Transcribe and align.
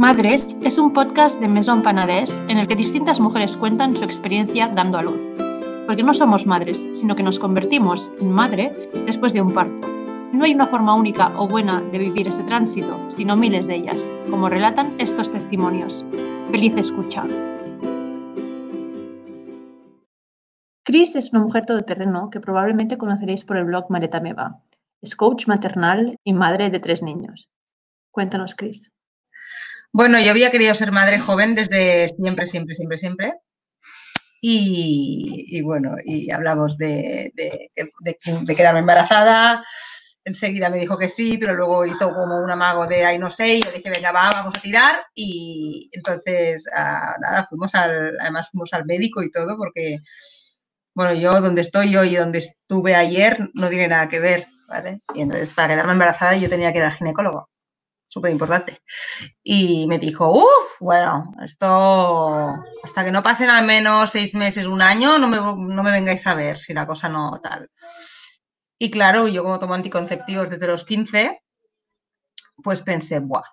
Madres 0.00 0.56
es 0.62 0.78
un 0.78 0.94
podcast 0.94 1.38
de 1.40 1.46
Maison 1.46 1.82
Panadés 1.82 2.42
en 2.48 2.56
el 2.56 2.66
que 2.66 2.74
distintas 2.74 3.20
mujeres 3.20 3.54
cuentan 3.58 3.94
su 3.94 4.02
experiencia 4.02 4.66
dando 4.68 4.96
a 4.96 5.02
luz. 5.02 5.20
Porque 5.84 6.02
no 6.02 6.14
somos 6.14 6.46
madres, 6.46 6.88
sino 6.94 7.14
que 7.14 7.22
nos 7.22 7.38
convertimos 7.38 8.10
en 8.18 8.32
madre 8.32 8.72
después 9.04 9.34
de 9.34 9.42
un 9.42 9.52
parto. 9.52 9.86
No 10.32 10.44
hay 10.44 10.54
una 10.54 10.66
forma 10.66 10.94
única 10.94 11.38
o 11.38 11.46
buena 11.46 11.82
de 11.82 11.98
vivir 11.98 12.28
este 12.28 12.42
tránsito, 12.44 12.98
sino 13.10 13.36
miles 13.36 13.66
de 13.66 13.74
ellas, 13.74 13.98
como 14.30 14.48
relatan 14.48 14.90
estos 14.98 15.30
testimonios. 15.30 16.02
Feliz 16.50 16.74
escucha. 16.78 17.22
Chris 20.82 21.14
es 21.14 21.30
una 21.34 21.42
mujer 21.42 21.66
todoterreno 21.66 22.30
que 22.30 22.40
probablemente 22.40 22.96
conoceréis 22.96 23.44
por 23.44 23.58
el 23.58 23.64
blog 23.64 23.90
Mareta 23.90 24.20
Meva. 24.20 24.62
Es 25.02 25.14
coach 25.14 25.46
maternal 25.46 26.16
y 26.24 26.32
madre 26.32 26.70
de 26.70 26.80
tres 26.80 27.02
niños. 27.02 27.50
Cuéntanos, 28.10 28.54
Chris. 28.54 28.90
Bueno, 29.92 30.20
yo 30.20 30.30
había 30.30 30.50
querido 30.52 30.74
ser 30.74 30.92
madre 30.92 31.18
joven 31.18 31.54
desde 31.54 32.08
siempre, 32.08 32.46
siempre, 32.46 32.74
siempre, 32.74 32.96
siempre. 32.98 33.34
Y, 34.42 35.60
bueno, 35.62 35.96
y 36.04 36.30
hablamos 36.30 36.78
de, 36.78 37.32
quedarme 38.56 38.80
embarazada. 38.80 39.64
Enseguida 40.24 40.70
me 40.70 40.78
dijo 40.78 40.98
que 40.98 41.08
sí, 41.08 41.38
pero 41.38 41.54
luego 41.54 41.86
hizo 41.86 42.14
como 42.14 42.38
un 42.38 42.50
amago 42.50 42.86
de 42.86 43.04
ay 43.04 43.18
no 43.18 43.30
sé, 43.30 43.56
y 43.56 43.62
yo 43.62 43.70
dije, 43.72 43.90
venga, 43.90 44.12
va, 44.12 44.30
vamos 44.30 44.54
a 44.56 44.60
tirar. 44.60 45.04
Y 45.14 45.90
entonces, 45.92 46.66
ah, 46.74 47.16
nada, 47.20 47.46
fuimos 47.48 47.74
al, 47.74 48.18
además 48.20 48.48
fuimos 48.50 48.72
al 48.72 48.86
médico 48.86 49.22
y 49.22 49.30
todo, 49.32 49.56
porque, 49.56 49.98
bueno, 50.94 51.14
yo 51.14 51.40
donde 51.40 51.62
estoy 51.62 51.96
hoy 51.96 52.10
y 52.14 52.16
donde 52.16 52.40
estuve 52.40 52.94
ayer 52.94 53.50
no 53.54 53.68
tiene 53.68 53.88
nada 53.88 54.08
que 54.08 54.20
ver, 54.20 54.46
¿vale? 54.68 54.98
Y 55.14 55.22
entonces, 55.22 55.54
para 55.54 55.68
quedarme 55.68 55.92
embarazada 55.94 56.36
yo 56.36 56.48
tenía 56.48 56.72
que 56.72 56.78
ir 56.78 56.84
al 56.84 56.92
ginecólogo 56.92 57.48
súper 58.10 58.32
importante. 58.32 58.82
Y 59.42 59.86
me 59.86 59.98
dijo, 59.98 60.30
uff, 60.30 60.80
bueno, 60.80 61.32
esto, 61.44 62.56
hasta 62.82 63.04
que 63.04 63.12
no 63.12 63.22
pasen 63.22 63.50
al 63.50 63.64
menos 63.64 64.10
seis 64.10 64.34
meses, 64.34 64.66
un 64.66 64.82
año, 64.82 65.18
no 65.18 65.28
me, 65.28 65.36
no 65.36 65.82
me 65.82 65.92
vengáis 65.92 66.26
a 66.26 66.34
ver 66.34 66.58
si 66.58 66.74
la 66.74 66.86
cosa 66.86 67.08
no 67.08 67.40
tal. 67.40 67.70
Y 68.78 68.90
claro, 68.90 69.28
yo 69.28 69.44
como 69.44 69.60
tomo 69.60 69.74
anticonceptivos 69.74 70.50
desde 70.50 70.66
los 70.66 70.84
15, 70.84 71.40
pues 72.62 72.82
pensé, 72.82 73.20
buah. 73.20 73.44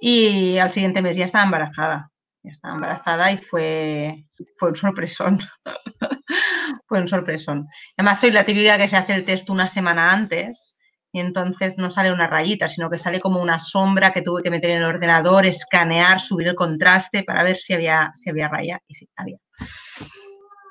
Y 0.00 0.58
al 0.58 0.72
siguiente 0.72 1.00
mes 1.00 1.16
ya 1.16 1.24
estaba 1.24 1.44
embarazada. 1.44 2.10
Ya 2.42 2.50
estaba 2.50 2.74
embarazada 2.74 3.32
y 3.32 3.38
fue, 3.38 4.26
fue 4.58 4.70
un 4.70 4.76
sorpresón. 4.76 5.40
fue 6.88 7.00
un 7.00 7.08
sorpresón. 7.08 7.66
Además, 7.96 8.20
soy 8.20 8.32
la 8.32 8.44
típica 8.44 8.76
que 8.78 8.88
se 8.88 8.96
hace 8.96 9.14
el 9.14 9.24
test 9.24 9.48
una 9.48 9.68
semana 9.68 10.12
antes 10.12 10.73
y 11.14 11.20
entonces 11.20 11.78
no 11.78 11.92
sale 11.92 12.12
una 12.12 12.26
rayita, 12.26 12.68
sino 12.68 12.90
que 12.90 12.98
sale 12.98 13.20
como 13.20 13.40
una 13.40 13.60
sombra 13.60 14.12
que 14.12 14.20
tuve 14.20 14.42
que 14.42 14.50
meter 14.50 14.72
en 14.72 14.78
el 14.78 14.84
ordenador, 14.84 15.46
escanear, 15.46 16.18
subir 16.18 16.48
el 16.48 16.56
contraste 16.56 17.22
para 17.22 17.44
ver 17.44 17.56
si 17.56 17.72
había, 17.72 18.10
si 18.14 18.30
había 18.30 18.48
raya. 18.48 18.80
Y 18.88 18.94
sí, 18.96 19.08
había. 19.14 19.36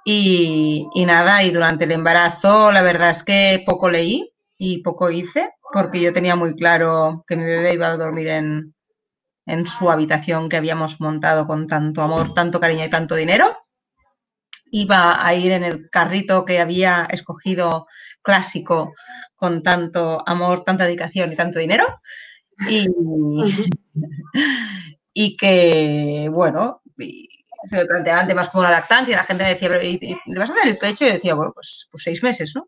Y, 0.04 1.06
nada, 1.08 1.44
y 1.44 1.52
durante 1.52 1.86
el 1.86 1.94
embarazo 1.94 2.74
la 2.74 2.82
verdad 2.82 3.12
es 3.12 3.24
que 3.24 3.64
poco 3.66 3.90
leí 3.90 4.34
y 4.58 4.84
poco 4.84 5.10
hice, 5.10 5.52
porque 5.72 6.02
yo 6.02 6.12
tenía 6.12 6.36
muy 6.36 6.56
claro 6.56 7.24
que 7.26 7.38
mi 7.38 7.46
bebé 7.46 7.76
iba 7.76 7.88
a 7.88 7.96
dormir 7.96 8.28
en, 8.28 8.76
en 9.46 9.66
su 9.66 9.90
habitación 9.90 10.50
que 10.50 10.58
habíamos 10.58 11.00
montado 11.00 11.48
con 11.48 11.68
tanto 11.68 12.02
amor, 12.02 12.34
tanto 12.34 12.60
cariño 12.60 12.84
y 12.84 12.90
tanto 12.90 13.16
dinero. 13.16 13.46
Iba 14.72 15.26
a 15.26 15.34
ir 15.36 15.54
en 15.54 15.64
el 15.64 15.90
carrito 15.90 16.44
que 16.44 16.60
había 16.60 17.08
escogido 17.10 17.88
clásico 18.24 18.96
con 19.36 19.62
tanto 19.62 20.24
amor, 20.26 20.64
tanta 20.64 20.86
dedicación 20.86 21.32
y 21.32 21.36
tanto 21.36 21.60
dinero. 21.60 21.86
Y, 22.70 22.88
y 25.14 25.38
que, 25.38 26.30
bueno, 26.32 26.82
se 27.64 27.78
me 27.78 27.86
planteaban 27.86 28.28
temas 28.28 28.50
como 28.50 28.64
la 28.64 28.72
lactancia 28.72 29.14
y 29.14 29.16
la 29.16 29.24
gente 29.24 29.44
me 29.44 29.50
decía, 29.50 29.70
¿le 29.70 30.40
vas 30.40 30.50
a 30.50 30.56
dar 30.56 30.68
el 30.68 30.78
pecho? 30.78 31.06
Y 31.06 31.08
yo 31.08 31.14
decía, 31.14 31.36
bueno, 31.36 31.52
pues, 31.54 31.88
pues 31.92 32.04
seis 32.04 32.24
meses, 32.24 32.54
¿no? 32.56 32.68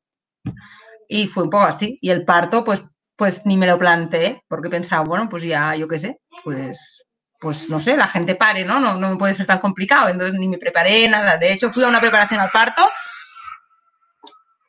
Y 1.07 1.27
fue 1.27 1.43
un 1.43 1.49
poco 1.49 1.66
así. 1.66 1.97
Y 2.01 2.09
el 2.09 2.25
parto, 2.25 2.63
pues, 2.63 2.83
pues 3.16 3.45
ni 3.45 3.57
me 3.57 3.67
lo 3.67 3.79
planteé, 3.79 4.43
porque 4.47 4.69
pensaba, 4.69 5.03
bueno, 5.03 5.29
pues 5.29 5.43
ya, 5.43 5.75
yo 5.75 5.87
qué 5.87 5.97
sé, 5.99 6.19
pues, 6.43 7.05
pues 7.39 7.69
no 7.69 7.79
sé, 7.79 7.95
la 7.95 8.07
gente 8.07 8.35
pare, 8.35 8.66
¿no? 8.66 8.79
¿no? 8.79 8.95
No 8.95 9.11
me 9.11 9.17
puede 9.17 9.33
ser 9.33 9.45
tan 9.45 9.59
complicado. 9.59 10.09
Entonces 10.09 10.39
ni 10.39 10.47
me 10.47 10.57
preparé 10.57 11.07
nada. 11.07 11.37
De 11.37 11.53
hecho, 11.53 11.72
fui 11.72 11.83
a 11.83 11.87
una 11.87 12.01
preparación 12.01 12.39
al 12.39 12.49
parto 12.49 12.81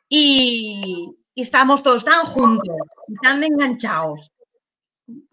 y, 0.09 1.15
y 1.33 1.41
estábamos 1.41 1.83
todos 1.83 2.03
tan 2.03 2.25
juntos, 2.25 2.75
tan 3.21 3.43
enganchados, 3.43 4.31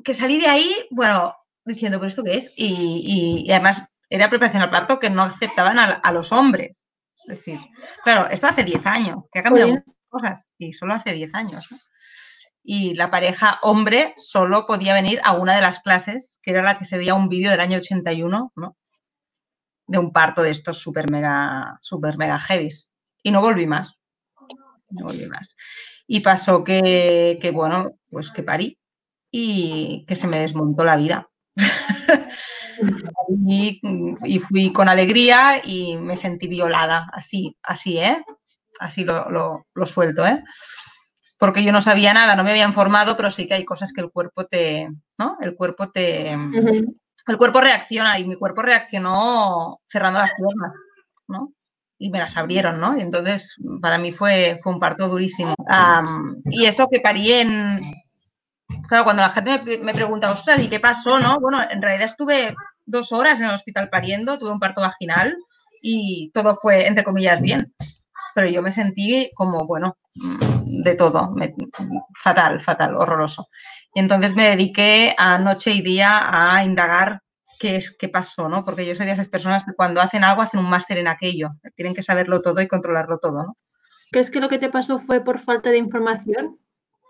que 0.04 0.14
salí 0.14 0.38
de 0.38 0.46
ahí, 0.46 0.74
bueno, 0.90 1.34
diciendo, 1.64 1.98
¿pero 1.98 2.08
esto 2.08 2.22
qué 2.22 2.36
es? 2.36 2.52
Y, 2.56 3.50
además 3.50 3.84
era 4.10 4.28
preparación 4.28 4.62
al 4.62 4.70
parto 4.70 4.98
que 4.98 5.10
no 5.10 5.22
aceptaban 5.22 5.78
a, 5.78 6.12
los 6.12 6.30
hombres. 6.30 6.86
Es 7.26 7.38
decir, 7.38 7.58
claro, 8.04 8.28
esto 8.30 8.46
hace 8.46 8.64
10 8.64 8.86
años, 8.86 9.16
que 9.32 9.38
ha 9.40 9.42
cambiado 9.42 9.70
muchas 9.70 9.96
cosas, 10.08 10.50
y 10.58 10.72
solo 10.72 10.92
hace 10.92 11.12
10 11.12 11.34
años. 11.34 11.68
Y 12.62 12.94
la 12.94 13.10
pareja 13.10 13.58
hombre 13.62 14.12
solo 14.16 14.66
podía 14.66 14.94
venir 14.94 15.20
a 15.24 15.32
una 15.32 15.54
de 15.54 15.62
las 15.62 15.80
clases, 15.80 16.38
que 16.42 16.50
era 16.50 16.62
la 16.62 16.78
que 16.78 16.84
se 16.84 16.98
veía 16.98 17.14
un 17.14 17.28
vídeo 17.28 17.50
del 17.50 17.60
año 17.60 17.78
81, 17.78 18.52
¿no? 18.54 18.76
De 19.86 19.98
un 19.98 20.12
parto 20.12 20.42
de 20.42 20.50
estos 20.50 20.78
super 20.78 21.10
mega, 21.10 21.78
super 21.80 22.18
mega 22.18 22.38
heavies. 22.38 22.90
Y 23.22 23.30
no 23.30 23.40
volví 23.40 23.66
más. 23.66 23.96
No 24.94 25.06
volví 25.06 25.26
más. 25.26 25.56
Y 26.06 26.20
pasó 26.20 26.64
que, 26.64 27.50
bueno, 27.52 27.98
pues 28.10 28.30
que 28.30 28.42
parí 28.42 28.78
y 29.30 30.04
que 30.06 30.16
se 30.16 30.26
me 30.26 30.38
desmontó 30.38 30.84
la 30.84 30.96
vida. 30.96 31.28
y, 33.46 34.38
fui 34.38 34.72
con 34.72 34.88
alegría 34.88 35.60
y 35.64 35.96
me 35.96 36.16
sentí 36.16 36.46
violada, 36.46 37.08
así, 37.12 37.56
así, 37.62 37.98
¿eh? 37.98 38.24
Así 38.80 39.04
lo, 39.04 39.64
suelto, 39.86 40.26
¿eh? 40.26 40.42
Porque 41.38 41.64
yo 41.64 41.72
no 41.72 41.82
sabía 41.82 42.14
nada, 42.14 42.36
no 42.36 42.44
me 42.44 42.50
había 42.50 42.66
informado, 42.66 43.16
pero 43.16 43.30
sí 43.30 43.46
que 43.46 43.54
hay 43.54 43.64
cosas 43.64 43.92
que 43.92 44.00
el 44.00 44.10
cuerpo 44.10 44.46
te, 44.46 44.88
¿no? 45.18 45.36
El 45.40 45.54
cuerpo 45.54 45.90
te... 45.90 46.36
El 47.26 47.38
cuerpo 47.38 47.60
reacciona 47.60 48.18
y 48.18 48.26
mi 48.26 48.36
cuerpo 48.36 48.60
reaccionó 48.60 49.80
cerrando 49.86 50.18
las 50.18 50.32
piernas, 50.32 50.72
¿no? 51.26 51.54
Y 52.04 52.10
me 52.10 52.18
las 52.18 52.36
abrieron, 52.36 52.78
¿no? 52.80 52.94
Y 52.98 53.00
entonces 53.00 53.56
para 53.80 53.96
mí 53.96 54.12
fue, 54.12 54.60
fue 54.62 54.74
un 54.74 54.78
parto 54.78 55.08
durísimo. 55.08 55.54
y 56.44 56.66
eso 56.66 56.86
que 56.90 57.00
parí 57.00 57.32
en... 57.32 57.80
Claro, 58.88 59.04
cuando 59.04 59.22
la 59.22 59.30
gente 59.30 59.78
me, 59.82 59.94
pregunta, 59.94 60.30
ostras, 60.30 60.62
¿y 60.62 60.68
qué 60.68 60.80
pasó, 60.80 61.18
no? 61.18 61.40
Bueno, 61.40 61.62
en 61.62 61.80
realidad 61.80 62.08
estuve 62.10 62.54
dos 62.84 63.10
horas 63.12 63.40
en 63.40 63.46
el 63.46 63.52
hospital 63.54 63.88
pariendo, 63.88 64.36
tuve 64.36 64.50
un 64.50 64.60
parto 64.60 64.82
vaginal 64.82 65.34
y 65.80 66.30
todo 66.34 66.54
fue, 66.54 66.86
entre 66.86 67.04
comillas, 67.04 67.40
bien. 67.40 67.72
Pero 68.34 68.48
yo 68.48 68.60
me 68.60 68.72
sentí 68.72 69.30
como, 69.34 69.64
bueno, 69.64 69.96
de 70.66 70.94
todo, 70.96 71.34
fatal, 72.22 72.60
fatal, 72.60 72.96
horroroso. 72.96 73.48
Y 73.94 74.00
entonces 74.00 74.34
me 74.34 74.50
dediqué 74.50 75.14
a 75.16 75.38
noche 75.38 75.70
y 75.70 75.80
día 75.80 76.20
a 76.52 76.62
indagar 76.64 77.22
qué, 77.58 77.76
es, 77.76 77.90
qué 77.98 78.08
pasó, 78.08 78.48
¿no? 78.48 78.64
Porque 78.64 78.86
yo 78.86 78.94
soy 78.94 79.06
de 79.06 79.12
esas 79.12 79.28
personas 79.28 79.64
que 79.64 79.74
cuando 79.74 80.00
hacen 80.00 80.24
algo 80.24 80.42
hacen 80.42 80.60
un 80.60 80.70
máster 80.70 80.98
en 80.98 81.08
aquello, 81.08 81.50
tienen 81.74 81.94
que 81.94 82.02
saberlo 82.02 82.42
todo 82.42 82.60
y 82.60 82.68
controlarlo 82.68 83.18
todo, 83.18 83.44
¿no? 83.44 83.52
¿Crees 84.10 84.30
que 84.30 84.40
lo 84.40 84.48
que 84.48 84.58
te 84.58 84.70
pasó 84.70 84.98
fue 84.98 85.24
por 85.24 85.40
falta 85.40 85.70
de 85.70 85.78
información? 85.78 86.58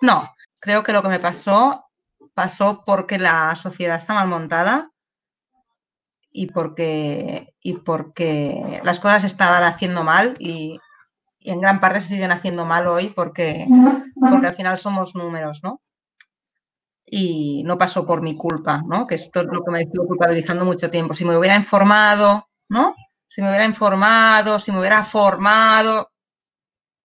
No, 0.00 0.31
creo 0.60 0.82
que 0.82 0.93
lo 0.93 1.03
que 1.03 1.09
me 1.09 1.21
pasó 1.21 1.87
pasó 2.34 2.82
porque 2.84 3.19
la 3.19 3.55
sociedad 3.56 3.97
está 3.97 4.15
mal 4.15 4.28
montada 4.28 4.91
y 6.31 6.47
porque, 6.47 7.55
y 7.61 7.75
porque 7.75 8.81
las 8.84 8.99
cosas 8.99 9.25
estaban 9.25 9.62
haciendo 9.62 10.03
mal 10.03 10.34
y, 10.38 10.81
y 11.38 11.50
en 11.50 11.61
gran 11.61 11.78
parte 11.78 12.00
se 12.00 12.09
siguen 12.09 12.32
haciendo 12.32 12.65
mal 12.65 12.87
hoy 12.87 13.11
porque, 13.11 13.69
porque 14.19 14.47
al 14.47 14.55
final 14.55 14.78
somos 14.78 15.15
números, 15.15 15.61
¿no? 15.62 15.81
Y 17.16 17.62
no 17.62 17.78
pasó 17.78 18.05
por 18.05 18.22
mi 18.22 18.37
culpa, 18.37 18.82
¿no? 18.84 19.06
Que 19.06 19.14
esto 19.14 19.43
es 19.43 19.46
lo 19.46 19.62
que 19.62 19.70
me 19.70 19.82
estuvo 19.82 20.05
culpabilizando 20.05 20.64
mucho 20.64 20.90
tiempo. 20.90 21.14
Si 21.14 21.25
me 21.25 21.38
hubiera 21.38 21.55
informado, 21.55 22.49
¿no? 22.69 22.96
Si 23.28 23.40
me 23.40 23.50
hubiera 23.50 23.64
informado, 23.64 24.58
si 24.58 24.72
me 24.72 24.81
hubiera 24.81 25.05
formado, 25.05 26.11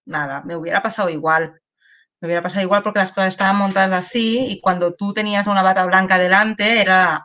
nada, 0.05 0.41
me 0.43 0.55
hubiera 0.55 0.81
pasado 0.81 1.09
igual. 1.09 1.61
Me 2.19 2.27
hubiera 2.27 2.41
pasado 2.41 2.63
igual 2.63 2.81
porque 2.81 2.97
las 2.97 3.11
cosas 3.11 3.27
estaban 3.27 3.57
montadas 3.57 3.91
así 3.91 4.47
y 4.49 4.59
cuando 4.61 4.95
tú 4.95 5.13
tenías 5.13 5.45
una 5.45 5.61
bata 5.61 5.85
blanca 5.85 6.17
delante 6.17 6.81
era, 6.81 7.23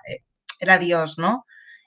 era 0.61 0.77
Dios, 0.77 1.17
¿no? 1.17 1.47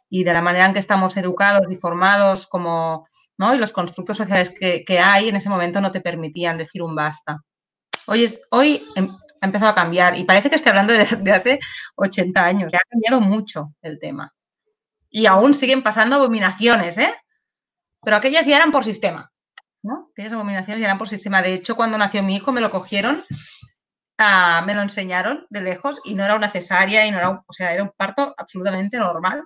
Y 0.09 0.23
de 0.23 0.33
la 0.33 0.41
manera 0.41 0.65
en 0.65 0.73
que 0.73 0.79
estamos 0.79 1.15
educados 1.15 1.67
y 1.69 1.75
formados 1.75 2.47
como, 2.47 3.07
¿no? 3.37 3.53
Y 3.53 3.59
los 3.59 3.71
constructos 3.71 4.17
sociales 4.17 4.49
que, 4.49 4.83
que 4.83 4.99
hay 4.99 5.29
en 5.29 5.35
ese 5.35 5.49
momento 5.49 5.79
no 5.79 5.91
te 5.91 6.01
permitían 6.01 6.57
decir 6.57 6.81
un 6.81 6.95
basta. 6.95 7.43
Hoy, 8.07 8.23
es, 8.23 8.41
hoy 8.49 8.83
em, 8.95 9.15
ha 9.41 9.45
empezado 9.45 9.71
a 9.71 9.75
cambiar 9.75 10.17
y 10.17 10.23
parece 10.23 10.49
que 10.49 10.55
estoy 10.55 10.69
hablando 10.69 10.93
de, 10.93 11.31
hace 11.31 11.59
80 11.95 12.45
años. 12.45 12.73
Ha 12.73 12.89
cambiado 12.89 13.21
mucho 13.21 13.73
el 13.81 13.99
tema. 13.99 14.33
Y 15.09 15.25
aún 15.25 15.53
siguen 15.53 15.83
pasando 15.83 16.15
abominaciones, 16.15 16.97
¿eh? 16.97 17.13
Pero 18.03 18.17
aquellas 18.17 18.45
ya 18.45 18.57
eran 18.57 18.71
por 18.71 18.83
sistema, 18.83 19.31
¿no? 19.81 20.09
Aquellas 20.11 20.33
abominaciones 20.33 20.81
ya 20.81 20.87
eran 20.87 20.97
por 20.97 21.09
sistema. 21.09 21.41
De 21.41 21.53
hecho, 21.53 21.75
cuando 21.75 21.97
nació 21.97 22.23
mi 22.23 22.35
hijo 22.35 22.51
me 22.51 22.61
lo 22.61 22.69
cogieron 22.69 23.23
ah, 24.17 24.63
me 24.65 24.73
lo 24.73 24.81
enseñaron 24.81 25.45
de 25.49 25.61
lejos 25.61 26.01
y 26.03 26.13
no 26.15 26.23
era 26.23 26.35
una 26.35 26.51
cesárea 26.51 27.05
y 27.05 27.11
no 27.11 27.17
era, 27.17 27.43
o 27.45 27.53
sea, 27.53 27.73
era 27.73 27.83
un 27.83 27.91
parto 27.95 28.33
absolutamente 28.37 28.97
normal. 28.97 29.43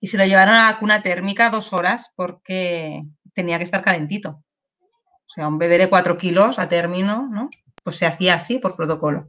Y 0.00 0.06
se 0.06 0.16
lo 0.16 0.24
llevaron 0.24 0.54
a 0.54 0.70
la 0.70 0.78
cuna 0.78 1.02
térmica 1.02 1.50
dos 1.50 1.72
horas 1.72 2.12
porque 2.16 3.02
tenía 3.34 3.58
que 3.58 3.64
estar 3.64 3.84
calentito. 3.84 4.42
O 4.80 5.32
sea, 5.32 5.46
un 5.46 5.58
bebé 5.58 5.78
de 5.78 5.90
cuatro 5.90 6.16
kilos 6.16 6.58
a 6.58 6.68
término, 6.68 7.28
¿no? 7.30 7.50
Pues 7.82 7.96
se 7.96 8.06
hacía 8.06 8.34
así 8.34 8.58
por 8.58 8.76
protocolo. 8.76 9.28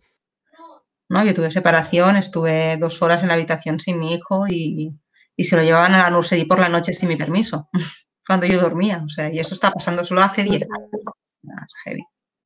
¿no? 1.09 1.25
Yo 1.25 1.33
tuve 1.33 1.51
separación, 1.51 2.15
estuve 2.15 2.77
dos 2.77 3.01
horas 3.01 3.21
en 3.21 3.27
la 3.27 3.33
habitación 3.33 3.80
sin 3.80 4.00
mi 4.00 4.13
hijo 4.13 4.45
y, 4.48 4.94
y 5.36 5.44
se 5.44 5.57
lo 5.57 5.63
llevaban 5.63 5.94
a 5.94 6.00
la 6.00 6.09
nursery 6.09 6.45
por 6.45 6.59
la 6.59 6.69
noche 6.69 6.94
sin 6.94 7.09
mi 7.09 7.18
permiso, 7.18 7.69
cuando 8.27 8.45
yo 8.45 8.62
dormía. 8.62 9.01
O 9.06 9.09
sea, 9.09 9.31
y 9.31 9.39
eso 9.39 9.53
está 9.53 9.71
pasando 9.71 10.03
solo 10.03 10.21
hace 10.21 10.44
10 10.44 10.63
años. 10.63 11.74
heavy. 11.83 12.03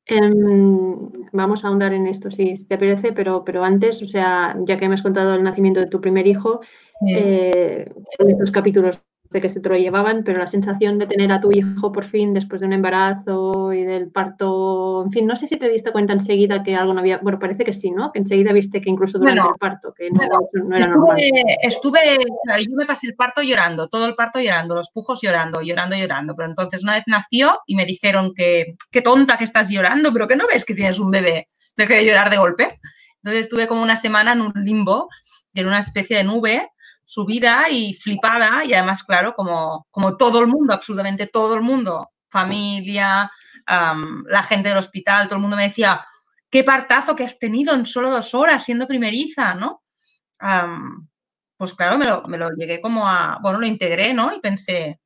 Em, 0.08 1.10
vamos 1.32 1.64
a 1.64 1.68
ahondar 1.68 1.92
en 1.92 2.06
esto, 2.06 2.30
si 2.30 2.54
te 2.66 2.78
parece, 2.78 3.12
pero, 3.12 3.44
pero 3.44 3.64
antes, 3.64 4.02
o 4.02 4.06
sea, 4.06 4.56
ya 4.64 4.76
que 4.76 4.88
me 4.88 4.94
has 4.94 5.02
contado 5.02 5.34
el 5.34 5.42
nacimiento 5.42 5.80
de 5.80 5.88
tu 5.88 6.00
primer 6.00 6.26
hijo, 6.26 6.60
eh, 7.08 7.90
en 8.18 8.30
estos 8.30 8.52
capítulos 8.52 9.02
de 9.30 9.40
que 9.40 9.48
se 9.48 9.60
te 9.60 9.68
lo 9.68 9.76
llevaban, 9.76 10.22
pero 10.24 10.38
la 10.38 10.46
sensación 10.46 10.98
de 10.98 11.06
tener 11.06 11.32
a 11.32 11.40
tu 11.40 11.50
hijo 11.52 11.92
por 11.92 12.04
fin 12.04 12.34
después 12.34 12.60
de 12.60 12.66
un 12.66 12.72
embarazo 12.72 13.72
y 13.72 13.84
del 13.84 14.10
parto, 14.10 15.02
en 15.04 15.12
fin, 15.12 15.26
no 15.26 15.36
sé 15.36 15.46
si 15.46 15.56
te 15.56 15.68
diste 15.68 15.92
cuenta 15.92 16.12
enseguida 16.12 16.62
que 16.62 16.74
algo 16.74 16.94
no 16.94 17.00
había, 17.00 17.18
bueno, 17.18 17.38
parece 17.38 17.64
que 17.64 17.72
sí, 17.72 17.90
¿no? 17.90 18.12
Que 18.12 18.20
enseguida 18.20 18.52
viste 18.52 18.80
que 18.80 18.90
incluso 18.90 19.18
durante 19.18 19.40
el 19.40 19.54
parto, 19.58 19.92
que 19.92 20.10
no, 20.10 20.22
era 20.22 20.36
estuve, 20.40 20.80
normal. 20.80 21.16
Estuve, 21.62 22.00
yo 22.58 22.76
me 22.76 22.86
pasé 22.86 23.08
el 23.08 23.14
parto 23.14 23.42
llorando, 23.42 23.88
todo 23.88 24.06
el 24.06 24.14
parto 24.14 24.40
llorando, 24.40 24.74
los 24.74 24.90
pujos 24.90 25.20
llorando, 25.22 25.60
llorando, 25.60 25.96
llorando, 25.96 26.34
pero 26.36 26.48
entonces 26.48 26.82
una 26.82 26.94
vez 26.94 27.04
nació 27.06 27.60
y 27.66 27.76
me 27.76 27.84
dijeron 27.84 28.32
que, 28.34 28.76
qué 28.90 29.02
tonta 29.02 29.36
que 29.36 29.44
estás 29.44 29.68
llorando, 29.68 30.12
pero 30.12 30.28
que 30.28 30.36
no 30.36 30.46
ves 30.46 30.64
que 30.64 30.74
tienes 30.74 30.98
un 30.98 31.10
bebé, 31.10 31.48
deje 31.76 31.94
de 31.94 32.06
llorar 32.06 32.30
de 32.30 32.36
golpe. 32.36 32.80
Entonces 33.22 33.42
estuve 33.42 33.66
como 33.66 33.82
una 33.82 33.96
semana 33.96 34.32
en 34.32 34.40
un 34.40 34.52
limbo, 34.54 35.08
en 35.54 35.66
una 35.66 35.80
especie 35.80 36.18
de 36.18 36.24
nube, 36.24 36.70
subida 37.06 37.70
y 37.70 37.94
flipada 37.94 38.64
y 38.64 38.74
además, 38.74 39.04
claro, 39.04 39.34
como, 39.34 39.86
como 39.90 40.16
todo 40.16 40.40
el 40.40 40.48
mundo, 40.48 40.74
absolutamente 40.74 41.28
todo 41.28 41.54
el 41.54 41.62
mundo, 41.62 42.10
familia, 42.28 43.30
la 43.66 44.42
gente 44.42 44.68
del 44.68 44.78
hospital, 44.78 45.26
todo 45.26 45.36
el 45.36 45.42
mundo 45.42 45.56
me 45.56 45.68
decía, 45.68 46.04
qué 46.50 46.64
partazo 46.64 47.14
que 47.14 47.24
has 47.24 47.38
tenido 47.38 47.74
en 47.74 47.86
solo 47.86 48.10
dos 48.10 48.34
horas 48.34 48.64
siendo 48.64 48.86
primeriza, 48.86 49.54
¿no? 49.54 49.82
pues 51.56 51.72
claro, 51.72 51.96
me 51.96 52.04
lo, 52.04 52.22
me 52.24 52.36
lo, 52.36 52.50
llegué 52.50 52.80
como 52.82 53.08
a, 53.08 53.38
bueno, 53.40 53.58
lo 53.58 53.66
integré, 53.66 54.12
¿no? 54.12 54.34
Y 54.34 54.40
pensé, 54.40 55.00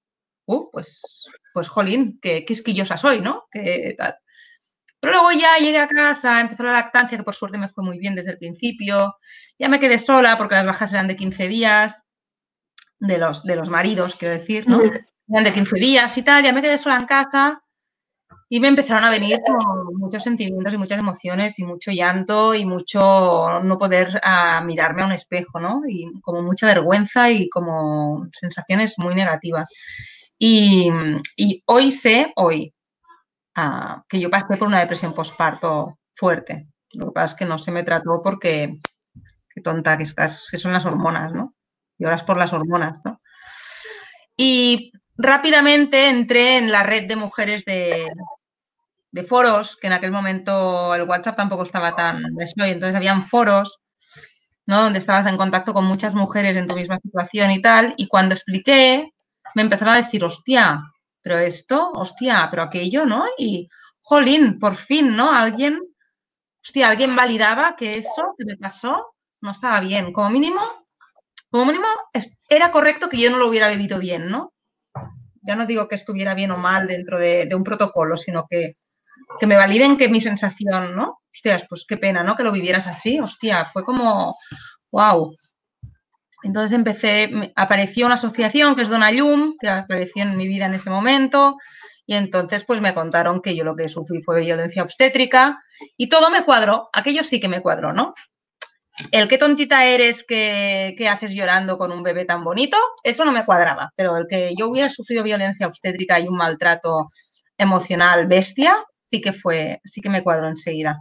uh, 0.46 0.68
pues, 0.72 1.28
pues 1.54 1.68
jolín, 1.68 2.18
qué 2.20 2.44
quisquillosa 2.44 2.96
soy, 2.96 3.20
¿no? 3.20 3.46
Que, 3.52 3.96
pero 5.00 5.14
luego 5.14 5.32
ya 5.32 5.56
llegué 5.56 5.78
a 5.78 5.88
casa, 5.88 6.40
empezó 6.40 6.62
la 6.62 6.72
lactancia, 6.72 7.16
que 7.16 7.24
por 7.24 7.34
suerte 7.34 7.56
me 7.56 7.70
fue 7.70 7.82
muy 7.82 7.98
bien 7.98 8.14
desde 8.14 8.32
el 8.32 8.38
principio. 8.38 9.16
Ya 9.58 9.68
me 9.68 9.80
quedé 9.80 9.98
sola 9.98 10.36
porque 10.36 10.56
las 10.56 10.66
bajas 10.66 10.92
eran 10.92 11.08
de 11.08 11.16
15 11.16 11.48
días, 11.48 12.04
de 12.98 13.16
los, 13.16 13.42
de 13.44 13.56
los 13.56 13.70
maridos, 13.70 14.14
quiero 14.14 14.34
decir, 14.34 14.68
¿no? 14.68 14.80
Eran 15.28 15.44
de 15.44 15.52
15 15.54 15.76
días 15.78 16.18
y 16.18 16.22
tal. 16.22 16.44
Ya 16.44 16.52
me 16.52 16.60
quedé 16.60 16.76
sola 16.76 16.98
en 16.98 17.06
casa 17.06 17.62
y 18.50 18.60
me 18.60 18.68
empezaron 18.68 19.04
a 19.04 19.10
venir 19.10 19.38
muchos 19.94 20.22
sentimientos 20.22 20.74
y 20.74 20.76
muchas 20.76 20.98
emociones 20.98 21.58
y 21.58 21.64
mucho 21.64 21.92
llanto 21.92 22.54
y 22.54 22.66
mucho 22.66 23.60
no 23.62 23.78
poder 23.78 24.20
ah, 24.22 24.60
mirarme 24.66 25.02
a 25.02 25.06
un 25.06 25.12
espejo, 25.12 25.60
¿no? 25.60 25.82
Y 25.88 26.20
como 26.20 26.42
mucha 26.42 26.66
vergüenza 26.66 27.30
y 27.30 27.48
como 27.48 28.28
sensaciones 28.32 28.98
muy 28.98 29.14
negativas. 29.14 29.70
Y, 30.38 30.90
y 31.36 31.62
hoy 31.66 31.92
sé, 31.92 32.32
hoy, 32.36 32.74
que 34.08 34.20
yo 34.20 34.30
pasé 34.30 34.56
por 34.56 34.68
una 34.68 34.80
depresión 34.80 35.14
postparto 35.14 35.98
fuerte. 36.12 36.68
Lo 36.92 37.06
que 37.06 37.12
pasa 37.12 37.32
es 37.32 37.38
que 37.38 37.44
no 37.44 37.58
se 37.58 37.72
me 37.72 37.82
trató 37.82 38.20
porque, 38.22 38.80
qué 39.54 39.60
tonta 39.60 39.96
que 39.96 40.04
estás, 40.04 40.48
que 40.50 40.58
son 40.58 40.72
las 40.72 40.86
hormonas, 40.86 41.32
¿no? 41.32 41.54
Lloras 41.98 42.22
por 42.24 42.36
las 42.36 42.52
hormonas, 42.52 42.98
¿no? 43.04 43.20
Y 44.36 44.92
rápidamente 45.16 46.08
entré 46.08 46.56
en 46.58 46.72
la 46.72 46.82
red 46.82 47.06
de 47.06 47.16
mujeres 47.16 47.64
de, 47.64 48.08
de 49.12 49.22
foros, 49.24 49.76
que 49.76 49.88
en 49.88 49.92
aquel 49.92 50.12
momento 50.12 50.94
el 50.94 51.02
WhatsApp 51.02 51.36
tampoco 51.36 51.64
estaba 51.64 51.94
tan 51.94 52.22
y 52.22 52.62
entonces 52.62 52.94
habían 52.94 53.26
foros, 53.26 53.80
¿no? 54.66 54.82
Donde 54.82 54.98
estabas 54.98 55.26
en 55.26 55.36
contacto 55.36 55.74
con 55.74 55.84
muchas 55.84 56.14
mujeres 56.14 56.56
en 56.56 56.66
tu 56.66 56.74
misma 56.74 56.98
situación 57.02 57.50
y 57.50 57.60
tal, 57.60 57.94
y 57.96 58.08
cuando 58.08 58.34
expliqué, 58.34 59.12
me 59.54 59.62
empezaron 59.62 59.94
a 59.94 59.98
decir, 59.98 60.24
hostia, 60.24 60.80
pero 61.22 61.38
esto, 61.38 61.90
hostia, 61.92 62.48
pero 62.50 62.62
aquello, 62.62 63.04
¿no? 63.06 63.24
Y, 63.38 63.68
jolín, 64.00 64.58
por 64.58 64.76
fin, 64.76 65.16
¿no? 65.16 65.32
Alguien, 65.32 65.80
hostia, 66.64 66.88
alguien 66.88 67.14
validaba 67.14 67.76
que 67.76 67.98
eso 67.98 68.34
que 68.36 68.44
me 68.44 68.56
pasó 68.56 69.14
no 69.40 69.52
estaba 69.52 69.80
bien. 69.80 70.12
Como 70.12 70.30
mínimo, 70.30 70.60
como 71.50 71.66
mínimo, 71.66 71.86
era 72.48 72.70
correcto 72.70 73.08
que 73.08 73.18
yo 73.18 73.30
no 73.30 73.38
lo 73.38 73.48
hubiera 73.48 73.68
vivido 73.68 73.98
bien, 73.98 74.28
¿no? 74.28 74.52
Ya 75.42 75.56
no 75.56 75.66
digo 75.66 75.88
que 75.88 75.94
estuviera 75.94 76.34
bien 76.34 76.50
o 76.50 76.58
mal 76.58 76.86
dentro 76.86 77.18
de, 77.18 77.48
un 77.54 77.64
protocolo, 77.64 78.16
sino 78.16 78.46
que, 78.48 78.74
que 79.38 79.46
me 79.46 79.56
validen 79.56 79.96
que 79.96 80.08
mi 80.08 80.20
sensación, 80.20 80.96
¿no? 80.96 81.20
Hostias, 81.32 81.66
pues 81.68 81.84
qué 81.88 81.96
pena, 81.96 82.22
¿no? 82.22 82.36
Que 82.36 82.44
lo 82.44 82.52
vivieras 82.52 82.86
así, 82.86 83.20
hostia, 83.20 83.64
fue 83.64 83.84
como, 83.84 84.36
wow, 84.90 85.32
entonces 86.42 86.76
empecé, 86.76 87.52
apareció 87.56 88.06
una 88.06 88.14
asociación 88.14 88.74
que 88.74 88.82
es 88.82 88.88
Donayum, 88.88 89.56
que 89.60 89.68
apareció 89.68 90.22
en 90.22 90.36
mi 90.36 90.46
vida 90.48 90.66
en 90.66 90.74
ese 90.74 90.90
momento, 90.90 91.56
y 92.06 92.14
entonces 92.14 92.64
pues 92.64 92.80
me 92.80 92.94
contaron 92.94 93.40
que 93.40 93.54
yo 93.54 93.64
lo 93.64 93.76
que 93.76 93.88
sufrí 93.88 94.22
fue 94.22 94.40
violencia 94.40 94.82
obstétrica 94.82 95.60
y 95.96 96.08
todo 96.08 96.30
me 96.30 96.44
cuadró, 96.44 96.88
aquello 96.92 97.22
sí 97.22 97.40
que 97.40 97.48
me 97.48 97.62
cuadró, 97.62 97.92
¿no? 97.92 98.14
El 99.12 99.28
qué 99.28 99.38
tontita 99.38 99.86
eres 99.86 100.24
que, 100.24 100.94
que, 100.98 101.08
haces 101.08 101.32
llorando 101.32 101.78
con 101.78 101.92
un 101.92 102.02
bebé 102.02 102.24
tan 102.24 102.44
bonito, 102.44 102.76
eso 103.02 103.24
no 103.24 103.32
me 103.32 103.44
cuadraba, 103.44 103.92
pero 103.96 104.16
el 104.16 104.26
que 104.28 104.52
yo 104.58 104.68
hubiera 104.68 104.90
sufrido 104.90 105.22
violencia 105.22 105.66
obstétrica 105.66 106.18
y 106.20 106.28
un 106.28 106.36
maltrato 106.36 107.06
emocional 107.56 108.26
bestia, 108.26 108.76
sí 109.02 109.20
que 109.20 109.32
fue, 109.32 109.80
sí 109.84 110.00
que 110.00 110.10
me 110.10 110.22
cuadró 110.22 110.48
enseguida. 110.48 111.00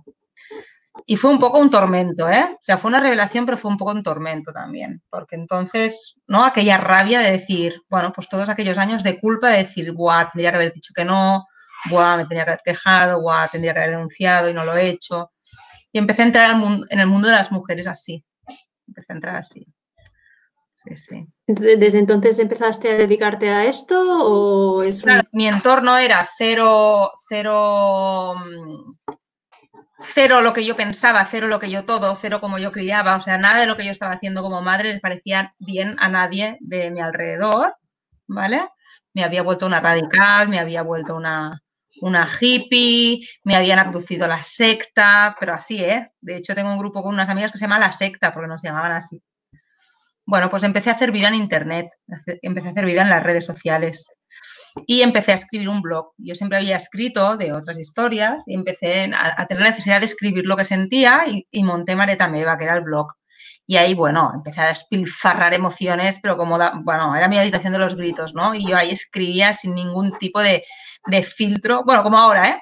Y 1.05 1.15
fue 1.15 1.31
un 1.31 1.39
poco 1.39 1.59
un 1.59 1.69
tormento, 1.69 2.29
¿eh? 2.29 2.49
O 2.53 2.63
sea, 2.63 2.77
fue 2.77 2.89
una 2.89 2.99
revelación, 2.99 3.45
pero 3.45 3.57
fue 3.57 3.71
un 3.71 3.77
poco 3.77 3.91
un 3.91 4.03
tormento 4.03 4.51
también, 4.51 5.01
porque 5.09 5.35
entonces, 5.35 6.15
¿no? 6.27 6.45
Aquella 6.45 6.77
rabia 6.77 7.19
de 7.19 7.31
decir, 7.31 7.81
bueno, 7.89 8.11
pues 8.13 8.29
todos 8.29 8.49
aquellos 8.49 8.77
años 8.77 9.03
de 9.03 9.19
culpa 9.19 9.49
de 9.49 9.63
decir, 9.63 9.91
buah, 9.91 10.31
tendría 10.31 10.51
que 10.51 10.57
haber 10.57 10.73
dicho 10.73 10.93
que 10.95 11.05
no, 11.05 11.45
buah, 11.89 12.17
me 12.17 12.25
tenía 12.25 12.45
que 12.45 12.51
haber 12.51 12.61
quejado, 12.63 13.21
buah, 13.21 13.47
tendría 13.49 13.73
que 13.73 13.79
haber 13.79 13.91
denunciado 13.91 14.49
y 14.49 14.53
no 14.53 14.65
lo 14.65 14.75
he 14.75 14.89
hecho. 14.89 15.31
Y 15.91 15.97
empecé 15.97 16.23
a 16.23 16.25
entrar 16.25 16.51
en 16.51 16.99
el 16.99 17.07
mundo 17.07 17.27
de 17.27 17.35
las 17.35 17.51
mujeres 17.51 17.87
así. 17.87 18.23
Empecé 18.87 19.13
a 19.13 19.15
entrar 19.15 19.35
así. 19.35 19.65
Sí, 20.81 20.95
sí. 20.95 21.27
¿Desde 21.45 21.99
entonces 21.99 22.39
empezaste 22.39 22.89
a 22.89 22.95
dedicarte 22.95 23.49
a 23.49 23.65
esto 23.65 23.99
o 23.99 24.81
es 24.81 25.01
claro, 25.01 25.27
mi 25.33 25.45
entorno 25.45 25.97
era 25.97 26.25
cero, 26.37 27.11
cero 27.27 28.35
mm, 28.35 28.93
cero 30.01 30.41
lo 30.41 30.53
que 30.53 30.65
yo 30.65 30.75
pensaba, 30.75 31.25
cero 31.25 31.47
lo 31.47 31.59
que 31.59 31.69
yo 31.69 31.85
todo, 31.85 32.15
cero 32.15 32.41
como 32.41 32.57
yo 32.57 32.71
criaba, 32.71 33.15
o 33.15 33.21
sea, 33.21 33.37
nada 33.37 33.59
de 33.59 33.67
lo 33.67 33.77
que 33.77 33.85
yo 33.85 33.91
estaba 33.91 34.13
haciendo 34.13 34.41
como 34.41 34.61
madre 34.61 34.93
les 34.93 35.01
parecía 35.01 35.53
bien 35.59 35.95
a 35.99 36.09
nadie 36.09 36.57
de 36.61 36.91
mi 36.91 37.01
alrededor, 37.01 37.75
¿vale? 38.27 38.67
Me 39.13 39.23
había 39.23 39.43
vuelto 39.43 39.65
una 39.65 39.79
radical, 39.79 40.49
me 40.49 40.59
había 40.59 40.83
vuelto 40.83 41.15
una, 41.15 41.61
una 42.01 42.27
hippie, 42.39 43.27
me 43.43 43.55
habían 43.55 43.79
abducido 43.79 44.27
la 44.27 44.43
secta, 44.43 45.35
pero 45.39 45.53
así, 45.53 45.83
¿eh? 45.83 46.11
De 46.21 46.37
hecho, 46.37 46.55
tengo 46.55 46.71
un 46.71 46.77
grupo 46.77 47.01
con 47.03 47.13
unas 47.13 47.29
amigas 47.29 47.51
que 47.51 47.57
se 47.57 47.65
llama 47.65 47.79
La 47.79 47.91
Secta, 47.91 48.31
porque 48.33 48.47
nos 48.47 48.61
llamaban 48.61 48.91
así. 48.93 49.21
Bueno, 50.25 50.49
pues 50.49 50.63
empecé 50.63 50.91
a 50.91 50.93
hacer 50.93 51.11
vida 51.11 51.27
en 51.27 51.35
Internet, 51.35 51.87
empecé 52.41 52.67
a 52.67 52.71
hacer 52.71 52.85
vida 52.85 53.01
en 53.01 53.09
las 53.09 53.23
redes 53.23 53.45
sociales 53.45 54.11
y 54.87 55.01
empecé 55.01 55.31
a 55.31 55.35
escribir 55.35 55.69
un 55.69 55.81
blog. 55.81 56.11
Yo 56.17 56.35
siempre 56.35 56.57
había 56.57 56.77
escrito 56.77 57.37
de 57.37 57.53
otras 57.53 57.77
historias 57.79 58.43
y 58.45 58.55
empecé 58.55 59.11
a, 59.15 59.45
tener 59.47 59.63
la 59.63 59.69
necesidad 59.71 59.99
de 59.99 60.05
escribir 60.05 60.45
lo 60.45 60.55
que 60.57 60.65
sentía 60.65 61.25
y, 61.27 61.63
monté 61.63 61.95
Mareta 61.95 62.27
Meva, 62.27 62.57
que 62.57 62.65
era 62.65 62.75
el 62.75 62.81
blog. 62.81 63.13
Y 63.65 63.77
ahí, 63.77 63.93
bueno, 63.93 64.31
empecé 64.33 64.61
a 64.61 64.67
despilfarrar 64.69 65.53
emociones, 65.53 66.19
pero 66.21 66.37
como, 66.37 66.57
bueno, 66.83 67.15
era 67.15 67.27
mi 67.27 67.37
habitación 67.37 67.73
de 67.73 67.79
los 67.79 67.95
gritos, 67.95 68.33
¿no? 68.33 68.55
Y 68.55 68.65
yo 68.65 68.75
ahí 68.75 68.89
escribía 68.89 69.53
sin 69.53 69.75
ningún 69.75 70.11
tipo 70.17 70.41
de, 70.41 70.63
de 71.05 71.23
filtro, 71.23 71.83
bueno, 71.85 72.01
como 72.01 72.17
ahora, 72.17 72.49
¿eh? 72.49 72.61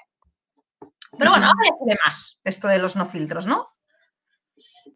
Pero 1.17 1.31
bueno, 1.31 1.47
ahora 1.47 1.69
ya 1.87 1.95
más 2.05 2.39
esto 2.43 2.67
de 2.67 2.79
los 2.79 2.95
no 2.95 3.05
filtros, 3.05 3.47
¿no? 3.47 3.67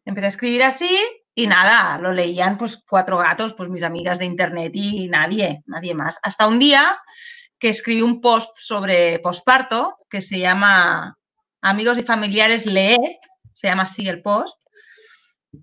Empecé 0.06 0.26
a 0.26 0.30
escribir 0.30 0.64
así 0.64 1.00
y 1.34 1.48
nada, 1.48 1.98
lo 1.98 2.12
leían 2.12 2.58
pues 2.58 2.84
cuatro 2.88 3.18
gatos, 3.18 3.54
pues 3.54 3.70
mis 3.70 3.84
amigas 3.84 4.20
de 4.20 4.26
internet 4.26 4.72
y 4.76 5.08
nadie, 5.08 5.64
nadie 5.66 5.94
más. 5.94 6.20
Hasta 6.24 6.48
un 6.48 6.60
día 6.60 7.00
que 7.58 7.70
escribí 7.70 8.02
un 8.02 8.22
post 8.22 8.56
sobre 8.56 9.20
posparto 9.20 9.98
que 10.10 10.22
se 10.22 10.40
llama 10.40 11.18
Amigos 11.62 11.98
y 11.98 12.04
familiares 12.04 12.66
leed, 12.66 12.98
se 13.54 13.68
llama 13.68 13.84
así 13.84 14.08
el 14.08 14.22
post, 14.22 14.62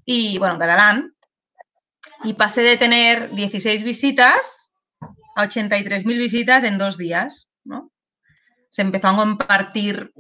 y 0.05 0.39
bueno, 0.39 0.55
en 0.55 0.61
catalán, 0.61 1.17
y 2.25 2.35
pasé 2.35 2.63
de 2.63 2.77
tener 2.77 3.31
16 3.35 3.85
visitas 3.85 4.71
a 5.37 5.45
83.000 5.45 6.05
visitas 6.05 6.65
en 6.65 6.79
dos 6.79 6.99
días, 6.99 7.49
¿no? 7.65 7.91
Se 8.71 8.83
empezó 8.83 9.09
a 9.09 9.17
compartir 9.17 10.13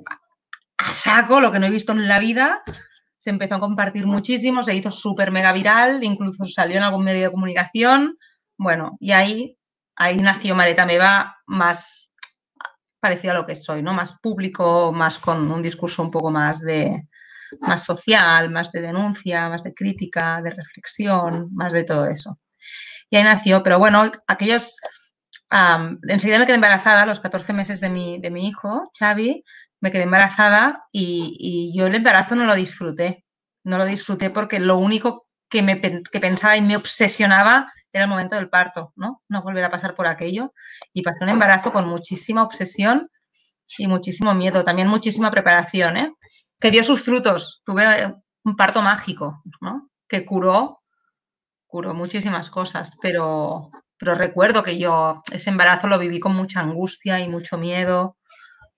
saco, 0.85 1.40
lo 1.40 1.52
que 1.52 1.59
no 1.59 1.67
he 1.67 1.71
visto 1.71 1.93
en 1.93 2.09
la 2.09 2.19
vida. 2.19 2.62
Se 3.19 3.31
empezó 3.31 3.57
a 3.57 3.61
compartir 3.61 4.07
muchísimo, 4.07 4.63
se 4.63 4.75
hizo 4.75 4.91
súper 4.91 5.31
mega 5.31 5.53
viral, 5.53 6.03
incluso 6.05 6.47
salió 6.47 6.77
en 6.77 6.85
algún 6.85 7.05
medio 7.05 7.25
de 7.25 7.33
comunicación. 7.33 8.17
Bueno, 8.57 8.97
y 9.01 9.13
ahí, 9.13 9.59
ahí 9.97 10.17
nació 10.17 10.55
Mareta 10.55 10.87
Meva 10.87 11.37
más 11.47 12.11
parecido 13.01 13.33
a 13.33 13.37
lo 13.37 13.47
que 13.47 13.55
soy, 13.55 13.83
¿no? 13.83 13.93
Más 13.95 14.19
público, 14.21 14.93
más 14.93 15.19
con 15.19 15.51
un 15.51 15.63
discurso 15.63 16.03
un 16.03 16.11
poco 16.11 16.31
más 16.31 16.61
de 16.61 17.09
más 17.61 17.85
social, 17.85 18.51
más 18.51 18.73
de 18.73 18.83
denuncia, 18.83 19.49
más 19.49 19.63
de 19.63 19.75
crítica, 19.75 20.43
de 20.43 20.51
reflexión, 20.51 21.49
más 21.53 21.73
de 21.73 21.85
todo 21.85 22.07
eso. 22.07 22.39
Y 23.11 23.17
ahí 23.17 23.25
nació, 23.25 23.63
pero 23.63 23.79
bueno, 23.79 24.11
aquellos 24.27 24.77
enseguida 26.09 26.39
me 26.39 26.45
quedé 26.45 26.57
embarazada 26.57 27.03
a 27.03 27.07
los 27.07 27.21
14 27.21 27.53
meses 27.55 27.81
de 27.81 27.89
mi, 27.89 28.21
de 28.21 28.31
mi 28.31 28.49
hijo, 28.49 28.85
Xavi, 28.99 29.43
me 29.81 29.91
quedé 29.91 30.03
embarazada 30.03 30.89
y, 30.93 31.73
yo 31.77 31.87
el 31.87 31.95
embarazo 31.95 32.35
no 32.35 32.45
lo 32.45 32.55
disfruté. 32.55 33.25
No 33.65 33.79
lo 33.79 33.85
disfruté 33.85 34.31
porque 34.31 34.61
lo 34.61 34.79
único 34.79 35.27
que, 35.49 35.63
me, 35.63 35.81
que 35.81 36.21
pensaba 36.21 36.57
y 36.57 36.63
me 36.63 36.77
obsesionaba 36.77 37.73
era 37.93 38.05
el 38.05 38.11
momento 38.11 38.37
del 38.37 38.49
parto, 38.49 38.93
¿no? 38.97 39.23
No 39.29 39.43
volver 39.43 39.65
a 39.65 39.71
pasar 39.71 39.95
por 39.95 40.07
aquello. 40.07 40.53
Y 40.93 41.03
pasé 41.03 41.25
un 41.25 41.31
embarazo 41.31 41.73
con 41.73 41.89
muchísima 41.89 42.43
obsesión 42.43 43.11
y 43.77 43.87
muchísimo 43.87 44.35
miedo, 44.35 44.65
también 44.65 44.89
muchísima 44.89 45.31
preparación, 45.31 45.97
¿eh? 45.97 46.15
Que 46.61 46.71
dio 46.71 46.85
sus 46.85 47.03
frutos. 47.03 47.63
Tuve 47.65 48.15
un 48.45 48.57
parto 48.57 48.83
mágico, 48.83 49.43
¿no? 49.61 49.91
Que 50.09 50.25
curó, 50.25 50.83
curó 51.67 51.95
muchísimas 51.95 52.51
cosas, 52.51 52.93
pero, 53.01 53.71
pero 53.99 54.15
recuerdo 54.15 54.63
que 54.63 54.79
yo 54.79 55.23
ese 55.33 55.51
embarazo 55.51 55.87
lo 55.87 55.99
viví 55.99 56.21
con 56.21 56.35
mucha 56.35 56.61
angustia 56.61 57.21
y 57.21 57.29
mucho 57.29 57.59
miedo. 57.59 58.18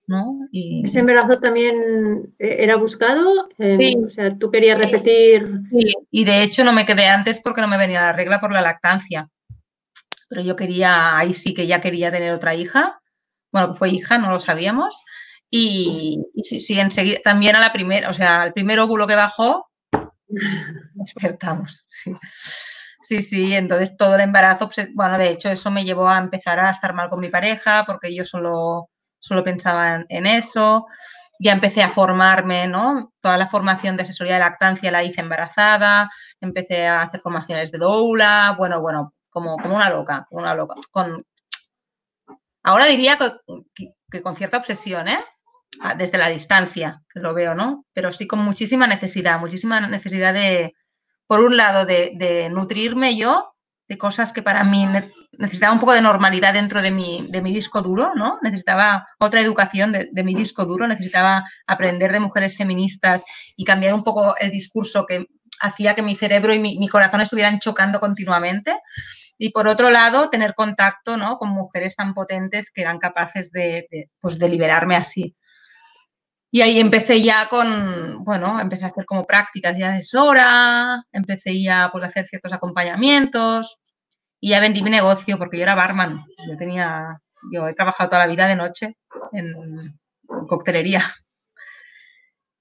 ¿No? 0.06 0.48
Y... 0.50 0.82
¿Ese 0.84 1.00
embarazo 1.00 1.38
también 1.38 2.34
eh, 2.38 2.56
era 2.60 2.76
buscado? 2.76 3.48
Em, 3.58 3.78
sí. 3.78 3.96
O 4.06 4.10
sea, 4.10 4.36
tú 4.36 4.50
querías 4.50 4.78
repetir. 4.78 5.60
Sí. 5.70 5.92
Y 6.10 6.24
de 6.24 6.42
hecho 6.42 6.64
no 6.64 6.72
me 6.72 6.86
quedé 6.86 7.06
antes 7.06 7.40
porque 7.40 7.60
no 7.60 7.68
me 7.68 7.78
venía 7.78 8.00
la 8.00 8.12
regla 8.12 8.40
por 8.40 8.52
la 8.52 8.62
lactancia. 8.62 9.28
Pero 10.28 10.42
yo 10.42 10.56
quería, 10.56 11.16
ahí 11.16 11.32
sí 11.32 11.54
que 11.54 11.66
ya 11.66 11.80
quería 11.80 12.10
tener 12.10 12.32
otra 12.32 12.54
hija. 12.54 13.00
Bueno, 13.52 13.74
fue 13.74 13.90
hija, 13.90 14.18
no 14.18 14.30
lo 14.30 14.38
sabíamos. 14.38 14.94
Y, 15.50 16.22
y 16.34 16.44
sí, 16.44 16.60
sí, 16.60 16.78
enseguida, 16.78 17.18
también 17.24 17.56
a 17.56 17.60
la 17.60 17.72
primera, 17.72 18.08
o 18.08 18.14
sea, 18.14 18.42
al 18.42 18.52
primer 18.52 18.78
óvulo 18.78 19.06
que 19.08 19.16
bajó, 19.16 19.68
despertamos, 20.94 21.84
sí. 21.86 22.14
Sí, 23.02 23.22
sí, 23.22 23.54
entonces 23.54 23.96
todo 23.96 24.14
el 24.14 24.20
embarazo, 24.20 24.68
pues, 24.68 24.94
bueno, 24.94 25.16
de 25.16 25.30
hecho 25.30 25.50
eso 25.50 25.70
me 25.70 25.84
llevó 25.84 26.08
a 26.08 26.18
empezar 26.18 26.60
a 26.60 26.70
estar 26.70 26.94
mal 26.94 27.08
con 27.08 27.20
mi 27.20 27.30
pareja 27.30 27.84
porque 27.86 28.14
yo 28.14 28.24
solo, 28.24 28.90
solo 29.20 29.44
pensaba 29.44 30.04
en 30.08 30.26
eso. 30.26 30.86
Ya 31.38 31.52
empecé 31.52 31.82
a 31.82 31.88
formarme, 31.88 32.66
¿no? 32.66 33.12
Toda 33.20 33.38
la 33.38 33.46
formación 33.46 33.96
de 33.96 34.02
asesoría 34.02 34.34
de 34.34 34.40
lactancia 34.40 34.90
la 34.90 35.04
hice 35.04 35.22
embarazada, 35.22 36.10
empecé 36.40 36.86
a 36.86 37.02
hacer 37.02 37.20
formaciones 37.20 37.70
de 37.72 37.78
doula, 37.78 38.54
bueno, 38.58 38.80
bueno, 38.80 39.14
como, 39.30 39.56
como 39.56 39.76
una 39.76 39.88
loca, 39.88 40.26
como 40.28 40.42
una 40.42 40.54
loca. 40.54 40.74
Con... 40.90 41.24
Ahora 42.62 42.84
diría 42.86 43.16
que, 43.16 43.92
que 44.10 44.20
con 44.20 44.36
cierta 44.36 44.58
obsesión, 44.58 45.08
¿eh? 45.08 45.18
Desde 45.96 46.18
la 46.18 46.28
distancia, 46.28 47.02
que 47.08 47.20
lo 47.20 47.32
veo, 47.32 47.54
¿no? 47.54 47.86
Pero 47.94 48.12
sí 48.12 48.26
con 48.26 48.40
muchísima 48.40 48.86
necesidad, 48.86 49.38
muchísima 49.38 49.80
necesidad 49.80 50.34
de, 50.34 50.74
por 51.30 51.44
un 51.44 51.56
lado, 51.56 51.86
de, 51.86 52.48
nutrirme 52.50 53.16
yo 53.16 53.54
de 53.90 53.98
cosas 53.98 54.32
que 54.32 54.40
para 54.40 54.62
mí 54.62 54.86
necesitaba 55.36 55.72
un 55.72 55.80
poco 55.80 55.94
de 55.94 56.00
normalidad 56.00 56.54
dentro 56.54 56.80
de 56.80 56.92
mi, 56.92 57.26
de 57.28 57.42
mi 57.42 57.52
disco 57.52 57.82
duro, 57.82 58.12
¿no? 58.14 58.38
Necesitaba 58.40 59.08
otra 59.18 59.40
educación 59.40 59.90
de, 59.90 60.22
mi 60.22 60.32
disco 60.32 60.64
duro, 60.64 60.86
necesitaba 60.86 61.42
aprender 61.66 62.12
de 62.12 62.20
mujeres 62.20 62.56
feministas 62.56 63.24
y 63.56 63.64
cambiar 63.64 63.94
un 63.94 64.04
poco 64.04 64.36
el 64.38 64.52
discurso 64.52 65.06
que 65.06 65.26
hacía 65.60 65.96
que 65.96 66.02
mi 66.02 66.14
cerebro 66.14 66.54
y 66.54 66.60
mi, 66.60 66.86
corazón 66.86 67.20
estuvieran 67.20 67.58
chocando 67.58 67.98
continuamente. 67.98 68.78
Y 69.38 69.50
por 69.50 69.66
otro 69.66 69.90
lado, 69.90 70.30
tener 70.30 70.54
contacto 70.54 71.16
¿no? 71.16 71.36
con 71.38 71.48
mujeres 71.48 71.96
tan 71.96 72.14
potentes 72.14 72.70
que 72.70 72.82
eran 72.82 73.00
capaces 73.00 73.50
de, 73.50 73.88
pues, 74.20 74.38
liberarme 74.38 74.94
así. 74.94 75.34
Y 76.52 76.62
ahí 76.62 76.80
empecé 76.80 77.22
ya 77.22 77.48
con, 77.48 78.24
bueno, 78.24 78.58
empecé 78.60 78.84
a 78.84 78.88
hacer 78.88 79.04
como 79.04 79.24
prácticas 79.24 79.78
ya 79.78 79.92
asesora, 79.92 81.04
empecé 81.12 81.62
ya 81.62 81.88
pues, 81.92 82.02
a 82.04 82.08
hacer 82.08 82.26
ciertos 82.26 82.52
acompañamientos 82.52 83.78
y 84.40 84.50
ya 84.50 84.60
vendí 84.60 84.82
mi 84.82 84.90
negocio 84.90 85.38
porque 85.38 85.58
yo 85.58 85.62
era 85.64 85.74
barman. 85.76 86.24
Yo 86.48 86.56
tenía, 86.56 87.20
yo 87.52 87.68
he 87.68 87.74
trabajado 87.74 88.10
toda 88.10 88.26
la 88.26 88.32
vida 88.32 88.48
de 88.48 88.56
noche 88.56 88.96
en, 89.32 89.54
coctelería. 90.48 91.02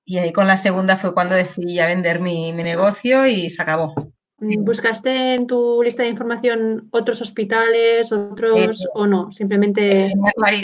Y 0.05 0.17
ahí 0.17 0.33
con 0.33 0.47
la 0.47 0.57
segunda 0.57 0.97
fue 0.97 1.13
cuando 1.13 1.35
decidí 1.35 1.75
ya 1.75 1.85
vender 1.87 2.19
mi, 2.19 2.51
mi 2.53 2.63
negocio 2.63 3.27
y 3.27 3.49
se 3.49 3.61
acabó. 3.61 3.93
¿Buscaste 4.41 5.35
en 5.35 5.47
tu 5.47 5.83
lista 5.83 6.03
de 6.03 6.09
información 6.09 6.87
otros 6.91 7.21
hospitales, 7.21 8.11
otros 8.11 8.87
o 8.93 9.05
no? 9.05 9.31
Simplemente. 9.31 10.07
Eh, 10.07 10.13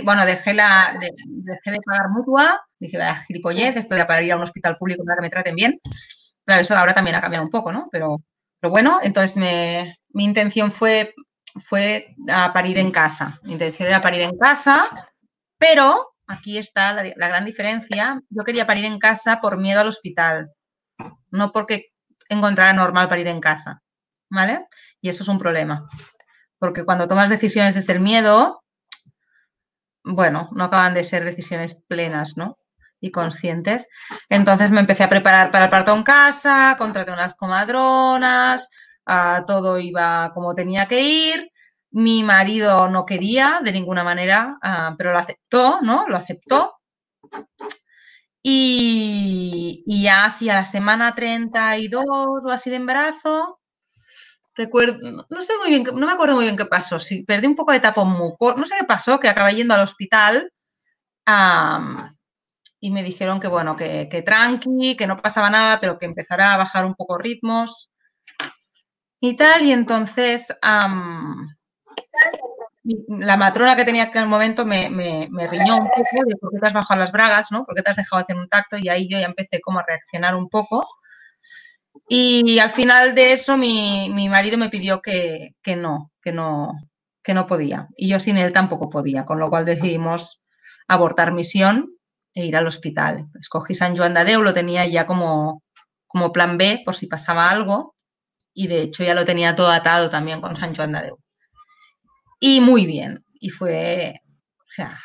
bueno, 0.04 0.26
dejé, 0.26 0.54
la, 0.54 0.98
de, 1.00 1.12
dejé 1.28 1.72
de 1.72 1.82
pagar 1.82 2.10
mutua, 2.10 2.62
dije, 2.80 2.98
la 2.98 3.16
gilipollez, 3.16 3.76
esto 3.76 3.96
era 3.96 4.08
para 4.08 4.22
ir 4.22 4.32
a 4.32 4.38
un 4.38 4.44
hospital 4.44 4.78
público 4.78 5.04
para 5.04 5.18
que 5.18 5.22
me 5.24 5.30
traten 5.30 5.56
bien. 5.56 5.80
Claro, 6.46 6.62
eso 6.62 6.76
ahora 6.76 6.94
también 6.94 7.18
ha 7.18 7.22
cambiado 7.22 7.44
un 7.44 7.52
poco, 7.52 7.74
¿no? 7.74 7.90
Pero, 7.92 8.24
pero 8.62 8.72
bueno, 8.72 9.00
entonces 9.04 9.36
me, 9.36 9.98
mi 10.10 10.24
intención 10.24 10.72
fue, 10.72 11.14
fue 11.56 12.16
a 12.32 12.54
parir 12.54 12.78
en 12.78 12.92
casa. 12.92 13.40
Mi 13.44 13.54
intención 13.54 13.90
era 13.90 14.00
parir 14.00 14.22
en 14.22 14.38
casa, 14.38 14.86
pero 15.58 16.14
aquí 16.28 16.58
está 16.58 16.94
la, 16.94 17.04
la 17.16 17.28
gran 17.28 17.44
diferencia. 17.44 18.22
Yo 18.30 18.44
quería 18.44 18.66
parir 18.66 18.86
en 18.86 19.00
casa 19.00 19.42
por 19.42 19.60
miedo 19.60 19.82
al 19.82 19.88
hospital, 19.88 20.52
no 21.30 21.52
porque 21.52 21.88
encontrar 22.30 22.76
normal 22.76 23.08
para 23.08 23.22
ir 23.22 23.28
en 23.28 23.40
casa, 23.40 23.82
¿vale? 24.30 24.68
Y 25.02 25.10
eso 25.10 25.24
es 25.24 25.30
un 25.30 25.40
problema, 25.40 25.88
porque 26.60 26.84
cuando 26.86 27.08
tomas 27.08 27.30
decisiones 27.30 27.76
desde 27.76 27.94
el 27.94 28.00
miedo, 28.00 28.64
bueno, 30.04 30.50
no 30.54 30.66
acaban 30.66 30.94
de 30.94 31.04
ser 31.04 31.26
decisiones 31.26 31.76
plenas, 31.88 32.38
¿no? 32.38 32.58
Y 33.02 33.12
conscientes. 33.12 33.88
Entonces 34.30 34.72
me 34.72 34.80
empecé 34.80 35.04
a 35.04 35.10
preparar 35.10 35.52
para 35.52 35.66
el 35.66 35.72
parto 35.72 35.94
en 35.96 36.04
casa, 36.04 36.76
contraté 36.78 37.12
unas 37.12 37.34
comadronas, 37.34 38.70
ah, 39.06 39.44
todo 39.48 39.80
iba 39.80 40.32
como 40.34 40.54
tenía 40.56 40.88
que 40.88 41.02
ir. 41.02 41.52
Mi 41.92 42.24
marido 42.24 42.90
no 42.90 43.06
quería 43.06 43.62
de 43.64 43.72
ninguna 43.72 44.04
manera, 44.04 44.58
ah, 44.62 44.96
pero 44.98 45.12
lo 45.12 45.20
aceptó, 45.20 45.80
¿no? 45.82 46.08
Lo 46.08 46.18
aceptó. 46.18 46.76
Y, 48.48 49.84
ya 49.88 50.26
hacia 50.26 50.54
la 50.54 50.66
semana 50.66 51.16
32 51.16 52.06
o 52.08 52.52
así 52.52 52.70
de 52.70 52.76
embarazo, 52.76 53.60
recuerdo, 54.54 55.00
no 55.28 55.42
sé 55.42 55.58
muy 55.58 55.70
bien, 55.70 55.84
no 55.84 56.06
me 56.06 56.12
acuerdo 56.12 56.36
muy 56.36 56.46
bien 56.46 56.56
qué 56.56 56.66
pasó, 56.66 56.98
perdí 57.26 57.48
un 57.48 57.56
poco 57.56 57.72
de 57.72 57.80
tapón 57.80 58.10
muco, 58.10 58.54
no 58.54 58.68
sé 58.68 58.76
qué 58.80 58.86
pasó, 58.86 59.20
que 59.20 59.30
acabé 59.30 59.56
yendo 59.56 59.74
al 59.74 59.82
hospital 59.82 60.54
y 62.80 62.92
me 62.92 63.02
dijeron 63.02 63.40
que 63.40 63.48
bueno, 63.48 63.76
que, 63.76 64.24
tranqui, 64.24 64.96
que 64.96 65.08
no 65.08 65.18
pasaba 65.18 65.50
nada, 65.50 65.80
pero 65.82 65.98
que 65.98 66.06
empezara 66.06 66.54
a 66.54 66.58
bajar 66.58 66.86
un 66.86 66.94
poco 66.94 67.18
ritmos 67.18 67.90
y 69.22 69.36
tal, 69.36 69.66
y 69.66 69.72
entonces 69.72 70.56
la 73.08 73.36
matrona 73.36 73.76
que 73.76 73.84
tenía 73.86 74.12
en 74.14 74.22
el 74.22 74.28
momento 74.28 74.66
me, 74.66 74.88
riñó 75.50 75.78
un 75.78 75.90
poco 75.90 76.24
de 76.28 76.36
por 76.36 76.52
qué 76.52 76.60
te 76.60 76.68
has 76.68 76.74
bajado 76.74 77.00
las 77.00 77.12
bragas, 77.12 77.52
¿no? 77.52 77.66
¿Por 77.66 77.76
qué 77.76 77.82
te 77.82 77.92
has 77.92 77.98
dejado 77.98 78.22
hacer 78.22 78.36
un 78.36 78.48
tacto? 78.48 78.78
Y 78.78 78.90
ahí 78.90 79.08
yo 79.08 79.20
ya 79.20 79.26
empecé 79.26 79.60
como 79.60 79.80
a 79.80 79.86
reaccionar 79.88 80.36
un 80.36 80.50
poco. 80.50 80.88
Y 82.08 82.60
al 82.60 82.70
final 82.70 83.16
de 83.16 83.34
eso 83.34 83.58
mi, 83.58 84.28
marido 84.30 84.58
me 84.58 84.70
pidió 84.70 85.02
que, 85.02 85.56
no, 85.78 86.12
que 86.22 86.32
no, 86.32 86.74
que 87.24 87.34
no 87.34 87.48
podía. 87.48 87.88
Y 87.98 88.10
yo 88.10 88.20
sin 88.20 88.38
él 88.38 88.54
tampoco 88.54 88.90
podía, 88.90 89.26
con 89.26 89.40
lo 89.40 89.50
cual 89.50 89.66
decidimos 89.66 90.42
abortar 90.88 91.34
misión 91.34 91.90
e 92.36 92.46
ir 92.46 92.56
al 92.56 92.68
hospital. 92.68 93.28
Escogí 93.40 93.74
San 93.74 93.98
Joan 93.98 94.14
de 94.14 94.26
Déu, 94.26 94.44
lo 94.44 94.54
tenía 94.54 94.86
ya 94.86 95.08
como, 95.08 95.64
plan 96.34 96.58
B 96.58 96.84
por 96.86 96.96
si 96.96 97.08
pasaba 97.08 97.50
algo. 97.50 97.96
Y 98.54 98.68
de 98.68 98.84
hecho 98.84 99.04
ya 99.04 99.16
lo 99.16 99.26
tenía 99.26 99.56
todo 99.56 99.72
atado 99.72 100.10
también 100.10 100.42
con 100.42 100.56
San 100.56 100.76
Joan 100.76 100.92
de 100.92 101.02
Déu 101.02 101.25
y 102.46 102.62
muy 102.62 102.86
bien. 102.86 103.26
Y 103.40 103.50
fue, 103.50 104.22
o 104.60 104.68
sea, 104.68 105.00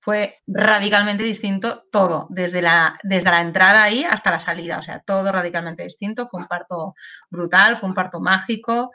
fue 0.00 0.38
radicalmente 0.48 1.22
distinto 1.22 1.84
todo, 1.92 2.26
desde 2.28 2.60
la, 2.60 2.98
desde 3.04 3.30
la 3.30 3.40
entrada 3.40 3.84
ahí 3.84 4.02
hasta 4.02 4.32
la 4.32 4.40
salida, 4.40 4.78
o 4.78 4.82
sea, 4.82 4.98
todo 4.98 5.30
radicalmente 5.30 5.84
distinto. 5.84 6.26
Fue 6.26 6.40
un 6.40 6.48
parto 6.48 6.94
brutal, 7.30 7.76
fue 7.76 7.88
un 7.88 7.94
parto 7.94 8.18
mágico. 8.20 8.90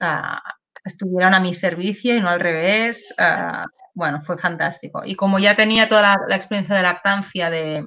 Uh, 0.00 0.38
estuvieron 0.84 1.34
a 1.34 1.40
mi 1.40 1.54
servicio 1.54 2.16
y 2.16 2.20
no 2.20 2.28
al 2.28 2.38
revés. 2.38 3.12
Uh, 3.18 3.66
bueno, 3.94 4.20
fue 4.20 4.38
fantástico. 4.38 5.02
Y 5.04 5.16
como 5.16 5.40
ya 5.40 5.56
tenía 5.56 5.88
toda 5.88 6.02
la, 6.02 6.16
la, 6.28 6.36
experiencia 6.36 6.76
de 6.76 6.82
lactancia, 6.82 7.50
de 7.50 7.84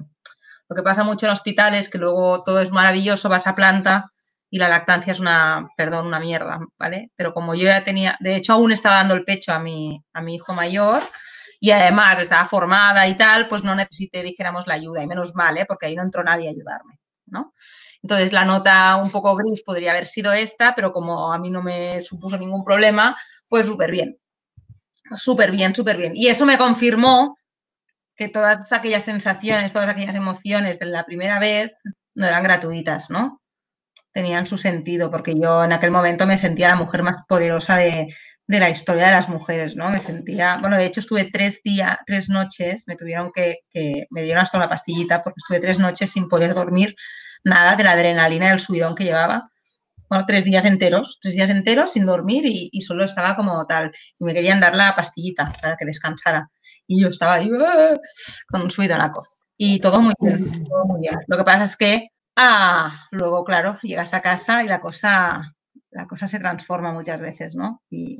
lo 0.68 0.76
que 0.76 0.82
pasa 0.82 1.04
mucho 1.04 1.24
en 1.24 1.32
hospitales, 1.32 1.88
que 1.88 1.96
luego 1.96 2.42
todo 2.42 2.60
es 2.60 2.70
maravilloso, 2.70 3.30
vas 3.30 3.46
a 3.46 3.54
planta 3.54 4.12
y 4.50 4.58
la 4.58 4.68
lactancia 4.68 5.12
es 5.12 5.20
una, 5.20 5.68
perdón, 5.76 6.06
una 6.06 6.20
mierda, 6.20 6.60
¿vale? 6.78 7.10
Pero 7.16 7.32
como 7.32 7.54
yo 7.54 7.64
ya 7.64 7.84
tenía, 7.84 8.16
de 8.20 8.36
hecho 8.36 8.54
aún 8.54 8.72
estaba 8.72 8.96
dando 8.96 9.14
el 9.14 9.24
pecho 9.24 9.52
a 9.52 9.58
mi, 9.58 10.02
a 10.12 10.22
mi 10.22 10.36
hijo 10.36 10.54
mayor 10.54 11.02
y 11.60 11.70
además 11.70 12.18
estaba 12.20 12.48
formada 12.48 13.06
y 13.08 13.16
tal, 13.16 13.48
pues 13.48 13.64
no 13.64 13.74
necesité, 13.74 14.22
dijéramos, 14.22 14.66
la 14.66 14.74
ayuda, 14.74 15.02
y 15.02 15.06
menos 15.06 15.34
mal, 15.34 15.58
¿eh? 15.58 15.66
porque 15.66 15.86
ahí 15.86 15.94
no 15.94 16.02
entró 16.02 16.22
nadie 16.22 16.48
a 16.48 16.52
ayudarme, 16.52 16.98
¿no? 17.26 17.52
Entonces 18.02 18.32
la 18.32 18.44
nota 18.44 18.96
un 18.96 19.10
poco 19.10 19.34
gris 19.36 19.62
podría 19.62 19.90
haber 19.90 20.06
sido 20.06 20.32
esta, 20.32 20.74
pero 20.74 20.92
como 20.92 21.32
a 21.32 21.38
mí 21.38 21.50
no 21.50 21.62
me 21.62 22.00
supuso 22.00 22.38
ningún 22.38 22.64
problema, 22.64 23.16
pues 23.48 23.66
súper 23.66 23.90
bien, 23.90 24.18
súper 25.16 25.50
bien, 25.50 25.74
súper 25.74 25.96
bien. 25.96 26.12
Y 26.14 26.28
eso 26.28 26.46
me 26.46 26.58
confirmó 26.58 27.36
que 28.14 28.28
todas 28.28 28.72
aquellas 28.72 29.04
sensaciones, 29.04 29.72
todas 29.72 29.88
aquellas 29.88 30.14
emociones 30.14 30.78
de 30.78 30.86
la 30.86 31.04
primera 31.04 31.38
vez 31.38 31.72
no 32.14 32.26
eran 32.26 32.42
gratuitas, 32.42 33.10
¿no? 33.10 33.40
Tenían 34.12 34.46
su 34.46 34.58
sentido, 34.58 35.10
porque 35.10 35.34
yo 35.38 35.64
en 35.64 35.72
aquel 35.72 35.90
momento 35.90 36.26
me 36.26 36.38
sentía 36.38 36.68
la 36.68 36.76
mujer 36.76 37.02
más 37.02 37.18
poderosa 37.28 37.76
de, 37.76 38.08
de 38.48 38.58
la 38.58 38.70
historia 38.70 39.06
de 39.06 39.12
las 39.12 39.28
mujeres, 39.28 39.76
¿no? 39.76 39.90
Me 39.90 39.98
sentía, 39.98 40.56
bueno, 40.56 40.78
de 40.78 40.86
hecho 40.86 41.00
estuve 41.00 41.30
tres 41.30 41.60
días, 41.62 41.98
tres 42.06 42.30
noches, 42.30 42.84
me 42.86 42.96
tuvieron 42.96 43.30
que, 43.30 43.58
me 44.10 44.22
dieron 44.22 44.42
hasta 44.42 44.56
una 44.56 44.70
pastillita 44.70 45.22
porque 45.22 45.36
estuve 45.38 45.60
tres 45.60 45.78
noches 45.78 46.10
sin 46.10 46.28
poder 46.28 46.54
dormir 46.54 46.96
nada 47.44 47.76
de 47.76 47.84
la 47.84 47.92
adrenalina 47.92 48.48
del 48.48 48.58
subidón 48.58 48.94
que 48.94 49.04
llevaba. 49.04 49.50
Bueno, 50.08 50.24
tres 50.26 50.44
días 50.44 50.64
enteros, 50.64 51.18
tres 51.20 51.34
días 51.34 51.50
enteros 51.50 51.92
sin 51.92 52.06
dormir 52.06 52.44
y, 52.46 52.80
solo 52.80 53.04
estaba 53.04 53.36
como 53.36 53.66
tal. 53.66 53.92
Y 54.18 54.24
me 54.24 54.32
querían 54.32 54.60
dar 54.60 54.74
la 54.74 54.96
pastillita 54.96 55.52
para 55.60 55.76
que 55.76 55.84
descansara. 55.84 56.50
Y 56.86 57.02
yo 57.02 57.08
estaba 57.08 57.34
ahí 57.34 57.50
¡ah! 57.60 57.96
con 58.48 58.62
un 58.62 58.70
subidonaco. 58.70 59.28
Y 59.58 59.78
todo 59.80 60.00
muy 60.00 60.14
bien, 60.18 60.64
todo 60.64 60.86
muy 60.86 61.00
bien. 61.00 61.16
Lo 61.26 61.36
que 61.36 61.44
pasa 61.44 61.64
es 61.64 61.76
que 61.76 62.08
ah, 62.38 63.08
luego, 63.10 63.44
claro, 63.44 63.78
llegas 63.82 64.14
a 64.14 64.22
casa 64.22 64.62
y 64.62 64.68
la 64.68 64.80
cosa 64.80 65.54
la 65.90 66.06
cosa 66.06 66.28
se 66.28 66.38
transforma 66.38 66.92
muchas 66.92 67.20
veces, 67.20 67.54
¿no? 67.56 67.82
Y 67.90 68.18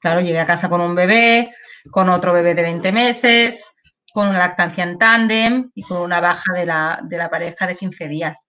claro, 0.00 0.20
llegué 0.20 0.40
a 0.40 0.46
casa 0.46 0.68
con 0.68 0.80
un 0.80 0.94
bebé, 0.94 1.54
con 1.90 2.08
otro 2.08 2.32
bebé 2.32 2.54
de 2.54 2.62
20 2.62 2.92
meses, 2.92 3.70
con 4.12 4.28
una 4.28 4.38
lactancia 4.38 4.84
en 4.84 4.98
tándem 4.98 5.70
y 5.74 5.82
con 5.82 6.02
una 6.02 6.20
baja 6.20 6.52
de 6.52 6.66
la, 6.66 7.00
de 7.02 7.18
la 7.18 7.30
pareja 7.30 7.66
de 7.66 7.76
15 7.76 8.08
días. 8.08 8.46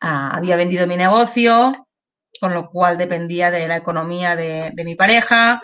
Ah, 0.00 0.30
había 0.34 0.56
vendido 0.56 0.86
mi 0.86 0.96
negocio, 0.96 1.86
con 2.40 2.54
lo 2.54 2.70
cual 2.70 2.98
dependía 2.98 3.50
de 3.50 3.66
la 3.66 3.76
economía 3.76 4.36
de, 4.36 4.72
mi 4.84 4.94
pareja 4.94 5.60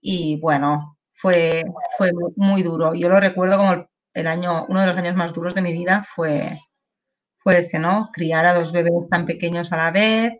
y 0.00 0.40
bueno, 0.40 0.96
fue, 1.12 1.64
fue 1.96 2.12
muy 2.36 2.62
duro. 2.62 2.94
Yo 2.94 3.08
lo 3.08 3.18
recuerdo 3.20 3.56
como 3.56 3.72
el, 3.72 3.86
el, 4.14 4.26
año, 4.28 4.66
uno 4.68 4.80
de 4.80 4.86
los 4.86 4.96
años 4.96 5.16
más 5.16 5.32
duros 5.32 5.54
de 5.54 5.62
mi 5.62 5.72
vida 5.72 6.04
fue, 6.04 6.60
fue 7.48 7.60
ese, 7.60 7.78
¿no? 7.78 8.10
Criar 8.12 8.44
a 8.44 8.52
dos 8.52 8.72
bebés 8.72 9.08
tan 9.10 9.24
pequeños 9.24 9.72
a 9.72 9.78
la 9.78 9.90
vez, 9.90 10.34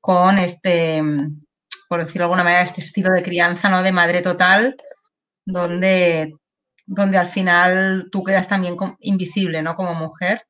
con 0.00 0.36
este, 0.38 1.00
por 1.88 2.00
decirlo 2.00 2.22
de 2.22 2.24
alguna 2.24 2.42
manera, 2.42 2.62
este 2.62 2.80
estilo 2.80 3.14
de 3.14 3.22
crianza, 3.22 3.68
¿no? 3.68 3.84
De 3.84 3.92
madre 3.92 4.20
total, 4.20 4.74
donde, 5.46 6.34
donde 6.86 7.18
al 7.18 7.28
final 7.28 8.08
tú 8.10 8.24
quedas 8.24 8.48
también 8.48 8.76
invisible, 8.98 9.62
¿no? 9.62 9.76
Como 9.76 9.94
mujer. 9.94 10.42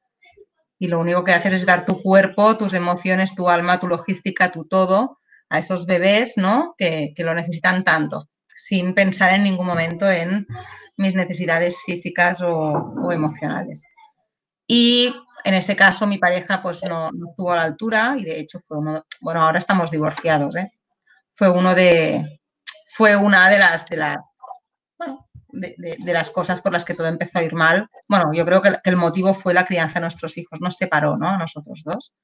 Y 0.79 0.89
lo 0.89 1.01
único 1.01 1.23
que 1.23 1.35
haces 1.35 1.53
es 1.53 1.67
dar 1.67 1.85
tu 1.85 2.01
cuerpo, 2.01 2.57
tus 2.57 2.73
emociones, 2.73 3.35
tu 3.35 3.51
alma, 3.51 3.79
tu 3.79 3.87
logística, 3.87 4.51
tu 4.51 4.65
todo 4.65 5.19
a 5.51 5.59
esos 5.59 5.85
bebés, 5.85 6.39
¿no? 6.39 6.75
Que, 6.79 7.13
que 7.15 7.25
lo 7.25 7.35
necesitan 7.35 7.85
tanto, 7.85 8.31
sin 8.47 8.95
pensar 8.95 9.35
en 9.35 9.43
ningún 9.43 9.67
momento 9.67 10.11
en 10.11 10.47
mis 10.97 11.15
necesidades 11.15 11.77
físicas 11.85 12.41
o, 12.41 12.73
o 13.03 13.13
emocionales. 13.13 13.85
Y 14.67 15.13
en 15.45 15.55
ese 15.55 15.77
caso 15.77 16.07
mi 16.07 16.19
pareja 16.19 16.63
pues 16.63 16.83
no, 16.85 17.11
no, 17.13 17.31
estuvo 17.31 17.53
a 17.53 17.57
la 17.57 17.63
altura 17.63 18.17
y 18.19 18.25
de 18.25 18.41
hecho 18.41 18.61
fue 18.61 18.79
uno, 18.79 19.05
bueno, 19.21 19.43
ahora 19.43 19.59
estamos 19.59 19.91
divorciados, 19.91 20.57
¿eh? 20.57 20.73
Fue 21.33 21.51
uno 21.51 21.75
de, 21.75 22.41
fue 22.87 23.15
una 23.17 23.51
de 23.51 23.59
las, 23.59 23.85
de 23.87 23.97
las, 23.97 24.17
bueno, 24.99 25.29
de, 25.49 25.97
de, 25.99 26.13
las 26.13 26.31
cosas 26.31 26.61
por 26.61 26.73
las 26.73 26.85
que 26.85 26.95
todo 26.95 27.09
empezó 27.09 27.39
a 27.39 27.43
ir 27.43 27.55
mal. 27.55 27.89
Bueno, 28.09 28.31
yo 28.33 28.45
creo 28.47 28.63
que, 28.63 28.77
el 28.85 28.97
motivo 28.97 29.35
fue 29.35 29.53
la 29.53 29.65
crianza 29.65 29.95
de 29.95 30.03
nuestros 30.03 30.39
hijos, 30.39 30.61
nos 30.61 30.77
separó, 30.77 31.17
¿no? 31.17 31.29
A 31.29 31.39
nosotros 31.39 31.83
dos. 31.85 32.15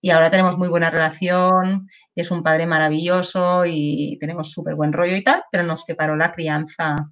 Y 0.00 0.10
ahora 0.10 0.30
tenemos 0.30 0.56
muy 0.56 0.68
buena 0.68 0.90
relación, 0.90 1.88
es 2.14 2.30
un 2.30 2.42
padre 2.42 2.66
maravilloso 2.66 3.64
y 3.66 4.16
tenemos 4.20 4.52
súper 4.52 4.76
buen 4.76 4.92
rollo 4.92 5.16
y 5.16 5.24
tal, 5.24 5.42
pero 5.50 5.64
nos 5.64 5.84
separó 5.84 6.16
la 6.16 6.30
crianza, 6.32 7.10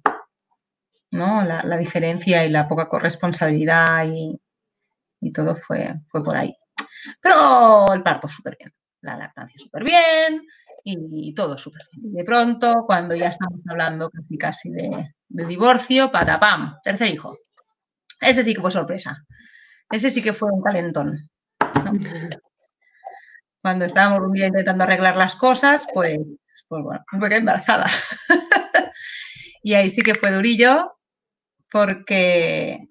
¿no? 1.11 1.43
La 1.43 1.77
diferencia 1.77 2.45
y 2.45 2.49
la 2.49 2.67
poca 2.67 2.87
corresponsabilidad 2.87 4.07
y, 4.07 4.39
y 5.21 5.31
todo 5.31 5.55
fue, 5.55 5.93
fue 6.09 6.23
por 6.23 6.35
ahí. 6.37 6.55
Pero 7.21 7.93
el 7.93 8.03
parto 8.03 8.27
súper 8.27 8.57
bien, 8.59 8.73
la 9.01 9.17
lactancia 9.17 9.59
súper 9.59 9.83
bien 9.83 10.45
y 10.83 11.33
todo 11.33 11.57
súper 11.57 11.81
bien. 11.91 12.13
De 12.13 12.23
pronto, 12.23 12.85
cuando 12.85 13.13
ya 13.15 13.27
estamos 13.27 13.59
hablando 13.69 14.09
casi 14.09 14.37
casi 14.37 14.71
de, 14.71 15.13
de 15.29 15.45
divorcio, 15.45 16.11
patapam, 16.11 16.79
tercer 16.83 17.13
hijo. 17.13 17.37
Ese 18.19 18.43
sí 18.43 18.53
que 18.53 18.61
fue 18.61 18.71
sorpresa. 18.71 19.25
Ese 19.91 20.11
sí 20.11 20.21
que 20.21 20.33
fue 20.33 20.51
un 20.51 20.61
calentón. 20.61 21.29
¿no? 21.59 21.91
Cuando 23.61 23.85
estábamos 23.85 24.19
un 24.19 24.33
día 24.33 24.47
intentando 24.47 24.83
arreglar 24.83 25.17
las 25.17 25.35
cosas, 25.35 25.87
pues, 25.93 26.19
pues 26.67 26.83
bueno, 26.83 27.03
me 27.13 27.27
quedé 27.27 27.39
embarazada. 27.39 27.87
y 29.63 29.73
ahí 29.73 29.89
sí 29.89 30.01
que 30.01 30.15
fue 30.15 30.31
durillo, 30.31 30.97
porque 31.69 32.87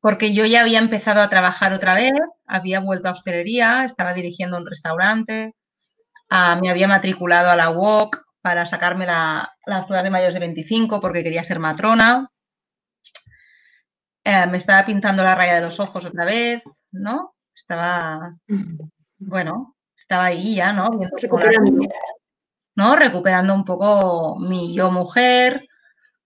porque 0.00 0.32
yo 0.32 0.46
ya 0.46 0.60
había 0.60 0.78
empezado 0.78 1.20
a 1.20 1.28
trabajar 1.28 1.72
otra 1.72 1.94
vez, 1.94 2.12
había 2.46 2.80
vuelto 2.80 3.08
a 3.08 3.12
hostelería, 3.12 3.84
estaba 3.84 4.14
dirigiendo 4.14 4.56
un 4.56 4.66
restaurante, 4.66 5.54
uh, 6.30 6.60
me 6.60 6.70
había 6.70 6.88
matriculado 6.88 7.50
a 7.50 7.56
la 7.56 7.70
UOC 7.70 8.16
para 8.40 8.66
sacarme 8.66 9.06
la, 9.06 9.52
las 9.66 9.86
pruebas 9.86 10.04
de 10.04 10.10
mayores 10.10 10.34
de 10.34 10.40
25 10.40 11.00
porque 11.00 11.24
quería 11.24 11.42
ser 11.42 11.58
matrona. 11.58 12.30
Uh, 14.24 14.50
me 14.50 14.58
estaba 14.58 14.84
pintando 14.84 15.22
la 15.22 15.34
raya 15.34 15.56
de 15.56 15.62
los 15.62 15.80
ojos 15.80 16.04
otra 16.04 16.24
vez, 16.24 16.62
¿no? 16.90 17.34
Estaba, 17.54 18.36
bueno, 19.18 19.76
estaba 19.96 20.26
ahí 20.26 20.56
ya, 20.56 20.72
¿no? 20.72 20.90
Viendo 20.90 21.16
Recuperando. 21.16 21.88
¿no? 22.76 22.94
Recuperando 22.94 23.54
un 23.54 23.64
poco 23.64 24.38
mi 24.38 24.74
yo 24.74 24.90
mujer, 24.92 25.66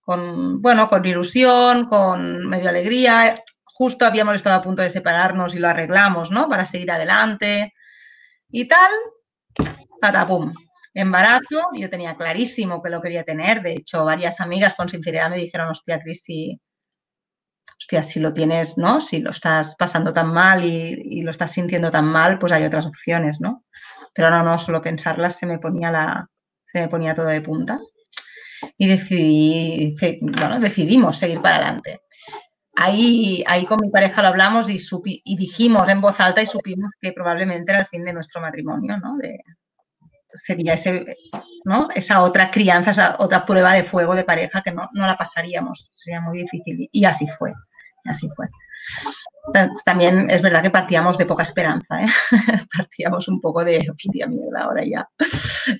con, 0.00 0.60
bueno, 0.60 0.88
con 0.88 1.04
ilusión, 1.06 1.86
con 1.88 2.46
medio 2.48 2.68
alegría 2.68 3.34
justo 3.80 4.04
habíamos 4.04 4.34
estado 4.34 4.56
a 4.56 4.62
punto 4.62 4.82
de 4.82 4.90
separarnos 4.90 5.54
y 5.54 5.58
lo 5.58 5.66
arreglamos, 5.66 6.30
¿no? 6.30 6.50
Para 6.50 6.66
seguir 6.66 6.90
adelante 6.90 7.72
y 8.50 8.68
tal. 8.68 8.92
Patapum. 10.02 10.52
Embarazo, 10.92 11.62
yo 11.72 11.88
tenía 11.88 12.14
clarísimo 12.14 12.82
que 12.82 12.90
lo 12.90 13.00
quería 13.00 13.24
tener. 13.24 13.62
De 13.62 13.72
hecho, 13.72 14.04
varias 14.04 14.38
amigas 14.40 14.74
con 14.74 14.90
sinceridad 14.90 15.30
me 15.30 15.38
dijeron, 15.38 15.70
hostia, 15.70 15.98
Cris, 15.98 16.24
si, 16.24 16.60
hostia, 17.78 18.02
si 18.02 18.20
lo 18.20 18.34
tienes, 18.34 18.76
¿no? 18.76 19.00
Si 19.00 19.20
lo 19.20 19.30
estás 19.30 19.76
pasando 19.76 20.12
tan 20.12 20.30
mal 20.30 20.62
y, 20.62 21.00
y, 21.02 21.22
lo 21.22 21.30
estás 21.30 21.52
sintiendo 21.52 21.90
tan 21.90 22.04
mal, 22.04 22.38
pues 22.38 22.52
hay 22.52 22.64
otras 22.64 22.84
opciones, 22.84 23.40
¿no? 23.40 23.64
Pero 24.12 24.28
no, 24.28 24.42
no, 24.42 24.58
solo 24.58 24.82
pensarlas 24.82 25.38
se 25.38 25.46
me 25.46 25.58
ponía 25.58 25.90
la, 25.90 26.28
se 26.66 26.82
me 26.82 26.88
ponía 26.88 27.14
todo 27.14 27.28
de 27.28 27.40
punta. 27.40 27.78
Y 28.76 28.88
decidí, 28.88 29.96
bueno, 30.20 30.60
decidimos 30.60 31.16
seguir 31.16 31.40
para 31.40 31.56
adelante 31.56 32.02
ahí, 32.80 33.44
ahí 33.46 33.66
con 33.66 33.78
mi 33.80 33.90
pareja 33.90 34.22
lo 34.22 34.28
hablamos 34.28 34.68
y, 34.68 34.78
supi, 34.78 35.20
y 35.24 35.36
dijimos 35.36 35.88
en 35.88 36.00
voz 36.00 36.18
alta 36.20 36.42
y 36.42 36.46
supimos 36.46 36.90
que 37.00 37.12
probablemente 37.12 37.72
era 37.72 37.80
el 37.80 37.86
fin 37.86 38.04
de 38.04 38.12
nuestro 38.12 38.40
matrimonio, 38.40 38.96
¿no? 38.98 39.16
De, 39.18 39.38
sería 40.32 40.74
ese, 40.74 41.04
¿no? 41.64 41.88
esa 41.94 42.22
otra 42.22 42.50
crianza, 42.50 42.92
esa 42.92 43.16
otra 43.18 43.44
prueba 43.44 43.74
de 43.74 43.84
fuego 43.84 44.14
de 44.14 44.24
pareja 44.24 44.62
que 44.62 44.72
no, 44.72 44.88
no 44.92 45.06
la 45.06 45.16
pasaríamos, 45.16 45.90
sería 45.94 46.20
muy 46.20 46.38
difícil. 46.38 46.88
Y 46.90 47.04
así 47.04 47.26
fue, 47.26 47.52
así 48.04 48.28
fue. 48.34 48.46
También 49.84 50.30
es 50.30 50.42
verdad 50.42 50.62
que 50.62 50.70
partíamos 50.70 51.18
de 51.18 51.26
poca 51.26 51.42
esperanza, 51.42 52.02
¿eh? 52.02 52.06
partíamos 52.76 53.28
un 53.28 53.40
poco 53.40 53.64
de, 53.64 53.86
hostia 53.90 54.26
mierda, 54.26 54.62
ahora 54.62 54.82
ya, 54.84 55.08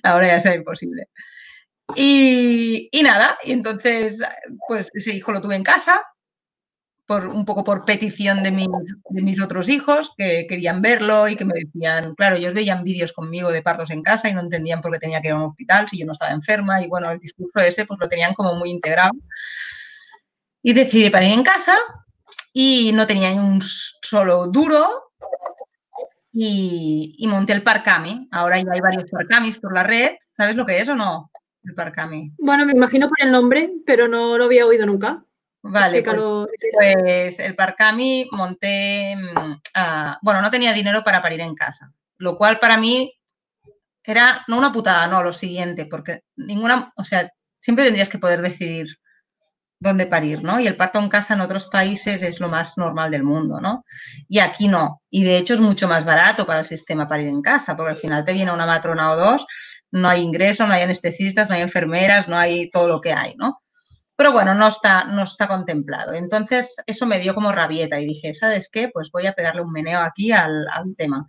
ahora 0.03 0.27
ya 0.27 0.39
será 0.39 0.55
imposible. 0.55 1.09
Y, 1.95 2.89
y, 2.91 3.03
nada, 3.03 3.37
y 3.43 3.51
entonces, 3.51 4.19
pues 4.67 4.89
ese 4.93 5.13
hijo 5.13 5.31
lo 5.31 5.41
tuve 5.41 5.55
en 5.55 5.63
casa, 5.63 6.01
un 7.11 7.45
poco 7.45 7.63
por 7.63 7.85
petición 7.85 8.43
de 8.43 8.51
mis, 8.51 8.67
de 9.09 9.21
mis, 9.21 9.41
otros 9.41 9.69
hijos 9.69 10.13
que 10.17 10.45
querían 10.47 10.81
verlo 10.81 11.27
y 11.27 11.35
que 11.35 11.45
me 11.45 11.53
decían, 11.53 12.15
claro, 12.15 12.35
ellos 12.35 12.53
veían 12.53 12.83
vídeos 12.83 13.13
conmigo 13.13 13.51
de 13.51 13.61
partos 13.61 13.91
en 13.91 14.01
casa 14.01 14.29
y 14.29 14.33
no 14.33 14.41
entendían 14.41 14.81
por 14.81 14.91
qué 14.91 14.99
tenía 14.99 15.21
que 15.21 15.27
ir 15.27 15.33
a 15.33 15.37
un 15.37 15.43
hospital 15.43 15.87
si 15.89 15.99
yo 15.99 16.05
no 16.05 16.13
estaba 16.13 16.31
enferma 16.31 16.81
y 16.81 16.87
bueno, 16.87 17.11
el 17.11 17.19
discurso 17.19 17.59
ese 17.59 17.85
pues 17.85 17.99
lo 17.99 18.09
tenían 18.09 18.33
como 18.33 18.55
muy 18.55 18.69
integrado. 18.69 19.11
Y 20.63 20.73
decidí 20.73 21.09
para 21.09 21.25
ir 21.25 21.33
en 21.33 21.43
casa 21.43 21.77
y 22.53 22.91
no 22.93 23.07
tenía 23.07 23.31
ni 23.31 23.39
un 23.39 23.61
solo 23.61 24.47
duro 24.47 25.11
y, 26.31 27.15
y 27.17 27.27
monté 27.27 27.53
el 27.53 27.63
Parcami. 27.63 28.27
Ahora 28.31 28.57
ya 28.57 28.71
hay 28.71 28.79
varios 28.79 29.05
Parcamis 29.09 29.57
por 29.59 29.73
la 29.73 29.83
red. 29.83 30.11
¿Sabes 30.19 30.55
lo 30.55 30.65
que 30.65 30.79
es 30.79 30.89
o 30.89 30.95
no? 30.95 31.31
El 31.63 31.73
Parcami. 31.73 32.31
Bueno, 32.37 32.65
me 32.65 32.73
imagino 32.73 33.07
por 33.07 33.21
el 33.21 33.31
nombre, 33.31 33.71
pero 33.85 34.07
no 34.07 34.37
lo 34.37 34.45
había 34.45 34.65
oído 34.65 34.85
nunca. 34.85 35.23
Vale, 35.63 36.01
pues, 36.01 36.21
pues, 36.73 37.39
el 37.39 37.55
Parcami 37.55 38.27
monté, 38.31 39.15
uh, 39.15 40.15
bueno, 40.21 40.41
no 40.41 40.49
tenía 40.49 40.73
dinero 40.73 41.03
para 41.03 41.21
parir 41.21 41.41
en 41.41 41.53
casa, 41.53 41.91
lo 42.17 42.35
cual 42.35 42.59
para 42.59 42.77
mí 42.77 43.13
era 44.03 44.43
no 44.47 44.57
una 44.57 44.71
putada, 44.71 45.07
no, 45.07 45.21
lo 45.21 45.33
siguiente, 45.33 45.85
porque 45.85 46.23
ninguna, 46.35 46.91
o 46.95 47.03
sea, 47.03 47.29
siempre 47.59 47.85
tendrías 47.85 48.09
que 48.09 48.17
poder 48.17 48.41
decidir 48.41 48.87
dónde 49.79 50.05
parir, 50.05 50.43
¿no? 50.43 50.59
Y 50.59 50.67
el 50.67 50.75
parto 50.77 50.99
en 50.99 51.09
casa 51.09 51.33
en 51.33 51.41
otros 51.41 51.67
países 51.67 52.21
es 52.21 52.39
lo 52.39 52.49
más 52.49 52.77
normal 52.77 53.11
del 53.11 53.23
mundo, 53.23 53.59
¿no? 53.59 53.83
Y 54.27 54.39
aquí 54.39 54.67
no. 54.67 54.99
Y 55.09 55.23
de 55.23 55.37
hecho 55.37 55.55
es 55.55 55.61
mucho 55.61 55.87
más 55.87 56.05
barato 56.05 56.45
para 56.45 56.59
el 56.59 56.67
sistema 56.67 57.07
parir 57.07 57.27
en 57.27 57.41
casa, 57.41 57.75
porque 57.75 57.91
al 57.93 57.97
final 57.97 58.23
te 58.23 58.33
viene 58.33 58.51
una 58.51 58.67
matrona 58.67 59.11
o 59.11 59.17
dos, 59.17 59.45
no 59.91 60.07
hay 60.07 60.21
ingreso, 60.21 60.67
no 60.67 60.73
hay 60.73 60.83
anestesistas, 60.83 61.49
no 61.49 61.55
hay 61.55 61.61
enfermeras, 61.61 62.27
no 62.27 62.37
hay 62.37 62.69
todo 62.69 62.87
lo 62.87 63.01
que 63.01 63.13
hay, 63.13 63.33
¿no? 63.37 63.61
Pero 64.21 64.33
bueno, 64.33 64.53
no 64.53 64.67
está, 64.67 65.05
no 65.05 65.23
está 65.23 65.47
contemplado. 65.47 66.13
Entonces, 66.13 66.75
eso 66.85 67.07
me 67.07 67.17
dio 67.17 67.33
como 67.33 67.51
rabieta 67.51 67.99
y 67.99 68.05
dije, 68.05 68.35
¿sabes 68.35 68.69
qué? 68.71 68.87
Pues 68.87 69.09
voy 69.11 69.25
a 69.25 69.33
pegarle 69.33 69.63
un 69.63 69.71
meneo 69.71 69.99
aquí 69.99 70.31
al, 70.31 70.67
tema. 70.95 71.25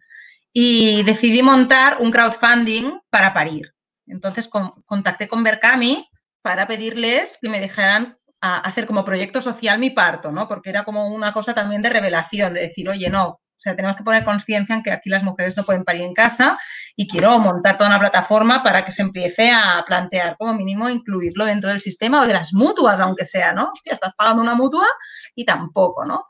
Y 0.52 1.02
decidí 1.02 1.42
montar 1.42 1.96
un 2.00 2.10
crowdfunding 2.10 3.00
para 3.08 3.32
parir. 3.32 3.72
Entonces, 4.06 4.46
con, 4.46 4.82
contacté 4.82 5.26
con 5.26 5.42
Berkami 5.42 6.06
para 6.42 6.66
pedirles 6.66 7.38
que 7.40 7.48
me 7.48 7.60
dejaran 7.60 8.18
a 8.42 8.58
hacer 8.58 8.86
como 8.86 9.06
proyecto 9.06 9.40
social 9.40 9.78
mi 9.78 9.88
parto, 9.88 10.30
¿no? 10.30 10.46
Porque 10.46 10.68
era 10.68 10.84
como 10.84 11.08
una 11.14 11.32
cosa 11.32 11.54
también 11.54 11.80
de 11.80 11.88
revelación, 11.88 12.52
de 12.52 12.60
decir, 12.60 12.90
oye, 12.90 13.08
no, 13.08 13.40
sea, 13.62 13.76
tenemos 13.76 13.96
que 13.96 14.04
poner 14.04 14.24
conciencia 14.24 14.74
en 14.74 14.82
que 14.82 14.90
aquí 14.90 15.08
las 15.08 15.22
mujeres 15.22 15.56
no 15.56 15.62
pueden 15.62 15.84
parir 15.84 16.02
en 16.02 16.14
casa 16.14 16.58
y 16.96 17.06
quiero 17.06 17.38
montar 17.38 17.78
toda 17.78 17.90
una 17.90 18.00
plataforma 18.00 18.62
para 18.62 18.84
que 18.84 18.92
se 18.92 19.02
empiece 19.02 19.50
a 19.50 19.84
plantear 19.86 20.36
como 20.36 20.54
mínimo 20.54 20.88
incluirlo 20.88 21.44
dentro 21.44 21.70
del 21.70 21.80
sistema 21.80 22.22
o 22.22 22.26
de 22.26 22.34
las 22.34 22.52
mutuas, 22.52 23.00
aunque 23.00 23.24
sea, 23.24 23.52
¿no? 23.52 23.70
Hostia, 23.72 23.94
estás 23.94 24.12
pagando 24.16 24.42
una 24.42 24.54
mutua 24.54 24.86
y 25.34 25.44
tampoco, 25.44 26.04
¿no? 26.04 26.26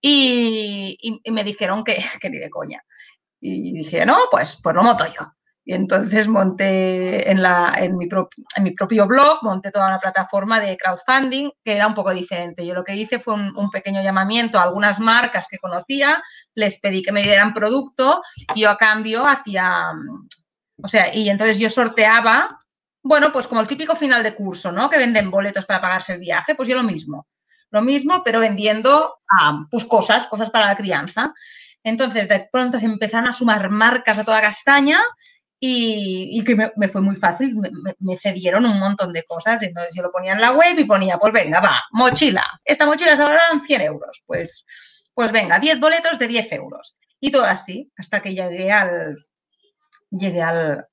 Y, 0.00 0.96
y, 1.00 1.30
me 1.30 1.44
dijeron 1.44 1.84
que, 1.84 1.98
que, 2.20 2.30
ni 2.30 2.38
de 2.38 2.50
coña. 2.50 2.82
Y 3.40 3.72
dije, 3.72 4.04
no, 4.04 4.18
pues, 4.30 4.58
pues 4.62 4.74
lo 4.74 4.82
monto 4.82 5.04
yo. 5.06 5.37
Y 5.68 5.74
entonces 5.74 6.28
monté 6.28 7.30
en, 7.30 7.42
la, 7.42 7.74
en, 7.76 7.98
mi 7.98 8.08
en, 8.56 8.64
mi 8.64 8.70
propio 8.70 9.06
blog, 9.06 9.40
monté 9.42 9.70
toda 9.70 9.88
una 9.88 9.98
plataforma 9.98 10.60
de 10.60 10.78
crowdfunding 10.78 11.50
que 11.62 11.76
era 11.76 11.86
un 11.86 11.92
poco 11.92 12.10
diferente. 12.14 12.64
Yo 12.64 12.72
lo 12.72 12.82
que 12.82 12.96
hice 12.96 13.18
fue 13.18 13.34
un, 13.34 13.70
pequeño 13.70 14.02
llamamiento 14.02 14.58
a 14.58 14.62
algunas 14.62 14.98
marcas 14.98 15.46
que 15.46 15.58
conocía, 15.58 16.22
les 16.54 16.80
pedí 16.80 17.02
que 17.02 17.12
me 17.12 17.22
dieran 17.22 17.52
producto 17.52 18.22
y 18.54 18.62
yo 18.62 18.70
a 18.70 18.78
cambio 18.78 19.26
hacía, 19.26 19.92
o 20.82 20.88
sea, 20.88 21.14
y 21.14 21.28
entonces 21.28 21.58
yo 21.58 21.68
sorteaba, 21.68 22.58
bueno, 23.02 23.30
pues 23.30 23.46
como 23.46 23.60
el 23.60 23.68
típico 23.68 23.94
final 23.94 24.22
de 24.22 24.34
curso, 24.34 24.72
¿no? 24.72 24.88
Que 24.88 24.96
venden 24.96 25.30
boletos 25.30 25.66
para 25.66 25.82
pagarse 25.82 26.14
el 26.14 26.20
viaje, 26.20 26.54
pues 26.54 26.66
yo 26.66 26.76
lo 26.76 26.82
mismo. 26.82 27.26
Lo 27.70 27.82
mismo, 27.82 28.22
pero 28.24 28.40
vendiendo 28.40 29.18
ah, 29.30 29.66
pues 29.70 29.84
cosas, 29.84 30.28
cosas 30.28 30.48
para 30.48 30.68
la 30.68 30.76
crianza. 30.76 31.34
Entonces, 31.84 32.26
de 32.26 32.48
pronto 32.50 32.80
se 32.80 32.86
empezaron 32.86 33.28
a 33.28 33.34
sumar 33.34 33.68
marcas 33.68 34.18
a 34.18 34.24
toda 34.24 34.40
castaña 34.40 34.98
y, 35.60 36.38
y 36.38 36.44
que 36.44 36.54
me, 36.54 36.88
fue 36.88 37.00
muy 37.00 37.16
fácil, 37.16 37.56
me, 37.56 37.70
me, 37.98 38.16
cedieron 38.16 38.64
un 38.64 38.78
montón 38.78 39.12
de 39.12 39.24
cosas, 39.24 39.60
entonces 39.62 39.94
yo 39.94 40.02
lo 40.02 40.12
ponía 40.12 40.32
en 40.32 40.40
la 40.40 40.52
web 40.52 40.78
y 40.78 40.84
ponía, 40.84 41.18
pues 41.18 41.32
venga, 41.32 41.60
va, 41.60 41.82
mochila, 41.92 42.44
esta 42.64 42.86
mochila 42.86 43.16
se 43.16 43.24
valdrán 43.24 43.62
100 43.62 43.80
euros, 43.80 44.22
pues, 44.26 44.64
pues 45.14 45.32
venga, 45.32 45.58
10 45.58 45.80
boletos 45.80 46.18
de 46.18 46.28
10 46.28 46.52
euros. 46.52 46.96
Y 47.20 47.32
todo 47.32 47.44
así, 47.44 47.90
hasta 47.96 48.20
que 48.20 48.32
llegué 48.34 48.70
al, 48.70 49.16
llegué 50.10 50.42
al, 50.42 50.86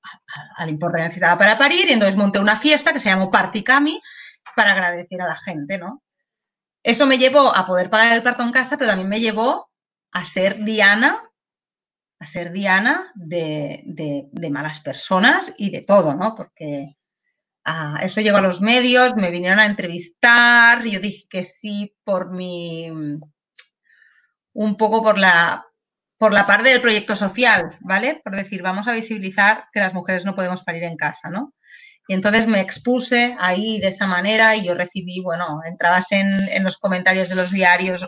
al 0.56 0.68
importe 0.68 0.96
que 0.96 1.04
necesitaba 1.04 1.38
para 1.38 1.56
parir 1.56 1.88
y 1.88 1.92
entonces 1.92 2.16
monté 2.16 2.40
una 2.40 2.56
fiesta 2.56 2.92
que 2.92 2.98
se 2.98 3.08
llamó 3.08 3.30
Party 3.30 3.62
Cami 3.62 4.00
para 4.56 4.72
agradecer 4.72 5.22
a 5.22 5.28
la 5.28 5.36
gente, 5.36 5.78
¿no? 5.78 6.02
Eso 6.82 7.06
me 7.06 7.18
llevó 7.18 7.54
a 7.54 7.66
poder 7.66 7.90
pagar 7.90 8.12
el 8.14 8.22
parto 8.22 8.42
en 8.42 8.52
casa, 8.52 8.76
pero 8.76 8.90
también 8.90 9.08
me 9.08 9.20
llevó 9.20 9.70
a 10.12 10.24
ser 10.24 10.64
Diana 10.64 11.22
a 12.18 12.26
ser 12.26 12.52
Diana 12.52 13.12
de, 13.14 13.82
de, 13.84 14.50
malas 14.50 14.80
personas 14.80 15.52
y 15.58 15.70
de 15.70 15.82
todo, 15.82 16.14
¿no? 16.14 16.34
Porque 16.34 16.96
ah, 17.64 18.00
eso 18.02 18.20
llegó 18.20 18.38
a 18.38 18.42
los 18.42 18.60
medios, 18.60 19.16
me 19.16 19.30
vinieron 19.30 19.58
a 19.58 19.66
entrevistar, 19.66 20.82
yo 20.84 21.00
dije 21.00 21.26
que 21.28 21.44
sí 21.44 21.94
por 22.04 22.32
mi, 22.32 22.90
un 24.52 24.76
poco 24.76 25.02
por 25.02 25.18
la, 25.18 25.66
por 26.18 26.32
la 26.32 26.46
parte 26.46 26.70
del 26.70 26.80
proyecto 26.80 27.14
social, 27.16 27.76
¿vale? 27.80 28.20
Por 28.24 28.34
decir, 28.34 28.62
vamos 28.62 28.88
a 28.88 28.92
visibilizar 28.92 29.66
que 29.72 29.80
las 29.80 29.94
mujeres 29.94 30.24
no 30.24 30.34
podemos 30.34 30.62
parir 30.62 30.84
en 30.84 30.96
casa, 30.96 31.28
¿no? 31.28 31.52
Y 32.08 32.14
entonces 32.14 32.46
me 32.46 32.60
expuse 32.60 33.36
ahí 33.40 33.80
de 33.80 33.88
esa 33.88 34.06
manera 34.06 34.54
y 34.54 34.64
yo 34.64 34.74
recibí, 34.74 35.20
bueno, 35.20 35.60
entrabas 35.66 36.12
en, 36.12 36.28
en 36.50 36.62
los 36.62 36.78
comentarios 36.78 37.28
de 37.28 37.34
los 37.34 37.50
diarios 37.50 38.06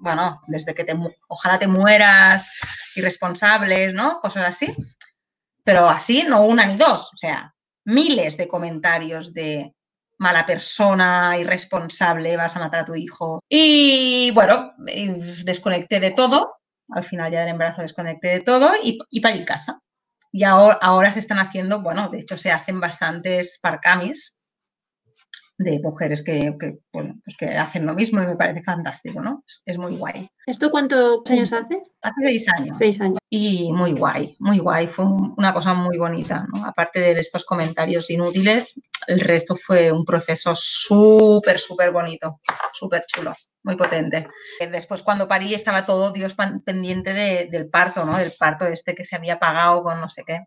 bueno, 0.00 0.40
desde 0.46 0.74
que 0.74 0.84
te, 0.84 0.94
ojalá 1.28 1.58
te 1.58 1.66
mueras, 1.66 2.50
irresponsables, 2.96 3.94
¿no? 3.94 4.20
Cosas 4.20 4.48
así. 4.48 4.74
Pero 5.64 5.88
así, 5.88 6.24
no 6.28 6.44
una 6.44 6.66
ni 6.66 6.76
dos, 6.76 7.12
o 7.12 7.16
sea, 7.16 7.54
miles 7.84 8.36
de 8.36 8.48
comentarios 8.48 9.32
de 9.32 9.74
mala 10.18 10.46
persona, 10.46 11.36
irresponsable, 11.38 12.36
vas 12.36 12.56
a 12.56 12.60
matar 12.60 12.80
a 12.80 12.84
tu 12.84 12.94
hijo. 12.94 13.40
Y 13.48 14.30
bueno, 14.32 14.70
desconecté 15.44 16.00
de 16.00 16.12
todo, 16.12 16.56
al 16.88 17.04
final 17.04 17.32
ya 17.32 17.40
del 17.40 17.50
embarazo 17.50 17.82
desconecté 17.82 18.28
de 18.28 18.40
todo 18.40 18.72
y, 18.82 18.98
y 19.10 19.20
para 19.20 19.36
ir 19.36 19.44
casa. 19.44 19.80
Y 20.32 20.44
ahora, 20.44 20.78
ahora 20.80 21.12
se 21.12 21.18
están 21.18 21.38
haciendo, 21.38 21.82
bueno, 21.82 22.08
de 22.08 22.20
hecho 22.20 22.36
se 22.36 22.50
hacen 22.50 22.80
bastantes 22.80 23.58
parcamis 23.60 24.36
de 25.62 25.80
mujeres 25.80 26.22
que, 26.22 26.54
que, 26.58 26.78
bueno, 26.92 27.14
pues 27.24 27.36
que 27.36 27.56
hacen 27.56 27.86
lo 27.86 27.94
mismo 27.94 28.22
y 28.22 28.26
me 28.26 28.36
parece 28.36 28.62
fantástico, 28.62 29.20
¿no? 29.20 29.44
Es 29.64 29.78
muy 29.78 29.96
guay. 29.96 30.28
¿Esto 30.46 30.70
cuántos 30.70 31.20
años 31.30 31.52
hace? 31.52 31.82
Hace 32.02 32.20
seis 32.22 32.46
años. 32.56 32.78
Seis 32.78 33.00
años. 33.00 33.18
Y 33.30 33.72
muy 33.72 33.92
guay, 33.92 34.36
muy 34.38 34.58
guay. 34.58 34.86
Fue 34.86 35.04
una 35.04 35.54
cosa 35.54 35.74
muy 35.74 35.98
bonita, 35.98 36.46
¿no? 36.54 36.64
Aparte 36.64 37.00
de 37.00 37.12
estos 37.12 37.44
comentarios 37.44 38.10
inútiles, 38.10 38.74
el 39.06 39.20
resto 39.20 39.56
fue 39.56 39.92
un 39.92 40.04
proceso 40.04 40.54
súper, 40.54 41.58
súper 41.58 41.90
bonito, 41.92 42.40
súper 42.72 43.04
chulo, 43.06 43.34
muy 43.62 43.76
potente. 43.76 44.26
Después 44.70 45.02
cuando 45.02 45.28
parí 45.28 45.54
estaba 45.54 45.84
todo 45.86 46.12
Dios 46.12 46.36
pendiente 46.64 47.12
de, 47.14 47.46
del 47.50 47.68
parto, 47.68 48.04
¿no? 48.04 48.18
Del 48.18 48.32
parto 48.38 48.66
este 48.66 48.94
que 48.94 49.04
se 49.04 49.16
había 49.16 49.38
pagado 49.38 49.82
con 49.82 50.00
no 50.00 50.10
sé 50.10 50.24
qué. 50.26 50.40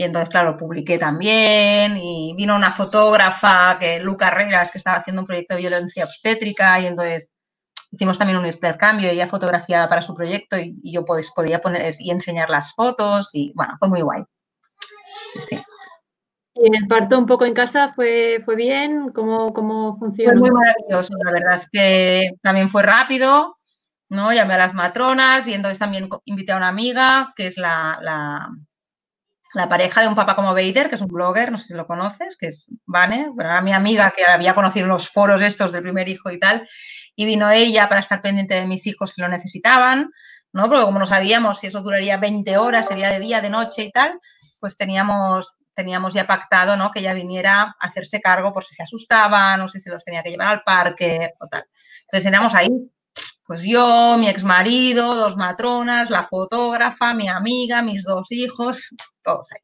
Y 0.00 0.04
entonces, 0.04 0.28
claro, 0.28 0.56
publiqué 0.56 0.96
también 0.96 1.96
y 1.96 2.32
vino 2.36 2.54
una 2.54 2.70
fotógrafa, 2.70 3.78
que 3.80 3.98
Luca 3.98 4.30
Carreras, 4.30 4.70
que 4.70 4.78
estaba 4.78 4.98
haciendo 4.98 5.22
un 5.22 5.26
proyecto 5.26 5.56
de 5.56 5.62
violencia 5.62 6.04
obstétrica 6.04 6.78
y 6.78 6.86
entonces 6.86 7.34
hicimos 7.90 8.16
también 8.16 8.38
un 8.38 8.46
intercambio, 8.46 9.10
ella 9.10 9.26
fotografiaba 9.26 9.88
para 9.88 10.00
su 10.00 10.14
proyecto 10.14 10.56
y, 10.56 10.78
y 10.84 10.92
yo 10.92 11.04
pues, 11.04 11.32
podía 11.32 11.60
poner 11.60 11.96
y 11.98 12.12
enseñar 12.12 12.48
las 12.48 12.74
fotos 12.74 13.30
y 13.32 13.52
bueno, 13.56 13.74
fue 13.80 13.88
muy 13.88 14.00
guay. 14.02 14.22
Sí, 15.32 15.40
sí. 15.40 15.62
¿Y 16.54 16.76
el 16.76 16.86
parto 16.86 17.18
un 17.18 17.26
poco 17.26 17.44
en 17.44 17.54
casa 17.54 17.92
fue, 17.92 18.40
fue 18.44 18.54
bien? 18.54 19.10
¿Cómo, 19.12 19.52
¿Cómo 19.52 19.98
funcionó? 19.98 20.38
Fue 20.38 20.48
muy 20.48 20.60
maravilloso, 20.60 21.12
la 21.24 21.32
verdad 21.32 21.54
es 21.54 21.68
que 21.72 22.30
también 22.40 22.68
fue 22.68 22.84
rápido, 22.84 23.58
¿no? 24.08 24.32
Llamé 24.32 24.54
a 24.54 24.58
las 24.58 24.74
matronas 24.74 25.48
y 25.48 25.54
entonces 25.54 25.80
también 25.80 26.08
invité 26.24 26.52
a 26.52 26.56
una 26.56 26.68
amiga, 26.68 27.32
que 27.34 27.48
es 27.48 27.56
la, 27.56 27.98
la 28.00 28.48
la 29.54 29.68
pareja 29.68 30.02
de 30.02 30.08
un 30.08 30.14
papá 30.14 30.36
como 30.36 30.54
Vader, 30.54 30.88
que 30.88 30.96
es 30.96 31.00
un 31.00 31.08
blogger, 31.08 31.50
no 31.50 31.58
sé 31.58 31.68
si 31.68 31.74
lo 31.74 31.86
conoces, 31.86 32.36
que 32.36 32.48
es 32.48 32.68
Vane, 32.86 33.28
bueno, 33.32 33.50
era 33.50 33.60
mi 33.62 33.72
amiga 33.72 34.12
que 34.14 34.24
había 34.24 34.54
conocido 34.54 34.86
los 34.86 35.08
foros 35.08 35.40
estos 35.40 35.72
del 35.72 35.82
primer 35.82 36.08
hijo 36.08 36.30
y 36.30 36.38
tal, 36.38 36.68
y 37.16 37.24
vino 37.24 37.50
ella 37.50 37.88
para 37.88 38.00
estar 38.00 38.20
pendiente 38.22 38.54
de 38.54 38.66
mis 38.66 38.86
hijos 38.86 39.12
si 39.12 39.20
lo 39.20 39.28
necesitaban, 39.28 40.10
¿no? 40.52 40.68
Porque 40.68 40.84
como 40.84 40.98
no 40.98 41.06
sabíamos 41.06 41.60
si 41.60 41.68
eso 41.68 41.80
duraría 41.80 42.16
20 42.16 42.56
horas, 42.58 42.88
sería 42.88 43.10
de 43.10 43.20
día, 43.20 43.40
de 43.40 43.50
noche 43.50 43.82
y 43.82 43.90
tal, 43.90 44.18
pues 44.60 44.76
teníamos, 44.76 45.58
teníamos 45.74 46.14
ya 46.14 46.26
pactado, 46.26 46.76
¿no? 46.76 46.90
Que 46.90 47.00
ella 47.00 47.14
viniera 47.14 47.62
a 47.62 47.86
hacerse 47.86 48.20
cargo 48.20 48.52
por 48.52 48.64
si 48.64 48.74
se 48.74 48.82
asustaban 48.82 49.60
o 49.60 49.68
si 49.68 49.80
se 49.80 49.90
los 49.90 50.04
tenía 50.04 50.22
que 50.22 50.30
llevar 50.30 50.48
al 50.48 50.62
parque 50.62 51.32
o 51.40 51.46
tal. 51.46 51.64
Entonces 52.02 52.24
teníamos 52.24 52.54
ahí 52.54 52.68
pues 53.48 53.62
yo, 53.62 54.16
mi 54.18 54.28
ex 54.28 54.44
marido, 54.44 55.14
dos 55.14 55.38
matronas, 55.38 56.10
la 56.10 56.22
fotógrafa, 56.22 57.14
mi 57.14 57.28
amiga, 57.30 57.80
mis 57.80 58.04
dos 58.04 58.30
hijos, 58.30 58.90
todos 59.22 59.50
ahí. 59.52 59.62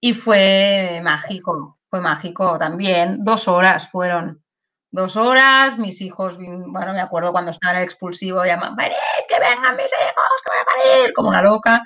Y 0.00 0.14
fue 0.14 1.00
mágico, 1.00 1.78
fue 1.88 2.00
mágico 2.00 2.58
también. 2.58 3.22
Dos 3.22 3.46
horas 3.46 3.88
fueron. 3.88 4.42
Dos 4.90 5.16
horas, 5.16 5.78
mis 5.78 6.00
hijos, 6.00 6.36
bueno, 6.38 6.92
me 6.92 7.00
acuerdo 7.00 7.30
cuando 7.30 7.52
estaba 7.52 7.74
en 7.74 7.78
el 7.78 7.84
expulsivo, 7.84 8.44
llamaban, 8.44 8.74
venid, 8.74 8.96
que 9.28 9.38
vengan 9.38 9.76
mis 9.76 9.86
hijos, 9.86 10.42
que 10.44 10.50
voy 10.50 10.58
a 10.60 10.64
parir, 10.64 11.12
como 11.12 11.28
una 11.28 11.40
loca. 11.40 11.84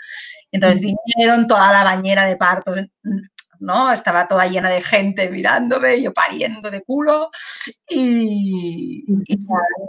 Entonces 0.50 0.80
vinieron 0.80 1.46
toda 1.46 1.72
la 1.72 1.85
bañera 1.85 2.24
de 2.24 2.37
partos, 2.37 2.78
¿no? 3.61 3.92
Estaba 3.92 4.29
toda 4.29 4.47
llena 4.47 4.71
de 4.71 4.83
gente 4.83 5.31
mirándome, 5.31 6.01
yo 6.03 6.12
pariendo 6.12 6.71
de 6.71 6.83
culo. 6.83 7.31
Y, 7.88 9.05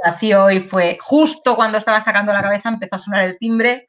nació 0.04 0.50
y 0.52 0.60
fue 0.60 0.98
justo 1.02 1.56
cuando 1.56 1.78
estaba 1.78 2.02
sacando 2.02 2.34
la 2.34 2.42
cabeza, 2.42 2.70
empezó 2.70 2.96
a 2.96 3.00
sonar 3.00 3.28
el 3.28 3.38
timbre. 3.38 3.86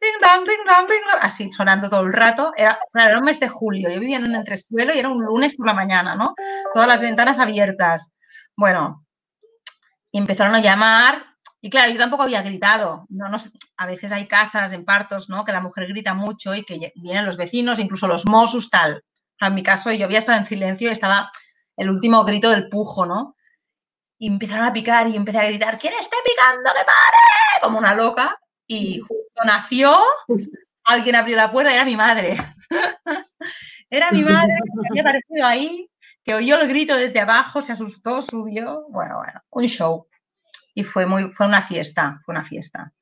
Dong, 0.00 0.46
ding, 0.46 0.64
dong, 0.66 1.20
así 1.20 1.50
sonando 1.52 1.90
todo 1.90 2.02
el 2.02 2.12
rato. 2.12 2.52
Era, 2.56 2.78
claro, 2.92 3.10
era 3.10 3.18
un 3.18 3.24
mes 3.24 3.40
de 3.40 3.48
julio. 3.48 3.90
Yo 3.90 3.98
vivía 3.98 4.18
en 4.18 4.28
un 4.28 4.36
entresuelo 4.36 4.94
y 4.94 4.98
era 4.98 5.08
un 5.08 5.24
lunes 5.24 5.56
por 5.56 5.66
la 5.66 5.74
mañana, 5.74 6.14
¿no? 6.14 6.34
Todas 6.72 6.86
las 6.88 7.00
ventanas 7.00 7.38
abiertas. 7.38 8.12
Bueno, 8.56 9.04
y 10.12 10.18
empezaron 10.18 10.54
a 10.54 10.60
llamar 10.60 11.28
y 11.60 11.70
claro, 11.70 11.90
yo 11.92 11.98
tampoco 11.98 12.22
había 12.22 12.42
gritado. 12.42 13.06
No, 13.08 13.28
no, 13.28 13.38
a 13.76 13.86
veces 13.86 14.12
hay 14.12 14.26
casas 14.26 14.72
en 14.72 14.84
partos, 14.84 15.28
¿no? 15.28 15.44
Que 15.44 15.52
la 15.52 15.60
mujer 15.60 15.88
grita 15.88 16.14
mucho 16.14 16.54
y 16.54 16.64
que 16.64 16.92
vienen 16.96 17.26
los 17.26 17.36
vecinos, 17.36 17.78
incluso 17.78 18.06
los 18.06 18.26
mosus, 18.26 18.70
tal. 18.70 19.02
En 19.40 19.54
mi 19.54 19.62
caso, 19.62 19.92
yo 19.92 20.04
había 20.04 20.18
estado 20.18 20.38
en 20.38 20.46
silencio 20.46 20.88
y 20.88 20.92
estaba 20.92 21.30
el 21.76 21.90
último 21.90 22.24
grito 22.24 22.50
del 22.50 22.68
pujo, 22.68 23.06
¿no? 23.06 23.36
y 24.18 24.26
empezaron 24.26 24.66
a 24.66 24.72
picar 24.72 25.08
y 25.08 25.16
empecé 25.16 25.38
a 25.38 25.46
gritar, 25.46 25.78
¿quién 25.78 25.94
está 25.94 26.16
picando? 26.24 26.70
¡Que 26.70 26.84
pare! 26.84 27.62
Como 27.62 27.78
una 27.78 27.94
loca. 27.94 28.38
Y 28.66 28.98
justo 28.98 29.42
nació, 29.46 29.98
alguien 30.84 31.14
abrió 31.14 31.36
la 31.36 31.50
puerta 31.50 31.72
era 31.72 31.84
mi 31.84 31.96
madre. 31.96 32.36
era 33.90 34.10
mi 34.10 34.22
madre 34.22 34.54
que 34.82 34.88
había 34.90 35.02
aparecido 35.02 35.46
ahí, 35.46 35.90
que 36.22 36.34
oyó 36.34 36.60
el 36.60 36.68
grito 36.68 36.96
desde 36.96 37.20
abajo, 37.20 37.62
se 37.62 37.72
asustó, 37.72 38.20
subió. 38.20 38.84
Bueno, 38.90 39.16
bueno, 39.16 39.40
un 39.50 39.66
show. 39.66 40.08
Y 40.74 40.84
fue, 40.84 41.06
muy, 41.06 41.32
fue 41.32 41.46
una 41.46 41.62
fiesta, 41.62 42.18
fue 42.24 42.34
una 42.34 42.44
fiesta. 42.44 42.92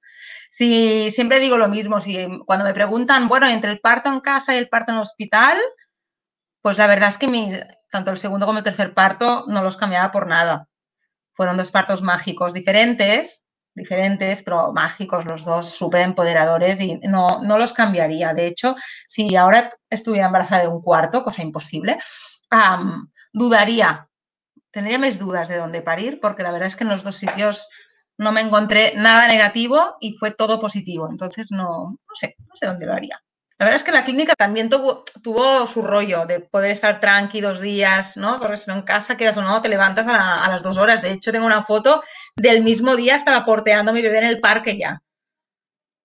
Sí, 0.50 1.10
siempre 1.10 1.40
digo 1.40 1.56
lo 1.56 1.68
mismo, 1.68 2.00
si 2.00 2.16
cuando 2.46 2.64
me 2.64 2.72
preguntan, 2.72 3.28
bueno, 3.28 3.46
entre 3.48 3.72
el 3.72 3.80
parto 3.80 4.10
en 4.10 4.20
casa 4.20 4.54
y 4.54 4.58
el 4.58 4.68
parto 4.68 4.92
en 4.92 4.98
el 4.98 5.02
hospital, 5.02 5.58
pues 6.66 6.78
la 6.78 6.88
verdad 6.88 7.10
es 7.10 7.16
que 7.16 7.28
mi, 7.28 7.52
tanto 7.92 8.10
el 8.10 8.16
segundo 8.16 8.44
como 8.44 8.58
el 8.58 8.64
tercer 8.64 8.92
parto 8.92 9.44
no 9.46 9.62
los 9.62 9.76
cambiaba 9.76 10.10
por 10.10 10.26
nada. 10.26 10.68
Fueron 11.32 11.56
dos 11.56 11.70
partos 11.70 12.02
mágicos 12.02 12.52
diferentes, 12.52 13.44
diferentes, 13.72 14.42
pero 14.42 14.72
mágicos 14.72 15.26
los 15.26 15.44
dos, 15.44 15.70
súper 15.70 16.00
empoderadores 16.00 16.80
y 16.80 16.96
no, 17.04 17.40
no 17.40 17.56
los 17.56 17.72
cambiaría. 17.72 18.34
De 18.34 18.48
hecho, 18.48 18.74
si 19.06 19.36
ahora 19.36 19.70
estuviera 19.88 20.26
embarazada 20.26 20.62
de 20.62 20.68
un 20.68 20.82
cuarto, 20.82 21.22
cosa 21.22 21.40
imposible, 21.40 22.00
dudaría, 23.32 24.08
tendría 24.72 24.98
mis 24.98 25.20
dudas 25.20 25.46
de 25.46 25.58
dónde 25.58 25.82
parir, 25.82 26.18
porque 26.20 26.42
la 26.42 26.50
verdad 26.50 26.66
es 26.66 26.74
que 26.74 26.82
en 26.82 26.90
los 26.90 27.04
dos 27.04 27.14
sitios 27.14 27.68
no 28.18 28.32
me 28.32 28.40
encontré 28.40 28.92
nada 28.96 29.28
negativo 29.28 29.98
y 30.00 30.14
fue 30.14 30.32
todo 30.32 30.58
positivo. 30.58 31.08
Entonces, 31.08 31.52
no, 31.52 31.90
no 31.90 32.14
sé, 32.14 32.34
no 32.40 32.56
sé 32.56 32.66
dónde 32.66 32.86
lo 32.86 32.92
haría. 32.94 33.22
La 33.58 33.64
verdad 33.64 33.80
es 33.80 33.84
que 33.84 33.92
la 33.92 34.04
clínica 34.04 34.34
también 34.34 34.68
tuvo, 34.68 35.04
tuvo 35.22 35.66
su 35.66 35.80
rollo 35.80 36.26
de 36.26 36.40
poder 36.40 36.72
estar 36.72 37.00
tranqui 37.00 37.40
dos 37.40 37.60
días, 37.60 38.18
¿no? 38.18 38.38
Porque 38.38 38.58
si 38.58 38.70
no 38.70 38.76
en 38.76 38.82
casa, 38.82 39.16
quieras 39.16 39.38
o 39.38 39.42
no, 39.42 39.62
te 39.62 39.70
levantas 39.70 40.06
a, 40.06 40.46
las 40.50 40.62
dos 40.62 40.76
horas. 40.76 41.00
De 41.00 41.12
hecho, 41.12 41.32
tengo 41.32 41.46
una 41.46 41.64
foto 41.64 42.02
del 42.36 42.62
mismo 42.62 42.96
día, 42.96 43.16
estaba 43.16 43.46
porteando 43.46 43.92
a 43.92 43.94
mi 43.94 44.02
bebé 44.02 44.18
en 44.18 44.24
el 44.24 44.40
parque 44.40 44.76
ya, 44.76 45.00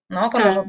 ¿no? 0.09 0.29
Con 0.29 0.45
los 0.45 0.59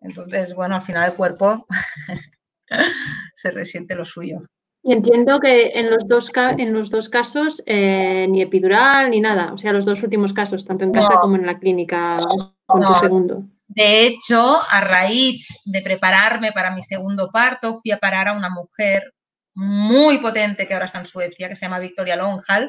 Entonces, 0.00 0.52
bueno, 0.54 0.74
al 0.74 0.82
final 0.82 1.10
el 1.10 1.16
cuerpo 1.16 1.64
se 3.36 3.50
resiente 3.52 3.94
lo 3.94 4.04
suyo. 4.04 4.42
Y 4.82 4.92
entiendo 4.92 5.38
que 5.38 5.78
en 5.78 5.90
los 5.90 6.08
dos, 6.08 6.32
en 6.34 6.72
los 6.72 6.90
dos 6.90 7.08
casos 7.08 7.62
eh, 7.66 8.26
ni 8.28 8.42
epidural 8.42 9.10
ni 9.10 9.20
nada, 9.20 9.52
o 9.52 9.58
sea, 9.58 9.72
los 9.72 9.84
dos 9.84 10.02
últimos 10.02 10.32
casos, 10.32 10.64
tanto 10.64 10.84
en 10.84 10.92
casa 10.92 11.20
como 11.20 11.36
en 11.36 11.46
la 11.46 11.58
clínica 11.58 12.18
con 12.66 12.80
tu 12.80 12.94
segundo. 12.94 13.44
De 13.72 14.04
hecho, 14.04 14.58
a 14.68 14.80
raíz 14.80 15.46
de 15.64 15.80
prepararme 15.80 16.50
para 16.50 16.72
mi 16.72 16.82
segundo 16.82 17.30
parto, 17.30 17.78
fui 17.80 17.92
a 17.92 17.98
parar 17.98 18.26
a 18.26 18.32
una 18.32 18.50
mujer 18.50 19.14
muy 19.54 20.18
potente 20.18 20.66
que 20.66 20.74
ahora 20.74 20.86
está 20.86 20.98
en 20.98 21.06
Suecia, 21.06 21.48
que 21.48 21.54
se 21.54 21.66
llama 21.66 21.78
Victoria 21.78 22.16
Longhal, 22.16 22.68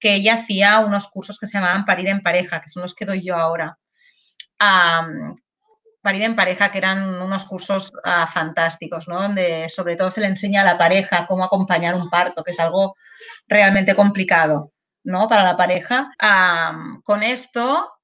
que 0.00 0.14
ella 0.14 0.36
hacía 0.36 0.78
unos 0.78 1.08
cursos 1.08 1.38
que 1.38 1.46
se 1.46 1.52
llamaban 1.52 1.84
Parir 1.84 2.08
en 2.08 2.22
pareja, 2.22 2.62
que 2.62 2.70
son 2.70 2.82
los 2.82 2.94
que 2.94 3.04
doy 3.04 3.22
yo 3.22 3.36
ahora. 3.36 3.78
parir 6.00 6.22
en 6.22 6.36
pareja, 6.36 6.72
que 6.72 6.78
eran 6.78 7.20
unos 7.22 7.44
cursos 7.44 7.90
ah, 8.04 8.26
fantásticos, 8.32 9.06
¿no? 9.06 9.20
Donde 9.20 9.68
sobre 9.68 9.96
todo 9.96 10.10
se 10.10 10.20
le 10.22 10.28
enseña 10.28 10.62
a 10.62 10.64
la 10.64 10.78
pareja 10.78 11.26
cómo 11.26 11.44
acompañar 11.44 11.94
un 11.94 12.08
parto, 12.08 12.42
que 12.42 12.52
es 12.52 12.60
algo 12.60 12.96
realmente 13.46 13.94
complicado, 13.94 14.72
¿no? 15.04 15.28
Para 15.28 15.42
la 15.42 15.56
pareja. 15.56 16.10
con 17.04 17.22
esto 17.22 17.97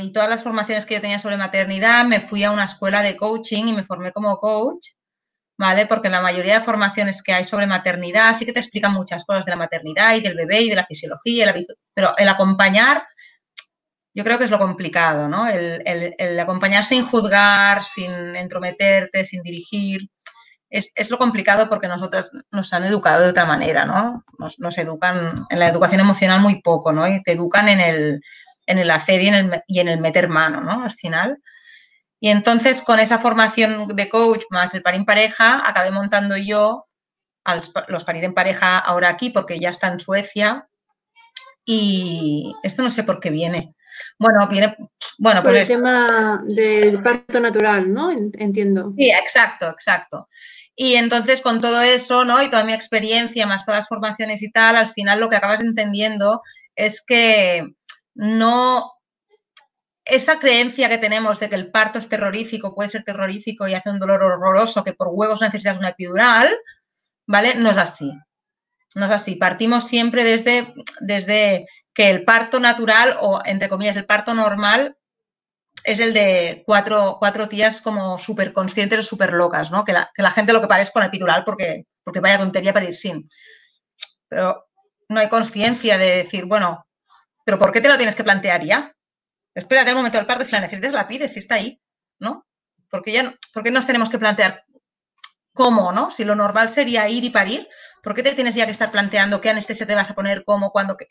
y 0.00 0.12
todas 0.12 0.30
las 0.30 0.42
formaciones 0.42 0.84
que 0.84 0.94
yo 0.94 1.00
tenía 1.00 1.18
sobre 1.18 1.36
maternidad, 1.36 2.04
me 2.04 2.20
fui 2.20 2.44
a 2.44 2.50
una 2.50 2.64
escuela 2.64 3.02
de 3.02 3.16
coaching 3.16 3.66
y 3.66 3.72
me 3.72 3.84
formé 3.84 4.12
como 4.12 4.38
coach, 4.38 4.92
¿vale? 5.58 5.86
Porque 5.86 6.08
la 6.08 6.22
mayoría 6.22 6.58
de 6.58 6.64
formaciones 6.64 7.22
que 7.22 7.34
hay 7.34 7.44
sobre 7.44 7.66
maternidad 7.66 8.36
sí 8.38 8.46
que 8.46 8.52
te 8.52 8.60
explican 8.60 8.92
muchas 8.92 9.24
cosas 9.24 9.44
de 9.44 9.50
la 9.50 9.56
maternidad 9.56 10.14
y 10.14 10.20
del 10.20 10.36
bebé 10.36 10.62
y 10.62 10.70
de 10.70 10.76
la 10.76 10.86
fisiología, 10.86 11.54
pero 11.92 12.14
el 12.16 12.28
acompañar, 12.28 13.06
yo 14.14 14.24
creo 14.24 14.38
que 14.38 14.44
es 14.44 14.50
lo 14.50 14.58
complicado, 14.58 15.28
¿no? 15.28 15.46
El, 15.48 16.40
acompañar 16.40 16.84
sin 16.84 17.04
juzgar, 17.04 17.84
sin 17.84 18.10
entrometerte, 18.36 19.24
sin 19.24 19.42
dirigir. 19.42 20.08
Es, 20.70 20.92
es, 20.94 21.08
lo 21.10 21.16
complicado 21.18 21.68
porque 21.68 21.88
nosotras 21.88 22.30
nos 22.50 22.72
han 22.74 22.84
educado 22.84 23.22
de 23.22 23.30
otra 23.30 23.46
manera, 23.46 23.86
¿no? 23.86 24.24
Nos, 24.38 24.58
nos 24.58 24.76
educan 24.76 25.46
en 25.48 25.58
la 25.58 25.68
educación 25.68 26.00
emocional 26.00 26.40
muy 26.40 26.60
poco, 26.60 26.92
¿no? 26.92 27.08
Y 27.08 27.22
te 27.22 27.32
educan 27.32 27.68
en 27.68 27.80
el, 27.80 28.20
en 28.68 28.78
el 28.78 28.90
hacer 28.90 29.22
y 29.22 29.28
en 29.28 29.34
el, 29.34 29.62
y 29.66 29.80
en 29.80 29.88
el 29.88 30.00
meter 30.00 30.28
mano, 30.28 30.60
¿no? 30.60 30.84
Al 30.84 30.92
final. 30.92 31.42
Y 32.20 32.28
entonces 32.28 32.82
con 32.82 33.00
esa 33.00 33.18
formación 33.18 33.88
de 33.88 34.08
coach 34.08 34.44
más 34.50 34.74
el 34.74 34.82
parir 34.82 35.00
en 35.00 35.06
pareja, 35.06 35.62
acabé 35.66 35.90
montando 35.90 36.36
yo 36.36 36.86
los 37.88 38.04
parir 38.04 38.24
en 38.24 38.34
pareja 38.34 38.78
ahora 38.78 39.08
aquí 39.08 39.30
porque 39.30 39.58
ya 39.58 39.70
está 39.70 39.88
en 39.88 40.00
Suecia. 40.00 40.68
Y 41.64 42.54
esto 42.62 42.82
no 42.82 42.90
sé 42.90 43.04
por 43.04 43.20
qué 43.20 43.30
viene. 43.30 43.74
Bueno, 44.18 44.46
viene, 44.48 44.76
bueno, 45.18 45.42
por 45.42 45.56
el 45.56 45.66
tema 45.66 46.42
del 46.46 47.02
parto 47.02 47.40
natural, 47.40 47.92
¿no? 47.92 48.10
Entiendo. 48.10 48.92
Sí, 48.96 49.10
exacto, 49.10 49.68
exacto. 49.68 50.28
Y 50.76 50.94
entonces 50.94 51.40
con 51.40 51.60
todo 51.60 51.82
eso, 51.82 52.24
¿no? 52.24 52.42
Y 52.42 52.50
toda 52.50 52.64
mi 52.64 52.72
experiencia, 52.72 53.46
más 53.46 53.64
todas 53.64 53.80
las 53.80 53.88
formaciones 53.88 54.42
y 54.42 54.50
tal, 54.50 54.76
al 54.76 54.90
final 54.90 55.20
lo 55.20 55.28
que 55.28 55.36
acabas 55.36 55.60
entendiendo 55.60 56.42
es 56.76 57.02
que 57.04 57.66
no 58.18 58.92
esa 60.04 60.38
creencia 60.38 60.88
que 60.88 60.98
tenemos 60.98 61.38
de 61.38 61.48
que 61.48 61.54
el 61.54 61.70
parto 61.70 61.98
es 61.98 62.08
terrorífico, 62.08 62.74
puede 62.74 62.88
ser 62.88 63.04
terrorífico 63.04 63.68
y 63.68 63.74
hace 63.74 63.90
un 63.90 63.98
dolor 63.98 64.22
horroroso, 64.22 64.82
que 64.82 64.92
por 64.92 65.08
huevos 65.10 65.40
necesitas 65.40 65.78
una 65.78 65.90
epidural, 65.90 66.58
¿vale? 67.26 67.54
No 67.54 67.70
es 67.70 67.76
así. 67.76 68.12
No 68.94 69.04
es 69.04 69.12
así. 69.12 69.36
Partimos 69.36 69.86
siempre 69.86 70.24
desde, 70.24 70.74
desde 71.00 71.66
que 71.94 72.10
el 72.10 72.24
parto 72.24 72.58
natural, 72.58 73.16
o 73.20 73.40
entre 73.44 73.68
comillas, 73.68 73.96
el 73.96 74.06
parto 74.06 74.34
normal, 74.34 74.96
es 75.84 76.00
el 76.00 76.12
de 76.12 76.64
cuatro, 76.66 77.16
cuatro 77.20 77.48
tías 77.48 77.80
como 77.80 78.18
súper 78.18 78.52
conscientes 78.52 78.98
o 78.98 79.02
súper 79.02 79.32
locas, 79.32 79.70
¿no? 79.70 79.84
Que 79.84 79.92
la, 79.92 80.10
que 80.14 80.22
la, 80.22 80.30
gente 80.30 80.52
lo 80.52 80.60
que 80.60 80.66
parece 80.66 80.90
con 80.90 81.04
epidural 81.04 81.44
porque, 81.44 81.84
porque 82.02 82.20
vaya 82.20 82.38
tontería 82.38 82.72
para 82.72 82.86
ir 82.86 82.96
sin. 82.96 83.28
Pero 84.28 84.66
no 85.08 85.20
hay 85.20 85.28
conciencia 85.28 85.98
de 85.98 86.16
decir, 86.16 86.46
bueno, 86.46 86.87
pero 87.48 87.58
¿por 87.58 87.72
qué 87.72 87.80
te 87.80 87.88
lo 87.88 87.96
tienes 87.96 88.14
que 88.14 88.24
plantear 88.24 88.62
ya? 88.62 88.94
Espérate 89.54 89.88
al 89.88 89.96
momento 89.96 90.18
del 90.18 90.26
parto, 90.26 90.44
si 90.44 90.52
la 90.52 90.60
necesitas 90.60 90.92
la 90.92 91.08
pides, 91.08 91.32
si 91.32 91.38
está 91.38 91.54
ahí, 91.54 91.80
¿no? 92.18 92.46
Porque 92.90 93.10
ya, 93.10 93.34
¿por 93.54 93.62
qué 93.62 93.70
nos 93.70 93.86
tenemos 93.86 94.10
que 94.10 94.18
plantear 94.18 94.66
cómo, 95.54 95.90
¿no? 95.90 96.10
Si 96.10 96.24
lo 96.24 96.34
normal 96.34 96.68
sería 96.68 97.08
ir 97.08 97.24
y 97.24 97.30
parir, 97.30 97.66
¿por 98.02 98.14
qué 98.14 98.22
te 98.22 98.32
tienes 98.32 98.54
ya 98.54 98.66
que 98.66 98.72
estar 98.72 98.90
planteando 98.90 99.40
qué 99.40 99.48
anestesia 99.48 99.86
te 99.86 99.94
vas 99.94 100.10
a 100.10 100.14
poner, 100.14 100.44
cómo, 100.44 100.72
cuándo, 100.72 100.98
qué? 100.98 101.06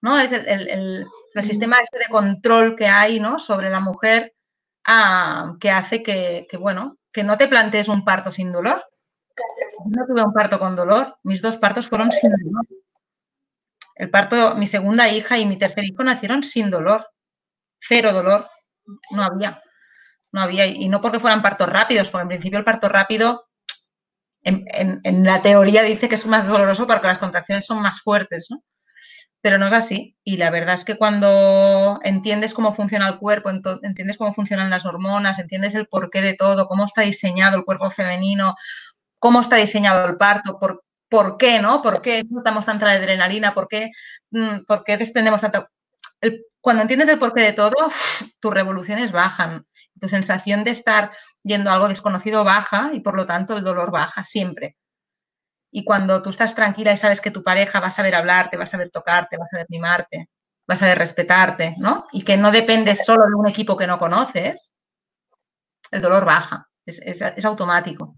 ¿No? 0.00 0.18
Es 0.18 0.32
el, 0.32 1.06
sistema 1.42 1.76
este 1.80 1.98
de 1.98 2.06
control 2.06 2.74
que 2.74 2.86
hay, 2.86 3.20
¿no? 3.20 3.38
Sobre 3.38 3.68
la 3.68 3.80
mujer 3.80 4.34
ah, 4.86 5.56
que 5.60 5.70
hace 5.70 6.02
que, 6.02 6.46
que, 6.48 6.56
bueno, 6.56 6.96
que 7.12 7.22
no 7.22 7.36
te 7.36 7.48
plantees 7.48 7.88
un 7.88 8.02
parto 8.02 8.32
sin 8.32 8.50
dolor. 8.50 8.82
No 9.84 10.06
tuve 10.06 10.22
un 10.22 10.32
parto 10.32 10.58
con 10.58 10.74
dolor, 10.74 11.18
mis 11.22 11.42
dos 11.42 11.58
partos 11.58 11.86
fueron 11.86 12.10
sin 12.10 12.30
dolor. 12.30 12.64
El 13.96 14.10
parto, 14.10 14.54
mi 14.56 14.66
segunda 14.66 15.08
hija 15.08 15.38
y 15.38 15.46
mi 15.46 15.58
tercer 15.58 15.84
hijo 15.84 16.04
nacieron 16.04 16.42
sin 16.42 16.70
dolor, 16.70 17.08
cero 17.80 18.12
dolor, 18.12 18.48
no 19.10 19.22
había, 19.22 19.62
no 20.32 20.42
había, 20.42 20.66
y 20.66 20.88
no 20.88 21.00
porque 21.00 21.18
fueran 21.18 21.42
partos 21.42 21.68
rápidos, 21.68 22.10
porque 22.10 22.22
en 22.22 22.28
principio 22.28 22.58
el 22.58 22.64
parto 22.64 22.88
rápido, 22.88 23.46
en, 24.42 25.24
la 25.24 25.42
teoría 25.42 25.82
dice 25.82 26.08
que 26.08 26.14
es 26.14 26.26
más 26.26 26.46
doloroso 26.46 26.86
porque 26.86 27.08
las 27.08 27.18
contracciones 27.18 27.66
son 27.66 27.82
más 27.82 28.00
fuertes, 28.00 28.46
¿no? 28.50 28.62
Pero 29.40 29.58
no 29.58 29.66
es 29.66 29.72
así. 29.72 30.16
Y 30.24 30.36
la 30.36 30.50
verdad 30.50 30.74
es 30.76 30.84
que 30.84 30.96
cuando 30.96 32.00
entiendes 32.04 32.54
cómo 32.54 32.74
funciona 32.74 33.08
el 33.08 33.18
cuerpo, 33.18 33.50
entiendes 33.50 34.16
cómo 34.16 34.32
funcionan 34.32 34.70
las 34.70 34.86
hormonas, 34.86 35.38
entiendes 35.38 35.74
el 35.74 35.86
porqué 35.88 36.22
de 36.22 36.34
todo, 36.34 36.68
cómo 36.68 36.84
está 36.84 37.02
diseñado 37.02 37.56
el 37.56 37.64
cuerpo 37.64 37.90
femenino, 37.90 38.54
cómo 39.18 39.40
está 39.40 39.56
diseñado 39.56 40.06
el 40.06 40.16
parto, 40.16 40.58
por 40.58 40.84
¿Por 41.08 41.36
qué, 41.38 41.60
no? 41.60 41.82
¿Por 41.82 42.02
qué 42.02 42.24
notamos 42.28 42.66
tanta 42.66 42.90
adrenalina? 42.90 43.54
¿Por 43.54 43.68
qué, 43.68 43.90
mm, 44.30 44.64
por 44.66 44.84
qué 44.84 44.96
desprendemos 44.96 45.40
tanto? 45.40 45.68
cuando 46.60 46.82
entiendes 46.82 47.08
el 47.08 47.18
porqué 47.20 47.42
de 47.42 47.52
todo, 47.52 47.76
tus 48.40 48.52
revoluciones 48.52 49.12
bajan. 49.12 49.66
Tu 50.00 50.08
sensación 50.08 50.64
de 50.64 50.72
estar 50.72 51.12
yendo 51.44 51.70
a 51.70 51.74
algo 51.74 51.88
desconocido 51.88 52.42
baja 52.42 52.90
y 52.92 53.00
por 53.00 53.14
lo 53.14 53.24
tanto 53.24 53.56
el 53.56 53.62
dolor 53.62 53.92
baja 53.92 54.24
siempre. 54.24 54.76
Y 55.70 55.84
cuando 55.84 56.22
tú 56.22 56.30
estás 56.30 56.56
tranquila 56.56 56.92
y 56.92 56.96
sabes 56.96 57.20
que 57.20 57.30
tu 57.30 57.44
pareja 57.44 57.78
va 57.78 57.88
a 57.88 57.92
saber 57.92 58.16
hablarte, 58.16 58.56
va 58.56 58.64
a 58.64 58.66
saber 58.66 58.90
tocarte, 58.90 59.36
va 59.36 59.44
a 59.44 59.48
saber 59.48 59.66
mimarte, 59.68 60.28
va 60.68 60.74
a 60.74 60.76
saber 60.76 60.98
respetarte, 60.98 61.76
¿no? 61.78 62.06
Y 62.10 62.22
que 62.22 62.36
no 62.36 62.50
dependes 62.50 63.04
solo 63.04 63.26
de 63.26 63.34
un 63.34 63.48
equipo 63.48 63.76
que 63.76 63.86
no 63.86 63.98
conoces, 64.00 64.72
el 65.92 66.00
dolor 66.00 66.24
baja, 66.24 66.68
es, 66.84 66.98
es 67.00 67.44
automático. 67.44 68.16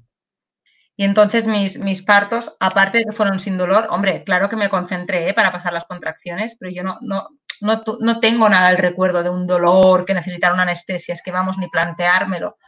Y 0.98 1.04
entonces 1.04 1.46
mis, 1.46 1.78
mis, 1.78 2.02
partos, 2.02 2.56
aparte 2.58 2.98
de 2.98 3.04
que 3.04 3.12
fueron 3.12 3.38
sin 3.38 3.56
dolor, 3.56 3.86
hombre, 3.90 4.24
claro 4.24 4.48
que 4.48 4.56
me 4.56 4.68
concentré 4.68 5.28
¿eh? 5.28 5.32
para 5.32 5.52
pasar 5.52 5.72
las 5.72 5.84
contracciones, 5.84 6.56
pero 6.58 6.72
yo 6.72 6.82
no, 6.82 6.98
no, 7.00 7.28
no, 7.60 7.84
no 8.00 8.18
tengo 8.18 8.48
nada 8.48 8.68
el 8.70 8.78
recuerdo 8.78 9.22
de 9.22 9.30
un 9.30 9.46
dolor 9.46 10.04
que 10.04 10.12
necesitara 10.12 10.54
una 10.54 10.64
anestesia, 10.64 11.14
es 11.14 11.22
que 11.22 11.30
vamos, 11.30 11.56
ni 11.56 11.68
planteármelo, 11.68 12.58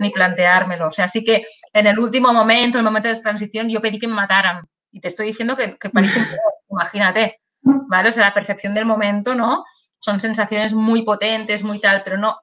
ni 0.00 0.10
planteármelo. 0.10 0.88
O 0.88 0.90
sea, 0.90 1.06
sí 1.06 1.22
que 1.22 1.46
en 1.72 1.86
el 1.86 2.00
último 2.00 2.32
momento, 2.32 2.78
en 2.78 2.80
el 2.80 2.90
momento 2.90 3.08
de 3.10 3.20
transición, 3.20 3.68
yo 3.68 3.80
pedí 3.80 4.00
que 4.00 4.08
me 4.08 4.14
mataran. 4.14 4.64
Y 4.90 5.00
te 5.00 5.06
estoy 5.06 5.28
diciendo 5.28 5.56
que, 5.56 5.78
que 5.78 5.90
parece 5.90 6.18
un 6.18 6.26
imagínate. 6.70 7.40
¿vale? 7.62 8.08
O 8.08 8.12
sea, 8.12 8.24
la 8.24 8.34
percepción 8.34 8.74
del 8.74 8.86
momento, 8.86 9.36
¿no? 9.36 9.64
Son 10.00 10.18
sensaciones 10.18 10.72
muy 10.74 11.02
potentes, 11.02 11.62
muy 11.62 11.80
tal, 11.80 12.02
pero 12.02 12.16
no, 12.16 12.40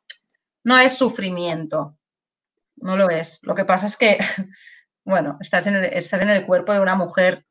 no 0.63 0.77
es 0.77 0.97
sufrimiento. 0.97 1.97
No 2.77 2.97
lo 2.97 3.09
es. 3.09 3.39
Lo 3.43 3.55
que 3.55 3.65
pasa 3.65 3.87
es 3.87 3.97
que, 3.97 4.17
bueno, 5.05 5.37
estás 5.39 5.67
en 5.67 5.75
el, 5.75 5.85
estás 5.85 6.21
en 6.21 6.29
el 6.29 6.45
cuerpo 6.45 6.73
de 6.73 6.81
una 6.81 6.95
mujer 6.95 7.45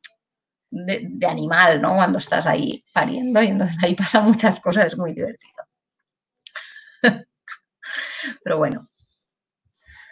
de, 0.71 1.07
de, 1.09 1.27
animal, 1.27 1.81
¿no? 1.81 1.95
Cuando 1.95 2.19
estás 2.19 2.47
ahí 2.47 2.83
pariendo 2.93 3.41
y 3.43 3.47
entonces 3.47 3.77
ahí 3.83 3.95
pasan 3.95 4.27
muchas 4.27 4.61
cosas, 4.61 4.87
es 4.87 4.99
muy 4.99 5.15
divertido. 5.15 5.65
Pero 8.43 8.59
bueno. 8.59 8.89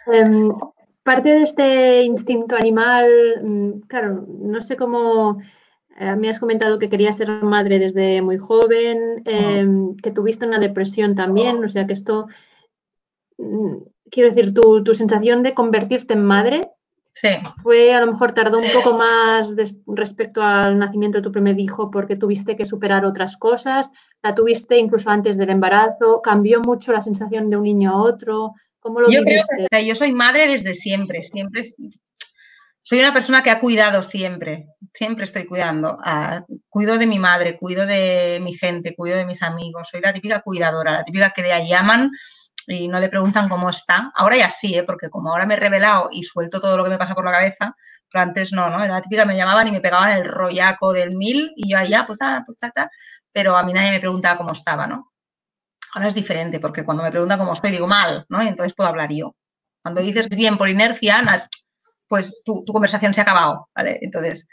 Um, 0.07 0.57
parte 1.03 1.29
de 1.29 1.43
este 1.43 2.03
instinto 2.03 2.55
animal, 2.55 3.09
mm, 3.43 3.79
claro, 3.87 4.25
no 4.27 4.61
sé 4.61 4.77
cómo 4.77 5.41
eh, 5.97 6.15
me 6.15 6.29
has 6.29 6.39
comentado 6.39 6.79
que 6.79 6.89
querías 6.89 7.17
ser 7.17 7.29
madre 7.43 7.77
desde 7.77 8.21
muy 8.21 8.37
joven, 8.37 9.21
eh, 9.25 9.67
que 10.01 10.11
tuviste 10.11 10.45
una 10.45 10.59
depresión 10.59 11.13
también, 11.15 11.63
o 11.63 11.69
sea 11.69 11.85
que 11.85 11.93
esto, 11.93 12.27
mm, 13.37 13.75
quiero 14.09 14.29
decir, 14.29 14.53
tu, 14.53 14.83
tu, 14.83 14.93
sensación 14.93 15.43
de 15.43 15.53
convertirte 15.53 16.13
en 16.13 16.25
madre 16.25 16.71
sí. 17.13 17.29
fue, 17.61 17.93
a 17.93 17.99
lo 17.99 18.11
mejor 18.11 18.33
tardó 18.33 18.59
un 18.59 18.71
poco 18.71 18.93
más 18.93 19.53
respecto 19.87 20.41
al 20.41 20.77
nacimiento 20.77 21.17
de 21.17 21.23
tu 21.23 21.31
primer 21.31 21.59
hijo 21.59 21.89
porque 21.91 22.15
tuviste 22.15 22.55
que 22.55 22.65
superar 22.65 23.05
otras 23.05 23.37
cosas, 23.37 23.89
la 24.21 24.35
tuviste 24.35 24.77
incluso 24.77 25.09
antes 25.09 25.37
del 25.37 25.49
embarazo, 25.49 26.21
cambió 26.21 26.61
mucho 26.61 26.91
la 26.91 27.01
sensación 27.01 27.49
de 27.49 27.57
un 27.57 27.63
niño 27.63 27.91
a 27.91 27.97
otro. 27.97 28.53
¿Cómo 28.79 28.99
lo 28.99 29.09
yo 29.09 29.23
viviste? 29.23 29.55
creo 29.55 29.67
que 29.69 29.85
yo 29.85 29.95
soy 29.95 30.11
madre 30.11 30.47
desde 30.47 30.75
siempre, 30.75 31.23
siempre 31.23 31.63
soy 32.85 32.99
una 32.99 33.13
persona 33.13 33.41
que 33.41 33.49
ha 33.49 33.61
cuidado 33.61 34.03
siempre, 34.03 34.67
siempre 34.93 35.23
estoy 35.23 35.45
cuidando. 35.45 35.97
Cuido 36.67 36.97
de 36.97 37.07
mi 37.07 37.17
madre, 37.17 37.57
cuido 37.57 37.85
de 37.85 38.39
mi 38.41 38.53
gente, 38.53 38.93
cuido 38.93 39.15
de 39.15 39.25
mis 39.25 39.41
amigos. 39.41 39.87
Soy 39.89 40.01
la 40.01 40.13
típica 40.13 40.41
cuidadora, 40.41 40.91
la 40.91 41.03
típica 41.05 41.29
que 41.29 41.43
de 41.43 41.53
ahí 41.53 41.69
llaman 41.69 42.11
y 42.67 42.87
no 42.87 42.99
le 42.99 43.09
preguntan 43.09 43.49
cómo 43.49 43.69
está. 43.69 44.11
Ahora 44.15 44.37
ya 44.37 44.49
sí, 44.49 44.75
¿eh? 44.75 44.83
porque 44.83 45.09
como 45.09 45.31
ahora 45.31 45.45
me 45.45 45.55
he 45.55 45.57
revelado 45.57 46.09
y 46.11 46.23
suelto 46.23 46.59
todo 46.59 46.77
lo 46.77 46.83
que 46.83 46.89
me 46.89 46.97
pasa 46.97 47.15
por 47.15 47.25
la 47.25 47.31
cabeza, 47.31 47.75
pero 48.11 48.23
antes 48.23 48.53
no, 48.53 48.69
¿no? 48.69 48.83
Era 48.83 48.93
la 48.95 49.01
típica, 49.01 49.25
me 49.25 49.35
llamaban 49.35 49.67
y 49.67 49.71
me 49.71 49.81
pegaban 49.81 50.11
el 50.13 50.25
rollaco 50.25 50.93
del 50.93 51.11
mil 51.11 51.51
y 51.55 51.69
yo 51.71 51.77
allá, 51.77 52.05
pues, 52.05 52.19
ah, 52.21 52.43
pues, 52.45 52.59
ta, 52.59 52.89
pero 53.31 53.57
a 53.57 53.63
mí 53.63 53.73
nadie 53.73 53.91
me 53.91 53.99
preguntaba 53.99 54.37
cómo 54.37 54.51
estaba, 54.51 54.87
¿no? 54.87 55.11
Ahora 55.93 56.07
es 56.09 56.15
diferente, 56.15 56.59
porque 56.59 56.83
cuando 56.83 57.03
me 57.03 57.11
preguntan 57.11 57.39
cómo 57.39 57.53
estoy, 57.53 57.71
digo 57.71 57.87
mal, 57.87 58.25
¿no? 58.29 58.43
Y 58.43 58.47
entonces 58.47 58.73
puedo 58.75 58.89
hablar 58.89 59.11
yo. 59.11 59.35
Cuando 59.81 60.01
dices 60.01 60.29
bien 60.29 60.57
por 60.57 60.69
inercia, 60.69 61.21
pues 62.07 62.33
tu, 62.45 62.63
tu, 62.65 62.73
conversación 62.73 63.13
se 63.13 63.21
ha 63.21 63.23
acabado, 63.23 63.69
¿vale? 63.75 63.99
Entonces, 64.01 64.47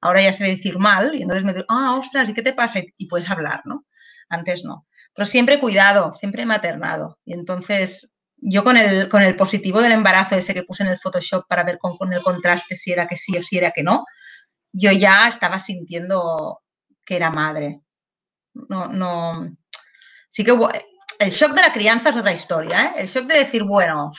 ahora 0.00 0.22
ya 0.22 0.32
sé 0.32 0.44
decir 0.44 0.78
mal 0.78 1.14
y 1.14 1.22
entonces 1.22 1.44
me 1.44 1.52
digo, 1.54 1.66
ah, 1.68 1.96
ostras, 1.96 2.28
¿y 2.28 2.34
qué 2.34 2.42
te 2.42 2.52
pasa? 2.52 2.80
Y, 2.80 2.92
y, 2.96 3.08
puedes 3.08 3.30
hablar, 3.30 3.62
¿no? 3.64 3.86
Antes 4.28 4.64
no. 4.64 4.86
Pero 5.14 5.26
siempre 5.26 5.60
cuidado, 5.60 6.12
siempre 6.12 6.44
maternado. 6.46 7.18
Y 7.24 7.34
entonces, 7.34 8.12
yo 8.36 8.64
con 8.64 8.76
el, 8.76 9.08
con 9.08 9.22
el 9.22 9.36
positivo 9.36 9.80
del 9.80 9.92
embarazo 9.92 10.36
ese 10.36 10.54
que 10.54 10.64
puse 10.64 10.82
en 10.82 10.90
el 10.90 10.98
Photoshop 10.98 11.46
para 11.48 11.64
ver 11.64 11.78
con, 11.78 11.96
con 11.96 12.12
el 12.12 12.22
contraste 12.22 12.76
si 12.76 12.92
era 12.92 13.06
que 13.06 13.16
sí 13.16 13.36
o 13.36 13.42
si 13.42 13.58
era 13.58 13.70
que 13.70 13.82
no, 13.82 14.04
yo 14.72 14.90
ya 14.92 15.28
estaba 15.28 15.58
sintiendo 15.58 16.60
que 17.04 17.16
era 17.16 17.30
madre. 17.30 17.80
No, 18.54 18.88
no. 18.88 19.56
Sí 20.28 20.44
que 20.44 20.52
el 21.20 21.30
shock 21.30 21.52
de 21.52 21.62
la 21.62 21.72
crianza 21.72 22.10
es 22.10 22.16
otra 22.16 22.32
historia, 22.32 22.86
¿eh? 22.86 22.92
El 22.98 23.08
shock 23.08 23.26
de 23.26 23.38
decir, 23.38 23.62
bueno, 23.62 24.10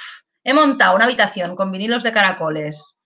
he 0.44 0.54
montado 0.54 0.96
una 0.96 1.06
habitación 1.06 1.56
con 1.56 1.72
vinilos 1.72 2.04
de 2.04 2.14
caracoles, 2.14 2.98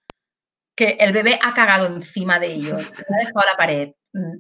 que 0.76 0.98
el 1.00 1.12
bebé 1.12 1.40
ha 1.42 1.54
cagado 1.54 1.88
encima 1.88 2.40
de 2.40 2.54
ellos, 2.54 2.92
ha 3.10 3.18
dejado 3.18 3.46
la 3.52 3.58
pared, 3.58 3.92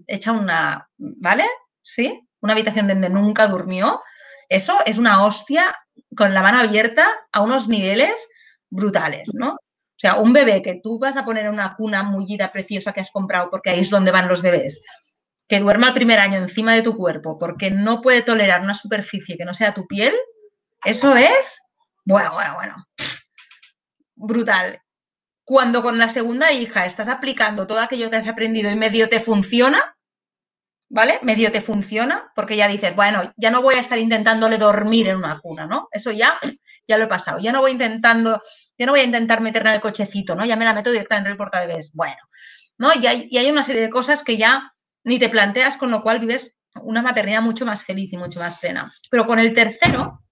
hecha 0.07 0.31
una, 0.31 0.87
¿vale? 0.97 1.45
¿Sí? 1.81 2.28
Una 2.41 2.53
habitación 2.53 2.87
donde 2.87 3.09
nunca 3.09 3.47
durmió. 3.47 4.01
Eso 4.47 4.77
es 4.85 4.97
una 4.97 5.23
hostia 5.23 5.75
con 6.15 6.33
la 6.33 6.41
mano 6.41 6.59
abierta 6.59 7.07
a 7.31 7.41
unos 7.41 7.67
niveles 7.67 8.29
brutales, 8.69 9.29
¿no? 9.33 9.51
O 9.51 10.01
sea, 10.01 10.15
un 10.15 10.31
bebé 10.31 10.61
que 10.61 10.79
tú 10.81 10.97
vas 10.97 11.17
a 11.17 11.25
poner 11.25 11.45
en 11.45 11.53
una 11.53 11.75
cuna 11.75 12.03
mullida 12.03 12.51
preciosa 12.51 12.93
que 12.93 13.01
has 13.01 13.11
comprado 13.11 13.49
porque 13.49 13.69
ahí 13.69 13.81
es 13.81 13.89
donde 13.89 14.11
van 14.11 14.29
los 14.29 14.41
bebés, 14.41 14.81
que 15.47 15.59
duerma 15.59 15.87
el 15.87 15.93
primer 15.93 16.19
año 16.19 16.37
encima 16.37 16.73
de 16.73 16.81
tu 16.81 16.95
cuerpo 16.95 17.37
porque 17.37 17.69
no 17.69 17.99
puede 18.01 18.21
tolerar 18.21 18.61
una 18.61 18.75
superficie 18.75 19.37
que 19.37 19.43
no 19.43 19.53
sea 19.53 19.73
tu 19.73 19.87
piel, 19.87 20.15
eso 20.85 21.17
es, 21.17 21.59
bueno, 22.05 22.31
bueno, 22.31 22.53
bueno, 22.55 22.85
brutal. 24.15 24.81
Cuando 25.43 25.81
con 25.81 25.97
la 25.97 26.07
segunda 26.07 26.51
hija 26.53 26.85
estás 26.85 27.09
aplicando 27.09 27.67
todo 27.67 27.81
aquello 27.81 28.09
que 28.09 28.15
has 28.15 28.27
aprendido 28.27 28.71
y 28.71 28.75
medio 28.75 29.09
te 29.09 29.19
funciona, 29.19 29.97
¿vale? 30.89 31.19
Medio 31.21 31.51
te 31.51 31.61
funciona, 31.61 32.31
porque 32.35 32.55
ya 32.57 32.67
dices, 32.67 32.95
bueno, 32.95 33.31
ya 33.37 33.51
no 33.51 33.61
voy 33.61 33.75
a 33.75 33.79
estar 33.79 33.99
intentándole 33.99 34.57
dormir 34.57 35.07
en 35.07 35.17
una 35.17 35.39
cuna, 35.39 35.65
¿no? 35.65 35.87
Eso 35.91 36.11
ya, 36.11 36.37
ya 36.87 36.97
lo 36.97 37.05
he 37.05 37.07
pasado. 37.07 37.39
Ya 37.39 37.51
no 37.51 37.61
voy 37.61 37.71
intentando, 37.71 38.41
ya 38.77 38.85
no 38.85 38.91
voy 38.91 39.01
a 39.01 39.05
intentar 39.05 39.41
meterla 39.41 39.69
en 39.69 39.75
el 39.75 39.81
cochecito, 39.81 40.35
¿no? 40.35 40.45
Ya 40.45 40.55
me 40.55 40.65
la 40.65 40.73
meto 40.73 40.91
directamente 40.91 41.29
en 41.29 41.33
el 41.33 41.37
portabebés. 41.37 41.91
Bueno, 41.93 42.21
¿no? 42.77 42.89
Y 42.99 43.05
hay, 43.05 43.27
y 43.29 43.37
hay 43.37 43.49
una 43.49 43.63
serie 43.63 43.81
de 43.81 43.89
cosas 43.89 44.23
que 44.23 44.37
ya 44.37 44.73
ni 45.03 45.19
te 45.19 45.29
planteas, 45.29 45.77
con 45.77 45.91
lo 45.91 46.01
cual 46.01 46.19
vives 46.19 46.55
una 46.81 47.01
maternidad 47.01 47.41
mucho 47.41 47.65
más 47.65 47.83
feliz 47.83 48.11
y 48.13 48.17
mucho 48.17 48.39
más 48.39 48.59
plena. 48.59 48.91
Pero 49.09 49.27
con 49.27 49.39
el 49.39 49.53
tercero, 49.53 50.23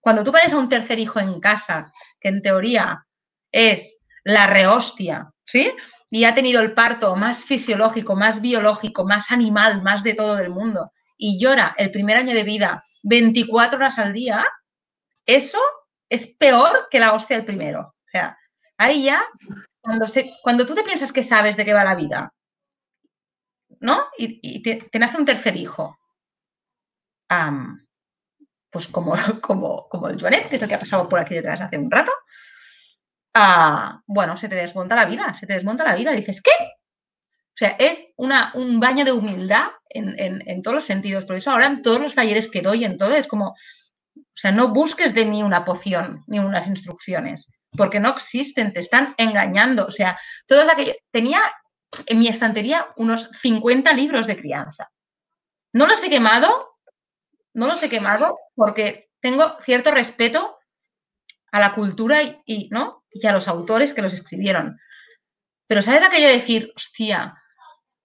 cuando 0.00 0.24
tú 0.24 0.32
pones 0.32 0.52
a 0.52 0.58
un 0.58 0.68
tercer 0.68 0.98
hijo 0.98 1.20
en 1.20 1.40
casa, 1.40 1.92
que 2.18 2.28
en 2.28 2.42
teoría 2.42 3.06
es 3.52 3.98
la 4.24 4.46
rehostia, 4.46 5.32
¿sí? 5.50 5.72
Y 6.10 6.24
ha 6.24 6.34
tenido 6.34 6.60
el 6.62 6.74
parto 6.74 7.16
más 7.16 7.44
fisiológico, 7.44 8.14
más 8.14 8.40
biológico, 8.40 9.04
más 9.04 9.30
animal, 9.30 9.82
más 9.82 10.02
de 10.04 10.14
todo 10.14 10.36
del 10.36 10.50
mundo, 10.50 10.92
y 11.16 11.38
llora 11.40 11.74
el 11.76 11.90
primer 11.90 12.16
año 12.16 12.34
de 12.34 12.44
vida 12.44 12.84
24 13.02 13.78
horas 13.78 13.98
al 13.98 14.12
día, 14.12 14.46
eso 15.26 15.58
es 16.08 16.26
peor 16.26 16.88
que 16.90 17.00
la 17.00 17.12
hostia 17.12 17.36
del 17.36 17.46
primero. 17.46 17.80
O 17.80 18.10
sea, 18.10 18.38
ahí 18.76 19.04
ya, 19.04 19.24
cuando, 19.80 20.06
se, 20.06 20.34
cuando 20.42 20.66
tú 20.66 20.74
te 20.74 20.82
piensas 20.82 21.12
que 21.12 21.22
sabes 21.22 21.56
de 21.56 21.64
qué 21.64 21.72
va 21.72 21.84
la 21.84 21.94
vida, 21.94 22.32
¿no? 23.80 24.06
Y, 24.18 24.62
te, 24.62 24.88
nace 24.98 25.16
un 25.16 25.24
tercer 25.24 25.56
hijo. 25.56 25.98
Pues 28.70 28.86
como, 28.88 29.14
como, 29.40 29.88
como 29.88 30.08
el 30.08 30.20
Joanet, 30.20 30.48
que 30.48 30.56
es 30.56 30.62
el 30.62 30.68
que 30.68 30.74
ha 30.74 30.80
pasado 30.80 31.08
por 31.08 31.18
aquí 31.18 31.34
detrás 31.34 31.60
hace 31.60 31.78
un 31.78 31.90
rato, 31.90 32.12
bueno, 34.06 34.36
se 34.36 34.48
te 34.48 34.56
desmonta 34.56 34.96
la 34.96 35.04
vida, 35.04 35.34
se 35.34 35.46
te 35.46 35.54
desmonta 35.54 35.84
la 35.84 35.94
vida. 35.94 36.12
Dices, 36.12 36.40
¿qué? 36.42 36.50
O 36.60 37.56
sea, 37.60 37.76
es 37.78 38.06
una, 38.16 38.52
un 38.54 38.80
baño 38.80 39.04
de 39.04 39.12
humildad 39.12 39.68
en, 39.88 40.14
en, 40.18 40.62
todos 40.62 40.76
los 40.76 40.84
sentidos. 40.84 41.24
Por 41.24 41.36
eso 41.36 41.50
ahora 41.50 41.66
en 41.66 41.82
todos 41.82 42.00
los 42.00 42.14
talleres 42.14 42.48
que 42.48 42.62
doy, 42.62 42.84
en 42.84 42.96
como, 43.28 43.48
o 43.48 43.56
sea, 44.34 44.52
no 44.52 44.68
busques 44.68 45.14
de 45.14 45.26
mí 45.26 45.42
una 45.42 45.64
poción 45.64 46.24
ni 46.26 46.38
unas 46.38 46.68
instrucciones, 46.68 47.48
porque 47.76 48.00
no 48.00 48.08
existen, 48.08 48.72
te 48.72 48.80
están 48.80 49.14
engañando. 49.18 49.86
O 49.86 49.92
sea, 49.92 50.18
todos 50.46 50.70
aquellos, 50.72 50.96
tenía 51.10 51.40
en 52.06 52.18
mi 52.18 52.28
estantería 52.28 52.92
unos 52.96 53.28
50 53.32 53.92
libros 53.92 54.26
de 54.26 54.36
crianza. 54.36 54.90
No 55.72 55.86
los 55.86 56.02
he 56.02 56.10
quemado, 56.10 56.78
no 57.54 57.66
los 57.66 57.82
he 57.82 57.88
quemado 57.88 58.38
porque 58.54 59.10
tengo 59.20 59.58
cierto 59.62 59.90
respeto 59.90 60.58
a 61.52 61.60
la 61.60 61.74
cultura 61.74 62.20
y, 62.44 62.68
¿no? 62.70 62.99
Y 63.12 63.26
a 63.26 63.32
los 63.32 63.48
autores 63.48 63.92
que 63.94 64.02
los 64.02 64.12
escribieron. 64.12 64.78
Pero 65.66 65.82
¿sabes 65.82 66.02
aquello 66.02 66.26
de 66.26 66.34
decir, 66.34 66.72
hostia, 66.74 67.34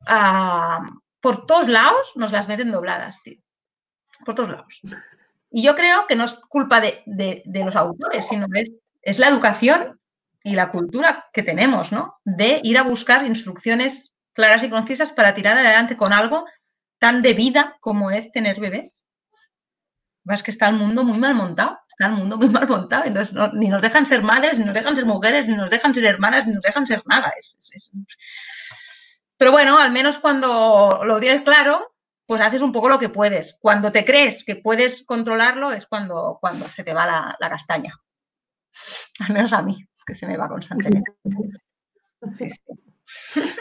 uh, 0.01 0.99
por 1.19 1.45
todos 1.45 1.67
lados 1.67 2.11
nos 2.15 2.31
las 2.31 2.47
meten 2.47 2.71
dobladas, 2.71 3.21
tío? 3.23 3.41
Por 4.23 4.35
todos 4.35 4.49
lados. 4.49 4.81
Y 5.49 5.63
yo 5.63 5.75
creo 5.75 6.05
que 6.07 6.15
no 6.15 6.25
es 6.25 6.33
culpa 6.33 6.81
de, 6.81 7.01
de, 7.05 7.41
de 7.45 7.65
los 7.65 7.75
autores, 7.75 8.27
sino 8.27 8.47
es, 8.53 8.71
es 9.01 9.19
la 9.19 9.29
educación 9.29 9.99
y 10.43 10.53
la 10.53 10.69
cultura 10.71 11.25
que 11.33 11.43
tenemos, 11.43 11.91
¿no? 11.91 12.19
De 12.23 12.59
ir 12.63 12.77
a 12.77 12.83
buscar 12.83 13.25
instrucciones 13.25 14.13
claras 14.33 14.63
y 14.63 14.69
concisas 14.69 15.11
para 15.11 15.33
tirar 15.33 15.57
adelante 15.57 15.97
con 15.97 16.13
algo 16.13 16.45
tan 16.99 17.21
de 17.21 17.33
vida 17.33 17.77
como 17.79 18.11
es 18.11 18.31
tener 18.31 18.59
bebés. 18.59 19.04
Es 20.27 20.43
que 20.43 20.51
está 20.51 20.69
el 20.69 20.75
mundo 20.75 21.03
muy 21.03 21.17
mal 21.17 21.35
montado, 21.35 21.79
está 21.87 22.07
el 22.07 22.13
mundo 22.13 22.37
muy 22.37 22.49
mal 22.49 22.67
montado, 22.67 23.05
entonces 23.05 23.35
ni 23.53 23.67
nos 23.67 23.81
dejan 23.81 24.05
ser 24.05 24.23
madres, 24.23 24.57
ni 24.57 24.65
nos 24.65 24.73
dejan 24.73 24.95
ser 24.95 25.05
mujeres, 25.05 25.47
ni 25.47 25.55
nos 25.55 25.69
dejan 25.69 25.93
ser 25.93 26.05
hermanas, 26.05 26.47
ni 26.47 26.53
nos 26.53 26.63
dejan 26.63 26.87
ser 26.87 27.03
nada. 27.05 27.31
Es. 27.37 27.91
Pero 29.37 29.51
bueno, 29.51 29.77
al 29.77 29.91
menos 29.91 30.17
cuando 30.17 31.01
lo 31.03 31.19
tienes 31.19 31.43
claro, 31.43 31.93
pues 32.25 32.41
haces 32.41 32.61
un 32.61 32.71
poco 32.71 32.89
lo 32.89 32.97
que 32.97 33.09
puedes. 33.09 33.57
Cuando 33.59 33.91
te 33.91 34.03
crees 34.03 34.43
que 34.43 34.55
puedes 34.55 35.03
controlarlo 35.03 35.71
es 35.71 35.85
cuando, 35.85 36.39
cuando 36.41 36.67
se 36.67 36.83
te 36.83 36.93
va 36.93 37.05
la, 37.05 37.37
la 37.39 37.49
castaña. 37.49 37.93
Al 39.19 39.33
menos 39.33 39.53
a 39.53 39.61
mí 39.61 39.77
que 40.05 40.15
se 40.15 40.27
me 40.27 40.37
va 40.37 40.47
constantemente. 40.47 41.11
Sí, 42.31 42.49
sí. 42.49 42.59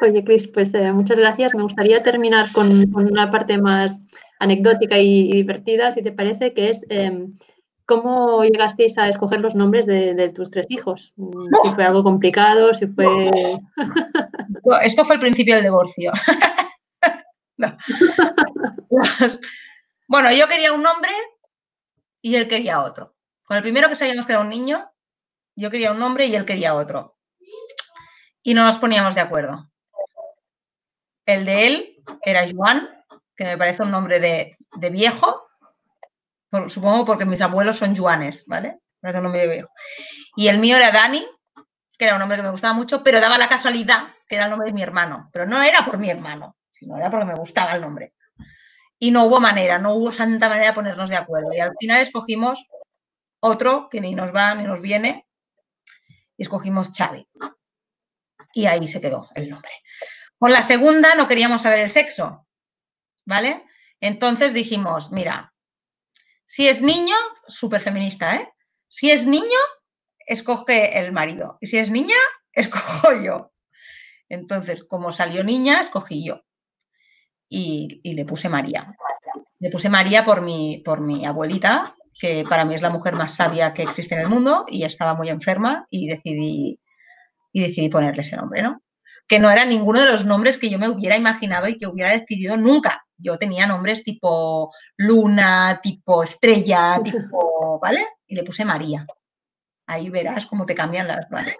Oye, 0.03 0.25
Cris, 0.25 0.49
pues 0.49 0.75
eh, 0.75 0.93
muchas 0.93 1.19
gracias. 1.19 1.55
Me 1.55 1.62
gustaría 1.62 2.03
terminar 2.03 2.53
con, 2.53 2.95
una 2.95 3.31
parte 3.31 3.59
más 3.59 4.07
anecdótica 4.39 4.99
y, 4.99 5.32
divertida, 5.32 5.93
si 5.93 6.03
te 6.03 6.12
parece, 6.12 6.55
que 6.55 6.70
es 6.70 6.87
eh, 6.91 7.26
cómo 7.87 8.45
llegasteis 8.45 8.99
a 8.99 9.09
escoger 9.09 9.41
los 9.41 9.55
nombres 9.55 9.87
de, 9.87 10.32
tus 10.35 10.51
tres 10.51 10.66
hijos. 10.68 11.12
No. 11.16 11.30
Si 11.62 11.70
fue 11.74 11.85
algo 11.85 12.03
complicado, 12.03 12.74
si 12.74 12.87
fue... 12.87 13.30
Esto 14.82 15.05
fue 15.05 15.16
el 15.16 15.20
principio 15.20 15.55
del 15.55 15.64
divorcio. 15.64 16.12
Bueno, 20.07 20.30
yo 20.32 20.47
quería 20.49 20.72
un 20.72 20.82
nombre 20.82 21.11
y 22.20 22.37
él 22.37 22.47
quería 22.47 22.82
otro. 22.82 23.16
Con 23.45 23.57
el 23.57 23.62
primero 23.62 23.89
que 23.89 23.97
sabíamos 23.97 24.26
que 24.26 24.32
era 24.32 24.43
un 24.43 24.51
niño, 24.51 24.91
yo 25.57 25.70
quería 25.70 25.93
un 25.93 25.99
nombre 25.99 26.26
y 26.26 26.35
él 26.37 26.45
quería 26.45 26.74
otro. 26.74 27.16
Y 28.43 28.53
no 28.53 28.64
nos 28.64 28.76
poníamos 28.76 29.14
de 29.14 29.22
acuerdo. 29.22 29.70
El 31.24 31.47
de 31.47 31.66
él 31.66 32.03
era 32.22 32.45
Juan, 32.55 32.94
que 33.37 33.45
me 33.45 33.59
parece 33.59 33.82
un 33.82 33.91
nombre 33.91 34.20
de, 34.20 34.57
viejo, 34.91 35.49
supongo 36.68 37.05
porque 37.05 37.24
mis 37.24 37.41
abuelos 37.41 37.78
son 37.78 37.97
Juanes, 37.97 38.45
¿vale? 38.47 38.80
Parece 39.01 39.18
un 39.18 39.24
nombre 39.24 39.43
de 39.43 39.49
viejo. 39.49 39.68
Y 40.37 40.49
el 40.49 40.59
mío 40.59 40.76
era 40.76 40.93
Dani, 40.93 41.24
que 41.99 42.05
era 42.05 42.14
un 42.14 42.20
nombre 42.20 42.37
que 42.37 42.43
me 42.43 42.51
gustaba 42.51 42.74
mucho, 42.74 43.03
pero 43.03 43.20
daba 43.20 43.39
la 43.39 43.49
casualidad 43.49 44.09
que 44.28 44.37
era 44.37 44.45
el 44.45 44.51
nombre 44.51 44.68
de 44.68 44.74
mi 44.74 44.82
hermano. 44.82 45.30
Pero 45.32 45.47
no 45.47 45.62
era 45.62 45.85
por 45.85 45.99
mi 45.99 46.11
hermano, 46.11 46.57
sino 46.70 46.97
era 46.97 47.11
porque 47.11 47.26
me 47.26 47.35
gustaba 47.35 47.74
el 47.74 47.80
nombre. 47.80 48.14
Y 48.99 49.11
no 49.11 49.24
hubo 49.24 49.41
manera, 49.41 49.78
no 49.78 49.95
hubo 49.95 50.12
santa 50.12 50.49
manera 50.49 50.68
de 50.68 50.72
ponernos 50.72 51.11
de 51.11 51.16
acuerdo. 51.16 51.53
Y 51.53 51.61
al 51.61 51.72
final 51.78 52.01
escogimos 52.01 52.66
otro 53.41 53.89
que 53.91 54.01
ni 54.01 54.14
nos 54.14 54.35
va 54.35 54.55
ni 54.55 54.62
nos 54.62 54.80
viene, 54.80 55.26
y 56.37 56.43
escogimos 56.43 56.93
Xavi. 56.97 57.28
Y 58.55 58.66
ahí 58.66 58.89
se 58.89 59.01
quedó 59.01 59.28
el 59.35 59.51
nombre. 59.51 59.70
Con 60.39 60.53
la 60.53 60.62
segunda 60.62 61.14
no 61.14 61.26
queríamos 61.26 61.62
saber 61.62 61.80
el 61.80 61.91
sexo, 61.91 62.44
¿vale? 63.25 63.64
Entonces 64.01 64.53
dijimos, 64.53 65.12
mira, 65.12 65.55
si 66.47 66.68
es 66.68 66.83
niño, 66.83 67.16
súper 67.49 67.81
feminista, 67.81 68.37
¿eh? 68.37 68.49
Si 68.89 69.11
es 69.11 69.27
niño, 69.27 69.59
escoge 70.27 70.99
el 70.99 71.12
marido. 71.12 71.59
Y 71.61 71.66
si 71.66 71.79
es 71.79 71.91
niña, 71.91 72.14
escojo 72.53 73.12
yo. 73.22 73.53
Entonces, 74.29 74.85
como 74.85 75.12
salió 75.12 75.45
niña, 75.45 75.81
escogí 75.81 76.25
yo. 76.25 76.43
Y, 77.49 78.01
le 78.05 78.25
puse 78.25 78.49
María. 78.49 78.97
Le 79.59 79.70
puse 79.70 79.89
María 79.89 80.25
por 80.25 80.43
mi, 80.43 80.83
por 80.85 81.01
mi 81.01 81.25
abuelita, 81.25 81.95
que 82.18 82.45
para 82.49 82.64
mí 82.64 82.75
es 82.75 82.83
la 82.83 82.91
mujer 82.91 83.14
más 83.14 83.35
sabia 83.35 83.72
que 83.72 83.83
existe 83.83 84.14
en 84.14 84.22
el 84.22 84.29
mundo, 84.29 84.64
y 84.68 84.85
estaba 84.85 85.14
muy 85.14 85.29
enferma 85.29 85.87
y 85.91 86.07
decidí, 86.07 86.81
y 87.53 87.61
decidí 87.61 87.89
ponerle 87.89 88.22
ese 88.22 88.37
nombre, 88.37 88.62
¿no? 88.62 88.83
Que 89.27 89.39
no 89.39 89.51
era 89.51 89.64
ninguno 89.64 90.01
de 90.01 90.11
los 90.11 90.25
nombres 90.25 90.59
que 90.59 90.68
yo 90.68 90.79
me 90.79 90.89
hubiera 90.89 91.16
imaginado 91.16 91.68
y 91.68 91.79
que 91.79 91.87
hubiera 91.87 92.11
decidido 92.11 92.57
nunca. 92.57 93.04
Yo 93.17 93.39
tenía 93.39 93.67
nombres 93.67 94.03
tipo 94.03 94.73
Luna, 94.97 95.81
tipo 95.83 96.23
Estrella, 96.23 97.01
tipo, 97.03 97.79
¿vale? 97.83 98.07
Y 98.27 98.35
le 98.35 98.45
puse 98.45 98.65
María. 98.65 99.07
Ahí 99.87 100.11
verás 100.11 100.47
cómo 100.47 100.67
te 100.67 100.75
cambian 100.75 101.09
las 101.09 101.31
manos. 101.31 101.55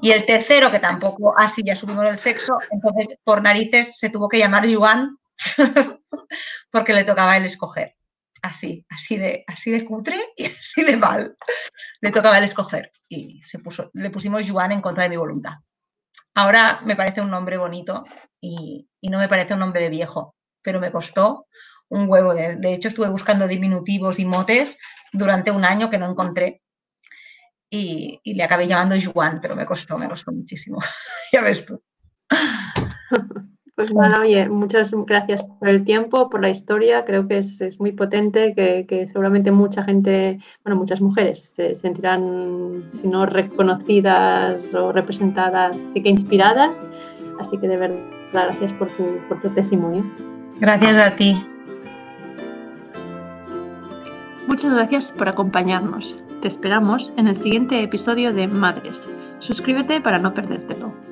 Y 0.00 0.12
el 0.12 0.24
tercero, 0.24 0.70
que 0.70 0.78
tampoco, 0.78 1.36
así 1.36 1.62
ya 1.64 1.74
subimos 1.74 2.06
el 2.06 2.18
sexo, 2.18 2.58
entonces 2.70 3.18
por 3.24 3.42
narices 3.42 3.98
se 3.98 4.10
tuvo 4.10 4.28
que 4.28 4.38
llamar 4.38 4.66
Yuan 4.66 5.16
porque 6.70 6.92
le 6.92 7.04
tocaba 7.04 7.36
él 7.36 7.46
escoger. 7.46 7.94
Así, 8.42 8.86
así 8.88 9.16
de, 9.16 9.44
así 9.48 9.72
de 9.72 9.84
cutre 9.84 10.16
y 10.36 10.46
así 10.46 10.84
de 10.84 10.96
mal. 10.96 11.36
Le 12.00 12.12
tocaba 12.12 12.38
él 12.38 12.44
escoger 12.44 12.90
y 13.08 13.42
se 13.42 13.58
puso, 13.58 13.90
le 13.94 14.10
pusimos 14.10 14.46
Yuan 14.46 14.72
en 14.72 14.80
contra 14.80 15.02
de 15.02 15.08
mi 15.08 15.16
voluntad. 15.16 15.54
Ahora 16.34 16.80
me 16.84 16.94
parece 16.94 17.20
un 17.20 17.30
nombre 17.30 17.56
bonito 17.56 18.04
y, 18.40 18.88
no 19.02 19.18
me 19.18 19.28
parece 19.28 19.54
un 19.54 19.60
nombre 19.60 19.80
de 19.80 19.88
viejo, 19.88 20.36
pero 20.68 20.80
me 20.80 20.92
costó 20.92 21.46
un 21.88 22.10
huevo. 22.10 22.34
De, 22.34 22.74
hecho, 22.74 22.88
estuve 22.88 23.08
buscando 23.08 23.48
diminutivos 23.48 24.18
y 24.18 24.26
motes 24.26 24.78
durante 25.14 25.50
un 25.50 25.64
año 25.64 25.88
que 25.88 25.96
no 25.96 26.10
encontré 26.10 26.60
y, 27.70 28.20
le 28.22 28.42
acabé 28.42 28.66
llamando 28.66 28.94
Juan, 29.10 29.38
pero 29.40 29.56
me 29.56 29.64
costó, 29.64 29.96
me 29.96 30.10
costó 30.10 30.30
muchísimo. 30.30 30.78
ya 31.32 31.40
ves 31.40 31.64
tú. 31.64 31.82
Pues 33.76 33.90
bueno, 33.92 34.20
oye, 34.20 34.46
muchas 34.50 34.90
gracias 35.06 35.42
por 35.58 35.68
el 35.68 35.84
tiempo, 35.84 36.28
por 36.28 36.42
la 36.42 36.50
historia. 36.50 37.06
Creo 37.06 37.26
que 37.26 37.38
es, 37.38 37.80
muy 37.80 37.92
potente, 37.92 38.54
que, 38.54 39.06
seguramente 39.06 39.50
mucha 39.50 39.84
gente, 39.84 40.38
bueno, 40.64 40.78
muchas 40.78 41.00
mujeres 41.00 41.54
se 41.54 41.74
sentirán, 41.76 42.90
si 42.90 43.08
no 43.08 43.24
reconocidas 43.24 44.74
o 44.74 44.92
representadas, 44.92 45.78
sí 45.94 46.02
que 46.02 46.10
inspiradas. 46.10 46.78
Así 47.40 47.56
que 47.56 47.68
de 47.68 47.78
verdad, 47.78 48.02
gracias 48.34 48.70
por 48.74 48.90
tu, 48.90 49.18
por 49.30 49.40
tu 49.40 49.48
testimonio. 49.48 50.04
Gracias 50.60 50.98
a 50.98 51.14
ti. 51.14 51.44
Muchas 54.48 54.72
gracias 54.72 55.12
por 55.12 55.28
acompañarnos. 55.28 56.16
Te 56.42 56.48
esperamos 56.48 57.12
en 57.16 57.28
el 57.28 57.36
siguiente 57.36 57.82
episodio 57.82 58.32
de 58.32 58.48
Madres. 58.48 59.08
Suscríbete 59.38 60.00
para 60.00 60.18
no 60.18 60.34
perdértelo. 60.34 61.07